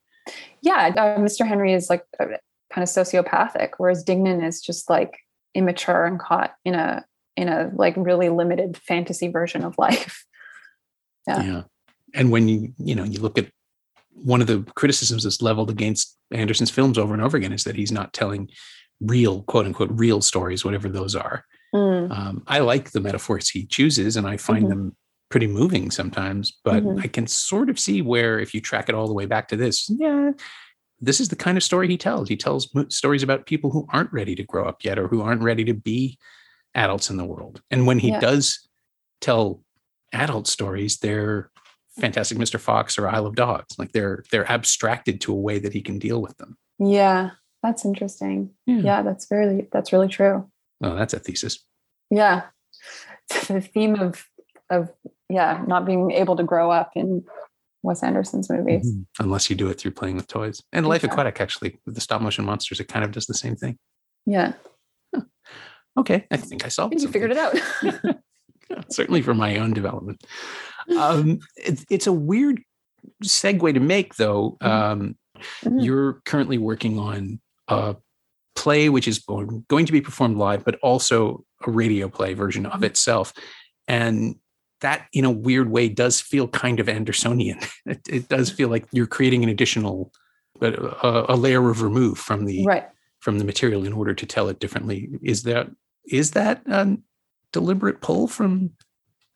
Yeah. 0.62 0.92
Uh, 0.97 1.18
Mr. 1.18 1.47
Henry 1.47 1.72
is 1.72 1.88
like 1.88 2.03
uh, 2.20 2.26
kind 2.72 2.82
of 2.82 2.88
sociopathic, 2.88 3.72
whereas 3.78 4.05
Dignan 4.05 4.47
is 4.47 4.61
just 4.61 4.88
like 4.90 5.18
immature 5.55 6.05
and 6.05 6.18
caught 6.18 6.55
in 6.64 6.74
a, 6.74 7.05
in 7.36 7.49
a 7.49 7.70
like 7.74 7.95
really 7.97 8.28
limited 8.28 8.76
fantasy 8.76 9.28
version 9.28 9.64
of 9.64 9.76
life. 9.78 10.24
Yeah. 11.26 11.42
yeah. 11.42 11.62
And 12.12 12.30
when 12.30 12.49
you, 12.49 12.74
you 12.76 12.95
know, 12.95 13.05
you 13.05 13.18
look 13.18 13.38
at 13.38 13.49
one 14.14 14.40
of 14.40 14.46
the 14.46 14.62
criticisms 14.74 15.24
that's 15.24 15.42
leveled 15.42 15.70
against 15.70 16.16
Anderson's 16.32 16.70
films 16.70 16.98
over 16.98 17.12
and 17.12 17.22
over 17.22 17.36
again 17.36 17.52
is 17.52 17.64
that 17.64 17.76
he's 17.76 17.92
not 17.92 18.12
telling 18.12 18.48
real, 19.00 19.42
quote 19.42 19.66
unquote, 19.66 19.90
real 19.92 20.22
stories, 20.22 20.64
whatever 20.64 20.88
those 20.88 21.14
are. 21.14 21.44
Mm. 21.74 22.10
Um, 22.16 22.42
I 22.46 22.60
like 22.60 22.92
the 22.92 23.00
metaphors 23.00 23.50
he 23.50 23.66
chooses, 23.66 24.16
and 24.16 24.26
I 24.26 24.36
find 24.36 24.66
mm-hmm. 24.66 24.68
them 24.68 24.96
pretty 25.30 25.48
moving 25.48 25.90
sometimes. 25.90 26.56
But 26.64 26.84
mm-hmm. 26.84 27.00
I 27.00 27.08
can 27.08 27.26
sort 27.26 27.68
of 27.68 27.78
see 27.78 28.02
where, 28.02 28.38
if 28.38 28.54
you 28.54 28.60
track 28.60 28.88
it 28.88 28.94
all 28.94 29.08
the 29.08 29.14
way 29.14 29.26
back 29.26 29.48
to 29.48 29.56
this, 29.56 29.90
yeah, 29.90 30.30
this 31.00 31.20
is 31.20 31.28
the 31.28 31.36
kind 31.36 31.56
of 31.56 31.64
story 31.64 31.88
he 31.88 31.98
tells. 31.98 32.28
He 32.28 32.36
tells 32.36 32.70
stories 32.90 33.24
about 33.24 33.46
people 33.46 33.70
who 33.70 33.86
aren't 33.92 34.12
ready 34.12 34.36
to 34.36 34.44
grow 34.44 34.66
up 34.66 34.84
yet, 34.84 34.98
or 34.98 35.08
who 35.08 35.22
aren't 35.22 35.42
ready 35.42 35.64
to 35.64 35.74
be 35.74 36.18
adults 36.74 37.10
in 37.10 37.16
the 37.16 37.24
world. 37.24 37.60
And 37.70 37.86
when 37.86 37.98
he 37.98 38.10
yeah. 38.10 38.20
does 38.20 38.68
tell 39.20 39.60
adult 40.12 40.46
stories, 40.46 40.98
they're 40.98 41.50
Fantastic 42.01 42.38
Mr. 42.38 42.59
Fox 42.59 42.99
or 42.99 43.09
Isle 43.09 43.26
of 43.26 43.36
Dogs. 43.36 43.78
Like 43.78 43.92
they're 43.92 44.24
they're 44.30 44.51
abstracted 44.51 45.20
to 45.22 45.32
a 45.32 45.36
way 45.36 45.59
that 45.59 45.72
he 45.72 45.80
can 45.80 45.99
deal 45.99 46.20
with 46.20 46.36
them. 46.38 46.57
Yeah, 46.78 47.30
that's 47.62 47.84
interesting. 47.84 48.51
Yeah, 48.66 48.78
yeah 48.78 49.03
that's 49.03 49.28
really 49.30 49.68
that's 49.72 49.92
really 49.92 50.09
true. 50.09 50.51
Oh, 50.82 50.97
that's 50.97 51.14
a 51.14 51.18
thesis. 51.18 51.64
Yeah. 52.11 52.42
the 53.49 53.61
theme 53.61 53.95
of 53.95 54.26
of 54.70 54.90
yeah, 55.28 55.64
not 55.66 55.86
being 55.86 56.11
able 56.11 56.36
to 56.36 56.42
grow 56.42 56.70
up 56.70 56.92
in 56.95 57.24
Wes 57.82 58.03
Anderson's 58.03 58.51
movies. 58.51 58.90
Mm-hmm. 58.90 59.24
Unless 59.24 59.51
you 59.51 59.57
do 59.57 59.68
it 59.68 59.78
through 59.78 59.92
playing 59.92 60.16
with 60.16 60.26
toys. 60.26 60.62
And 60.72 60.86
Life 60.86 61.05
yeah. 61.05 61.11
Aquatic 61.11 61.40
actually, 61.40 61.78
with 61.86 61.95
the 61.95 62.01
stop 62.01 62.20
motion 62.20 62.45
monsters, 62.45 62.80
it 62.80 62.88
kind 62.88 63.05
of 63.05 63.12
does 63.12 63.26
the 63.26 63.34
same 63.34 63.57
thing. 63.57 63.78
Yeah. 64.26 64.55
Huh. 65.14 65.22
Okay. 65.99 66.26
I 66.30 66.36
think 66.38 66.64
I 66.64 66.68
solved 66.68 66.95
it. 66.95 67.03
You 67.03 67.09
figured 67.09 67.30
it 67.30 67.36
out. 67.36 67.57
Certainly 68.90 69.22
for 69.22 69.34
my 69.34 69.58
own 69.58 69.72
development 69.72 70.22
um, 70.98 71.40
it, 71.56 71.84
it's 71.90 72.06
a 72.06 72.12
weird 72.12 72.62
segue 73.22 73.74
to 73.74 73.80
make, 73.80 74.16
though. 74.16 74.56
Mm-hmm. 74.62 74.66
Um, 74.66 75.16
mm-hmm. 75.38 75.78
You're 75.78 76.22
currently 76.24 76.58
working 76.58 76.98
on 76.98 77.40
a 77.68 77.96
play 78.54 78.88
which 78.88 79.08
is 79.08 79.18
going 79.18 79.86
to 79.86 79.92
be 79.92 80.00
performed 80.00 80.36
live, 80.36 80.64
but 80.64 80.78
also 80.82 81.44
a 81.66 81.70
radio 81.70 82.08
play 82.08 82.34
version 82.34 82.66
of 82.66 82.74
mm-hmm. 82.74 82.84
itself. 82.84 83.32
And 83.88 84.36
that 84.80 85.06
in 85.12 85.24
a 85.24 85.30
weird 85.30 85.70
way 85.70 85.88
does 85.88 86.20
feel 86.20 86.48
kind 86.48 86.80
of 86.80 86.86
Andersonian. 86.86 87.66
It, 87.86 88.00
it 88.08 88.28
does 88.28 88.50
feel 88.50 88.68
like 88.68 88.86
you're 88.92 89.06
creating 89.06 89.42
an 89.42 89.50
additional, 89.50 90.10
but 90.58 90.74
a, 90.74 91.34
a, 91.34 91.36
layer 91.36 91.68
of 91.68 91.82
remove 91.82 92.18
from 92.18 92.46
the 92.46 92.64
right. 92.64 92.88
from 93.20 93.38
the 93.38 93.44
material 93.44 93.84
in 93.84 93.92
order 93.92 94.14
to 94.14 94.26
tell 94.26 94.48
it 94.48 94.58
differently. 94.58 95.10
Is 95.22 95.42
that 95.42 95.68
is 96.06 96.30
that 96.30 96.62
a 96.66 96.96
deliberate 97.55 98.02
pull 98.02 98.26
from 98.26 98.72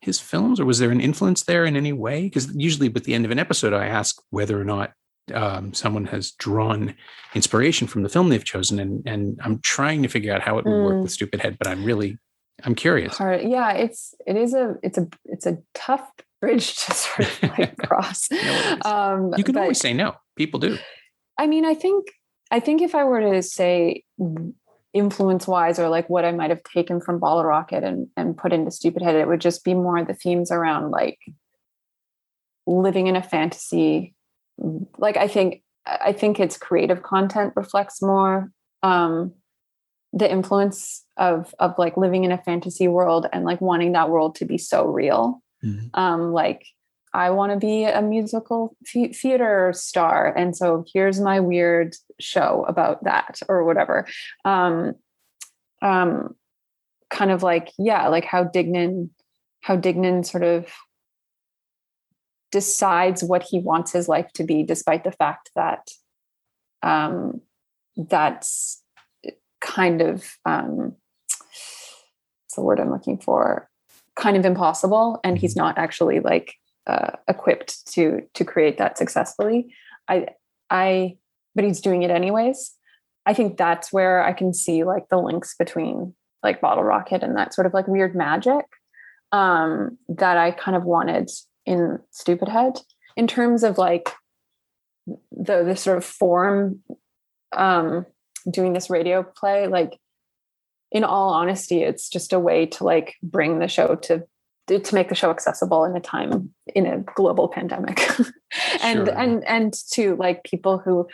his 0.01 0.21
films, 0.21 0.61
or 0.61 0.67
was 0.67 0.81
there 0.81 0.91
an 0.91 1.01
influence 1.01 1.45
there 1.45 1.65
in 1.65 1.77
any 1.77 1.93
way? 1.93 2.25
Because 2.25 2.55
usually, 2.55 2.93
at 2.95 3.05
the 3.05 3.15
end 3.15 3.25
of 3.25 3.31
an 3.31 3.39
episode, 3.39 3.73
I 3.73 3.87
ask 3.87 4.21
whether 4.31 4.61
or 4.61 4.65
not 4.65 4.93
um, 5.33 5.73
someone 5.73 6.05
has 6.07 6.33
drawn 6.33 6.95
inspiration 7.35 7.87
from 7.87 8.03
the 8.03 8.09
film 8.09 8.29
they've 8.29 8.45
chosen, 8.45 8.79
and 8.79 9.03
and 9.07 9.41
I'm 9.43 9.61
trying 9.61 10.03
to 10.03 10.09
figure 10.09 10.35
out 10.35 10.43
how 10.43 10.59
it 10.59 10.65
would 10.65 10.75
mm. 10.75 10.85
work 10.85 11.03
with 11.03 11.13
Stupid 11.13 11.41
Head, 11.41 11.57
but 11.59 11.69
I'm 11.69 11.85
really 11.85 12.19
I'm 12.65 12.75
curious. 12.75 13.17
Part, 13.17 13.45
yeah, 13.45 13.73
it's 13.73 14.15
it 14.27 14.37
is 14.37 14.53
a 14.53 14.75
it's 14.83 14.99
a 14.99 15.09
it's 15.25 15.47
a 15.47 15.59
tough 15.75 16.11
bridge 16.41 16.77
to 16.85 16.93
sort 16.93 17.21
of 17.21 17.43
like 17.59 17.77
cross. 17.79 18.29
no, 18.31 18.79
um, 18.85 19.33
you 19.37 19.45
can 19.45 19.55
but, 19.55 19.63
always 19.63 19.81
say 19.81 19.95
no. 19.95 20.15
People 20.37 20.61
do. 20.61 20.79
I 21.39 21.47
mean, 21.47 21.65
I 21.65 21.75
think 21.75 22.07
I 22.51 22.61
think 22.61 22.83
if 22.83 22.95
I 22.95 23.05
were 23.05 23.21
to 23.21 23.43
say 23.43 24.05
influence 24.99 25.47
wise 25.47 25.79
or 25.79 25.89
like 25.89 26.09
what 26.09 26.25
I 26.25 26.33
might 26.33 26.51
have 26.51 26.63
taken 26.63 27.01
from 27.01 27.19
Bottle 27.19 27.45
Rocket 27.45 27.85
and 27.85 28.09
and 28.17 28.37
put 28.37 28.53
into 28.53 28.71
Stupid 28.71 29.03
Head, 29.03 29.17
it 29.17 29.29
would 29.29 29.41
just 29.41 29.65
be 29.65 29.75
more 29.75 30.03
the 30.05 30.15
themes 30.15 30.51
around 30.51 30.91
like 30.91 31.19
living 32.67 33.07
in 33.07 33.17
a 33.17 33.23
fantasy. 33.23 34.15
Like 34.99 35.17
I 35.17 35.29
think 35.29 35.63
I 35.87 36.13
think 36.13 36.39
its 36.39 36.59
creative 36.59 37.03
content 37.03 37.55
reflects 37.57 38.03
more 38.03 38.51
um 38.83 39.33
the 40.13 40.31
influence 40.31 41.05
of 41.17 41.55
of 41.59 41.75
like 41.79 41.97
living 41.97 42.25
in 42.25 42.33
a 42.33 42.43
fantasy 42.43 42.89
world 42.89 43.27
and 43.33 43.45
like 43.45 43.61
wanting 43.61 43.93
that 43.93 44.11
world 44.11 44.35
to 44.37 44.45
be 44.45 44.57
so 44.57 44.87
real 44.87 45.43
mm-hmm. 45.63 45.87
um 45.95 46.33
like 46.33 46.65
i 47.15 47.31
want 47.31 47.53
to 47.53 47.59
be 47.59 47.85
a 47.85 48.03
musical 48.03 48.77
th- 48.87 49.17
theater 49.17 49.73
star 49.75 50.33
and 50.37 50.57
so 50.57 50.85
here's 50.93 51.21
my 51.21 51.41
weird 51.41 51.95
show 52.21 52.65
about 52.69 53.03
that 53.05 53.41
or 53.49 53.65
whatever 53.65 54.07
um 54.45 54.93
um 55.83 56.35
kind 57.11 57.31
of 57.31 57.43
like 57.43 57.73
yeah 57.79 58.09
like 58.09 58.25
how 58.25 58.45
dignan 58.45 59.09
how 59.63 59.77
dignan 59.77 60.25
sort 60.25 60.45
of 60.45 60.67
decides 62.51 63.23
what 63.23 63.43
he 63.43 63.59
wants 63.61 63.93
his 63.93 64.09
life 64.09 64.33
to 64.33 64.43
be 64.43 64.63
despite 64.63 65.05
the 65.05 65.13
fact 65.13 65.51
that 65.55 65.89
um 66.83 67.41
that's 67.97 68.83
kind 69.61 70.01
of 70.01 70.37
um, 70.45 70.95
what's 72.47 72.55
the 72.57 72.63
word 72.63 72.81
I'm 72.81 72.91
looking 72.91 73.19
for? 73.19 73.69
Kind 74.17 74.37
of 74.37 74.45
impossible, 74.45 75.21
and 75.25 75.39
he's 75.39 75.55
mm-hmm. 75.55 75.67
not 75.67 75.79
actually 75.79 76.21
like 76.21 76.55
uh, 76.89 77.13
equipped 77.29 77.87
to 77.93 78.23
to 78.35 78.45
create 78.45 78.79
that 78.79 78.99
successfully. 78.99 79.75
I 80.09 80.29
I 80.71 81.19
but 81.55 81.65
he's 81.65 81.81
doing 81.81 82.03
it 82.03 82.11
anyways. 82.11 82.75
I 83.27 83.35
think 83.35 83.57
that's 83.57 83.93
where 83.93 84.25
I 84.25 84.33
can 84.33 84.55
see 84.55 84.85
like 84.85 85.09
the 85.09 85.19
links 85.19 85.55
between 85.59 86.15
like 86.43 86.61
Bottle 86.61 86.85
Rocket 86.85 87.23
and 87.23 87.37
that 87.37 87.53
sort 87.53 87.67
of 87.67 87.75
like 87.75 87.87
weird 87.87 88.15
magic 88.15 88.65
um, 89.33 89.99
that 90.09 90.37
I 90.37 90.53
kind 90.53 90.77
of 90.77 90.85
wanted 90.85 91.31
in 91.67 91.99
Stupid 92.11 92.49
Head 92.49 92.79
in 93.17 93.27
terms 93.27 93.65
of 93.65 93.77
like 93.77 94.11
the 95.07 95.65
the 95.65 95.77
sort 95.77 95.99
of 95.99 96.05
form 96.05 96.81
um, 97.53 98.07
doing 98.51 98.73
this 98.73 98.89
radio 98.89 99.23
play 99.23 99.67
like 99.67 99.99
in 100.91 101.05
all 101.05 101.31
honesty 101.31 101.83
it's 101.83 102.09
just 102.09 102.33
a 102.33 102.39
way 102.39 102.65
to 102.65 102.85
like 102.85 103.17
bring 103.23 103.59
the 103.59 103.69
show 103.69 103.95
to 103.95 104.27
to 104.69 104.95
make 104.95 105.09
the 105.09 105.15
show 105.15 105.31
accessible 105.31 105.85
in 105.85 105.97
a 105.97 106.01
time 106.01 106.51
in 106.75 106.87
a 106.87 106.99
global 106.99 107.49
pandemic 107.49 108.09
and 108.83 109.07
sure. 109.07 109.19
and 109.19 109.45
and 109.47 109.75
to 109.91 110.17
like 110.17 110.45
people 110.45 110.79
who 110.79 111.09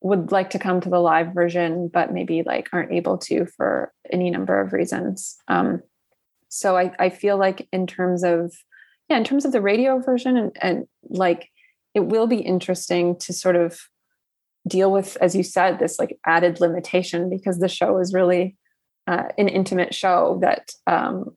would 0.00 0.30
like 0.30 0.50
to 0.50 0.58
come 0.58 0.80
to 0.80 0.88
the 0.88 1.00
live 1.00 1.32
version 1.34 1.88
but 1.92 2.12
maybe 2.12 2.42
like 2.44 2.68
aren't 2.72 2.92
able 2.92 3.18
to 3.18 3.46
for 3.56 3.92
any 4.12 4.30
number 4.30 4.60
of 4.60 4.72
reasons 4.72 5.36
um 5.48 5.80
so 6.48 6.76
i 6.76 6.92
i 6.98 7.08
feel 7.08 7.36
like 7.36 7.68
in 7.72 7.86
terms 7.86 8.22
of 8.22 8.52
yeah 9.08 9.16
in 9.16 9.24
terms 9.24 9.44
of 9.44 9.52
the 9.52 9.60
radio 9.60 9.98
version 9.98 10.36
and 10.36 10.56
and 10.60 10.86
like 11.08 11.48
it 11.94 12.06
will 12.06 12.26
be 12.26 12.38
interesting 12.38 13.16
to 13.16 13.32
sort 13.32 13.56
of 13.56 13.80
deal 14.68 14.92
with, 14.92 15.16
as 15.20 15.34
you 15.34 15.42
said, 15.42 15.78
this 15.78 15.98
like 15.98 16.18
added 16.26 16.60
limitation 16.60 17.30
because 17.30 17.58
the 17.58 17.68
show 17.68 17.98
is 17.98 18.12
really 18.12 18.56
uh, 19.06 19.24
an 19.38 19.48
intimate 19.48 19.94
show 19.94 20.38
that 20.42 20.70
um, 20.86 21.36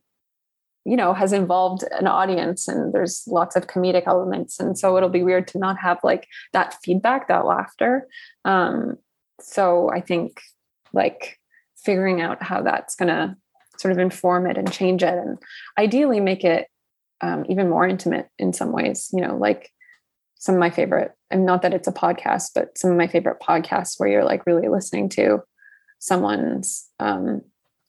you 0.86 0.96
know 0.96 1.14
has 1.14 1.34
involved 1.34 1.84
an 2.00 2.08
audience 2.08 2.68
and 2.68 2.94
there's 2.94 3.24
lots 3.28 3.56
of 3.56 3.68
comedic 3.68 4.04
elements. 4.08 4.60
And 4.60 4.78
so 4.78 4.98
it'll 4.98 5.10
be 5.10 5.24
weird 5.24 5.48
to 5.50 5.60
not 5.60 5.78
have 5.80 6.00
like 6.04 6.28
that 6.54 6.76
feedback 6.84 7.28
that 7.28 7.46
laughter. 7.46 8.08
Um, 8.46 8.98
so 9.44 9.90
i 9.92 10.00
think 10.00 10.42
like 10.94 11.40
figuring 11.76 12.22
out 12.22 12.42
how 12.44 12.62
that's 12.62 12.96
going 12.96 13.08
to 13.08 13.36
sort 13.78 13.92
of 13.92 13.98
inform 13.98 14.46
it 14.46 14.58
and 14.58 14.72
change 14.72 15.02
it 15.02 15.14
and 15.14 15.38
ideally 15.80 16.20
make 16.20 16.44
it 16.44 16.68
um, 17.22 17.46
even 17.50 17.70
more 17.70 17.88
intimate 17.88 18.28
in 18.38 18.54
some 18.54 18.72
ways 18.72 19.10
you 19.14 19.22
know 19.22 19.36
like 19.36 19.70
some 20.36 20.56
of 20.56 20.60
my 20.60 20.70
favorite 20.70 21.12
and 21.30 21.46
not 21.46 21.62
that 21.62 21.74
it's 21.74 21.88
a 21.88 21.94
podcast 21.94 22.50
but 22.54 22.78
some 22.78 22.92
of 22.92 22.98
my 22.98 23.08
favorite 23.08 23.40
podcasts 23.40 23.96
where 23.98 24.10
you're 24.10 24.26
like 24.26 24.46
really 24.46 24.68
listening 24.68 25.10
to 25.10 25.40
someone's 26.00 26.88
um, 27.00 27.42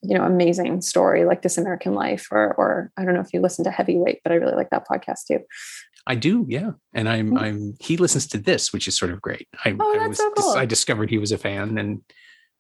you 0.02 0.16
know 0.16 0.24
amazing 0.24 0.80
story 0.80 1.24
like 1.24 1.42
this 1.42 1.56
american 1.56 1.94
life 1.94 2.28
or 2.30 2.54
or 2.54 2.90
i 2.96 3.04
don't 3.04 3.14
know 3.14 3.20
if 3.20 3.32
you 3.32 3.40
listen 3.40 3.64
to 3.64 3.70
heavyweight 3.70 4.20
but 4.22 4.32
i 4.32 4.36
really 4.36 4.54
like 4.54 4.70
that 4.70 4.86
podcast 4.86 5.26
too 5.26 5.40
i 6.06 6.14
do 6.14 6.44
yeah 6.48 6.70
and 6.92 7.08
i'm 7.08 7.28
mm-hmm. 7.28 7.38
i'm 7.38 7.74
he 7.80 7.96
listens 7.96 8.26
to 8.26 8.38
this 8.38 8.72
which 8.72 8.88
is 8.88 8.96
sort 8.96 9.12
of 9.12 9.20
great 9.20 9.48
i, 9.64 9.74
oh, 9.78 9.92
that's 9.92 10.04
I 10.04 10.08
was 10.08 10.18
so 10.18 10.30
cool. 10.32 10.54
i 10.56 10.66
discovered 10.66 11.10
he 11.10 11.18
was 11.18 11.32
a 11.32 11.38
fan 11.38 11.78
and 11.78 12.02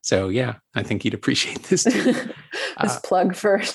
so 0.02 0.28
yeah 0.28 0.54
i 0.74 0.82
think 0.82 1.02
he'd 1.02 1.14
appreciate 1.14 1.62
this 1.64 1.84
too 1.84 2.12
this 2.12 2.36
uh, 2.78 3.00
plug 3.02 3.34
for 3.34 3.60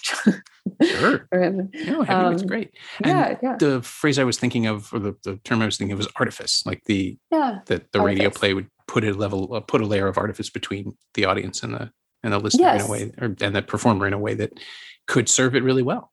Sure. 0.84 1.28
No, 1.32 2.03
heavyweight's 2.03 2.41
um, 2.41 2.47
great. 2.47 2.72
And 3.03 3.18
yeah, 3.18 3.38
yeah. 3.41 3.55
The 3.57 3.82
phrase 3.82 4.20
I 4.20 4.24
was 4.24 4.38
thinking 4.38 4.68
of, 4.68 4.93
or 4.93 4.99
the, 4.99 5.15
the 5.24 5.38
term 5.43 5.61
I 5.61 5.65
was 5.65 5.78
thinking 5.78 5.93
of, 5.93 5.97
was 5.97 6.09
artifice. 6.18 6.65
Like 6.65 6.84
the 6.86 7.18
yeah 7.32 7.59
that 7.68 7.91
the 7.91 7.99
artifice. 7.99 8.18
radio 8.18 8.30
play 8.30 8.53
would 8.53 8.68
put 8.88 9.03
a 9.03 9.13
level, 9.13 9.53
uh, 9.53 9.59
put 9.61 9.82
a 9.82 9.86
layer 9.86 10.07
of 10.07 10.18
artifice 10.18 10.49
between 10.49 10.97
the 11.13 11.26
audience 11.26 11.63
and 11.63 11.74
the 11.74 11.91
and 12.24 12.34
the 12.34 12.39
listener 12.39 12.63
yes. 12.63 12.82
in 12.82 12.88
a 12.88 12.91
way, 12.91 13.11
or 13.20 13.36
and 13.41 13.55
the 13.55 13.61
performer 13.61 14.07
in 14.07 14.13
a 14.13 14.20
way 14.20 14.34
that 14.36 14.59
could 15.07 15.30
serve 15.30 15.55
it 15.55 15.63
really 15.63 15.84
well. 15.84 16.11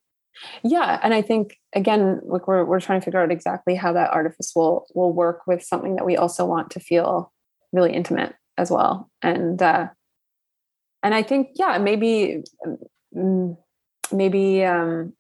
Yeah, 0.63 0.99
and 1.03 1.15
I 1.15 1.23
think 1.23 1.59
again, 1.75 2.21
like 2.25 2.49
we're 2.49 2.65
we're 2.65 2.81
trying 2.81 3.01
to 3.01 3.05
figure 3.05 3.21
out 3.21 3.31
exactly 3.31 3.75
how 3.75 3.93
that 3.93 4.13
artifice 4.13 4.53
will 4.55 4.87
will 4.95 5.13
work 5.13 5.47
with 5.47 5.63
something 5.63 5.97
that 5.97 6.07
we 6.07 6.17
also 6.17 6.45
want 6.45 6.71
to 6.73 6.81
feel 6.81 7.33
really 7.73 7.93
intimate 7.93 8.35
as 8.59 8.71
well, 8.71 9.11
and 9.23 9.61
uh, 9.63 9.89
and 11.03 11.15
I 11.15 11.23
think 11.23 11.51
yeah, 11.55 11.79
maybe. 11.79 12.43
Um, 13.17 13.57
maybe 14.13 14.65
um, 14.65 15.13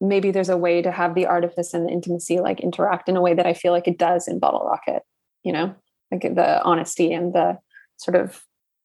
maybe 0.00 0.30
there's 0.30 0.48
a 0.48 0.56
way 0.56 0.82
to 0.82 0.90
have 0.90 1.14
the 1.14 1.26
artifice 1.26 1.74
and 1.74 1.86
the 1.86 1.92
intimacy 1.92 2.40
like 2.40 2.60
interact 2.60 3.08
in 3.08 3.16
a 3.16 3.20
way 3.20 3.34
that 3.34 3.46
I 3.46 3.54
feel 3.54 3.72
like 3.72 3.86
it 3.86 3.98
does 3.98 4.28
in 4.28 4.38
Bottle 4.38 4.64
Rocket. 4.64 5.02
You 5.42 5.52
know, 5.52 5.74
like 6.10 6.22
the 6.22 6.62
honesty 6.62 7.12
and 7.12 7.32
the 7.32 7.58
sort 7.96 8.16
of 8.16 8.42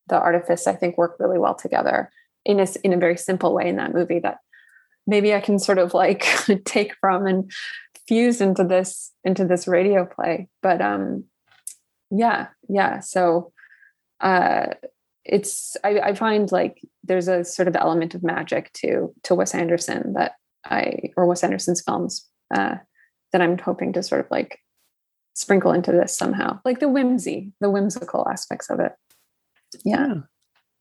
the 0.08 0.18
artifice. 0.18 0.68
I 0.68 0.76
think 0.76 0.98
work 0.98 1.16
really 1.20 1.40
well 1.40 1.56
together 1.56 2.12
in 2.44 2.60
a 2.60 2.68
in 2.84 2.94
a 2.94 2.98
very 2.98 3.18
simple 3.18 3.54
way 3.54 3.68
in 3.68 3.78
that 3.78 3.94
movie 3.94 4.20
that 4.20 4.40
maybe 5.08 5.34
I 5.34 5.40
can 5.40 5.60
sort 5.60 5.78
of 5.78 5.94
like 5.94 6.26
take 6.66 6.96
from 7.00 7.26
and 7.26 7.52
fuse 8.08 8.42
into 8.42 8.64
this 8.64 9.12
into 9.24 9.46
this 9.46 9.68
radio 9.68 10.06
play. 10.06 10.48
But 10.62 10.82
um, 10.82 11.26
yeah, 12.12 12.48
yeah. 12.70 13.00
So 13.00 13.52
uh 14.22 14.68
it's 15.26 15.76
I, 15.84 16.00
I, 16.00 16.14
find 16.14 16.52
like 16.52 16.80
there's 17.04 17.28
a 17.28 17.44
sort 17.44 17.68
of 17.68 17.76
element 17.76 18.14
of 18.14 18.24
magic 18.24 18.72
to 18.74 19.14
to 19.24 19.34
Wes 19.34 19.56
Anderson 19.56 20.14
that 20.14 20.34
I 20.64 21.10
or 21.18 21.26
Wes 21.26 21.44
Anderson's 21.44 21.82
films 21.82 22.28
uh, 22.54 22.76
that 23.32 23.42
I'm 23.42 23.58
hoping 23.58 23.94
to 23.94 24.04
sort 24.04 24.22
of 24.22 24.32
like 24.32 24.60
sprinkle 25.34 25.72
into 25.72 25.92
this 25.92 26.16
somehow, 26.16 26.60
like 26.64 26.80
the 26.80 26.90
whimsy, 26.90 27.52
the 27.60 27.70
whimsical 27.70 28.28
aspects 28.30 28.70
of 28.70 28.80
it. 28.80 28.94
Yeah. 29.84 30.08
yeah. 30.08 30.14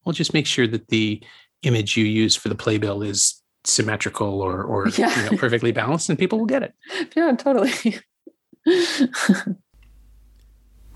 Well, 0.05 0.13
just 0.13 0.35
make 0.35 0.47
sure 0.47 0.67
that 0.67 0.89
the 0.89 1.23
image 1.63 1.97
you 1.97 2.05
use 2.05 2.37
for 2.37 2.49
the 2.49 2.55
playbill 2.55 3.03
is 3.03 3.43
symmetrical 3.65 4.43
or 4.43 4.63
or 4.63 4.89
yeah. 4.89 5.17
you 5.25 5.31
know, 5.31 5.39
perfectly 5.39 5.73
balanced, 5.73 6.09
and 6.09 6.19
people 6.19 6.39
will 6.39 6.47
get 6.47 6.63
it. 6.63 6.75
Yeah, 7.17 7.33
totally. 7.33 7.73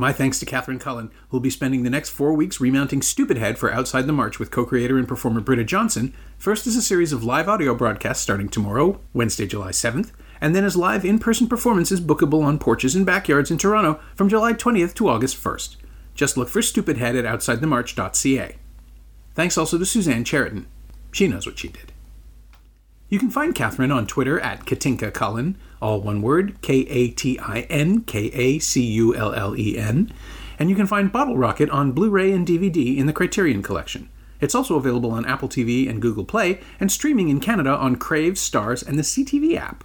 My 0.01 0.13
thanks 0.13 0.39
to 0.39 0.47
Katherine 0.47 0.79
Cullen, 0.79 1.11
who'll 1.29 1.41
be 1.41 1.51
spending 1.51 1.83
the 1.83 1.91
next 1.91 2.11
four 2.11 2.33
weeks 2.33 2.61
remounting 2.61 3.03
Stupid 3.03 3.37
Head 3.37 3.59
for 3.59 3.73
Outside 3.73 4.07
the 4.07 4.13
March 4.13 4.39
with 4.39 4.53
co 4.53 4.65
creator 4.65 4.97
and 4.97 5.09
performer 5.09 5.41
Britta 5.41 5.65
Johnson, 5.65 6.15
first 6.39 6.69
as 6.69 6.77
a 6.77 6.83
series 6.83 7.13
of 7.13 7.25
live 7.25 7.49
audio 7.49 7.75
broadcasts 7.75 8.23
starting 8.23 8.49
tomorrow, 8.49 9.01
Wednesday, 9.13 9.45
July 9.45 9.71
7th, 9.71 10.13
and 10.41 10.55
then 10.55 10.65
as 10.65 10.77
live 10.77 11.05
in 11.05 11.19
person 11.19 11.49
performances 11.49 12.01
bookable 12.01 12.45
on 12.45 12.61
porches 12.61 12.95
and 12.95 13.05
backyards 13.05 13.51
in 13.51 13.59
Toronto 13.59 14.01
from 14.15 14.29
July 14.29 14.53
20th 14.53 14.95
to 14.95 15.09
August 15.09 15.37
1st. 15.37 15.75
Just 16.19 16.37
look 16.37 16.49
for 16.49 16.63
Stupid 16.63 16.99
Head 16.99 17.15
at 17.15 17.25
OutsideTheMarch.ca. 17.25 18.57
Thanks 19.37 19.57
also 19.57 19.79
to 19.79 19.87
Suzanne 19.87 20.25
Cheriton. 20.25 20.67
She 21.13 21.29
knows 21.29 21.47
what 21.47 21.61
she 21.61 21.69
did. 21.69 21.93
You 23.09 23.21
can 23.21 23.31
find 23.31 23.55
Katherine 23.55 23.93
on 23.93 24.09
Twitter 24.09 24.41
at 24.41 24.67
Katinka 24.67 25.13
Cullen, 25.15 25.57
all 25.81 26.01
one 26.01 26.21
word, 26.21 26.61
K 26.61 26.81
A 26.89 27.11
T 27.11 27.39
I 27.39 27.61
N 27.71 28.01
K 28.01 28.33
A 28.35 28.59
C 28.59 28.85
U 28.85 29.15
L 29.15 29.33
L 29.33 29.57
E 29.57 29.79
N. 29.79 30.13
And 30.59 30.69
you 30.69 30.75
can 30.75 30.89
find 30.89 31.13
Bottle 31.13 31.39
Rocket 31.39 31.71
on 31.71 31.93
Blu 31.93 32.11
ray 32.11 32.33
and 32.33 32.45
DVD 32.45 32.97
in 32.97 33.07
the 33.07 33.13
Criterion 33.13 33.63
Collection. 33.63 34.09
It's 34.41 34.57
also 34.57 34.75
available 34.75 35.13
on 35.13 35.25
Apple 35.25 35.49
TV 35.49 35.89
and 35.89 36.03
Google 36.03 36.25
Play, 36.25 36.59
and 36.81 36.91
streaming 36.91 37.29
in 37.29 37.39
Canada 37.39 37.71
on 37.71 37.95
Crave, 37.95 38.37
Stars, 38.37 38.83
and 38.83 38.99
the 38.99 39.05
CTV 39.05 39.57
app. 39.57 39.85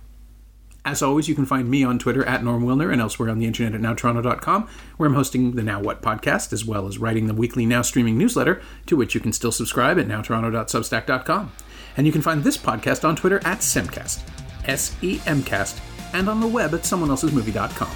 As 0.85 1.01
always, 1.01 1.29
you 1.29 1.35
can 1.35 1.45
find 1.45 1.69
me 1.69 1.83
on 1.83 1.97
Twitter 1.97 2.25
at 2.25 2.43
Norm 2.43 2.63
Wilner 2.63 2.91
and 2.91 2.99
elsewhere 2.99 3.29
on 3.29 3.39
the 3.39 3.45
internet 3.45 3.73
at 3.73 3.79
nowtoronto.com, 3.79 4.67
where 4.97 5.07
I'm 5.07 5.15
hosting 5.15 5.51
the 5.53 5.63
Now 5.63 5.79
What 5.79 6.01
podcast, 6.01 6.51
as 6.51 6.65
well 6.65 6.87
as 6.87 6.97
writing 6.97 7.27
the 7.27 7.33
weekly 7.33 7.65
Now 7.65 7.81
streaming 7.81 8.17
newsletter, 8.17 8.61
to 8.87 8.97
which 8.97 9.15
you 9.15 9.21
can 9.21 9.31
still 9.31 9.53
subscribe 9.53 9.97
at 9.97 10.09
nowtoronto.substack.com. 10.09 11.51
And 11.95 12.05
you 12.05 12.11
can 12.11 12.21
find 12.21 12.43
this 12.43 12.57
podcast 12.57 13.07
on 13.07 13.15
Twitter 13.15 13.37
at 13.45 13.59
Semcast, 13.59 14.27
S 14.65 14.95
E 15.01 15.21
M 15.25 15.41
Cast, 15.41 15.81
and 16.11 16.27
on 16.27 16.41
the 16.41 16.47
web 16.47 16.73
at 16.73 16.81
someoneelsesmovie.com. 16.81 17.91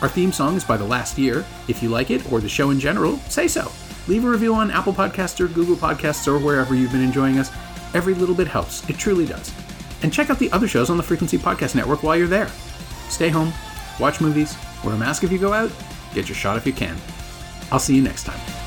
Our 0.00 0.08
theme 0.08 0.32
song 0.32 0.56
is 0.56 0.64
by 0.64 0.78
The 0.78 0.84
Last 0.84 1.18
Year. 1.18 1.44
If 1.68 1.82
you 1.82 1.90
like 1.90 2.10
it, 2.10 2.32
or 2.32 2.40
the 2.40 2.48
show 2.48 2.70
in 2.70 2.80
general, 2.80 3.18
say 3.28 3.46
so. 3.46 3.70
Leave 4.08 4.24
a 4.24 4.30
review 4.30 4.54
on 4.54 4.70
Apple 4.70 4.94
Podcasts 4.94 5.38
or 5.38 5.48
Google 5.48 5.76
Podcasts 5.76 6.26
or 6.26 6.38
wherever 6.38 6.74
you've 6.74 6.92
been 6.92 7.04
enjoying 7.04 7.38
us. 7.38 7.52
Every 7.94 8.14
little 8.14 8.34
bit 8.34 8.48
helps. 8.48 8.88
It 8.88 8.96
truly 8.96 9.26
does. 9.26 9.52
And 10.02 10.12
check 10.12 10.30
out 10.30 10.38
the 10.38 10.50
other 10.52 10.68
shows 10.68 10.90
on 10.90 10.96
the 10.96 11.02
Frequency 11.02 11.38
Podcast 11.38 11.74
Network 11.74 12.02
while 12.02 12.16
you're 12.16 12.26
there. 12.26 12.48
Stay 13.08 13.28
home, 13.28 13.52
watch 14.00 14.20
movies, 14.20 14.56
wear 14.84 14.94
a 14.94 14.98
mask 14.98 15.24
if 15.24 15.30
you 15.30 15.38
go 15.38 15.52
out, 15.52 15.70
get 16.14 16.28
your 16.28 16.36
shot 16.36 16.56
if 16.56 16.66
you 16.66 16.72
can. 16.72 16.96
I'll 17.70 17.78
see 17.78 17.94
you 17.94 18.02
next 18.02 18.24
time. 18.24 18.61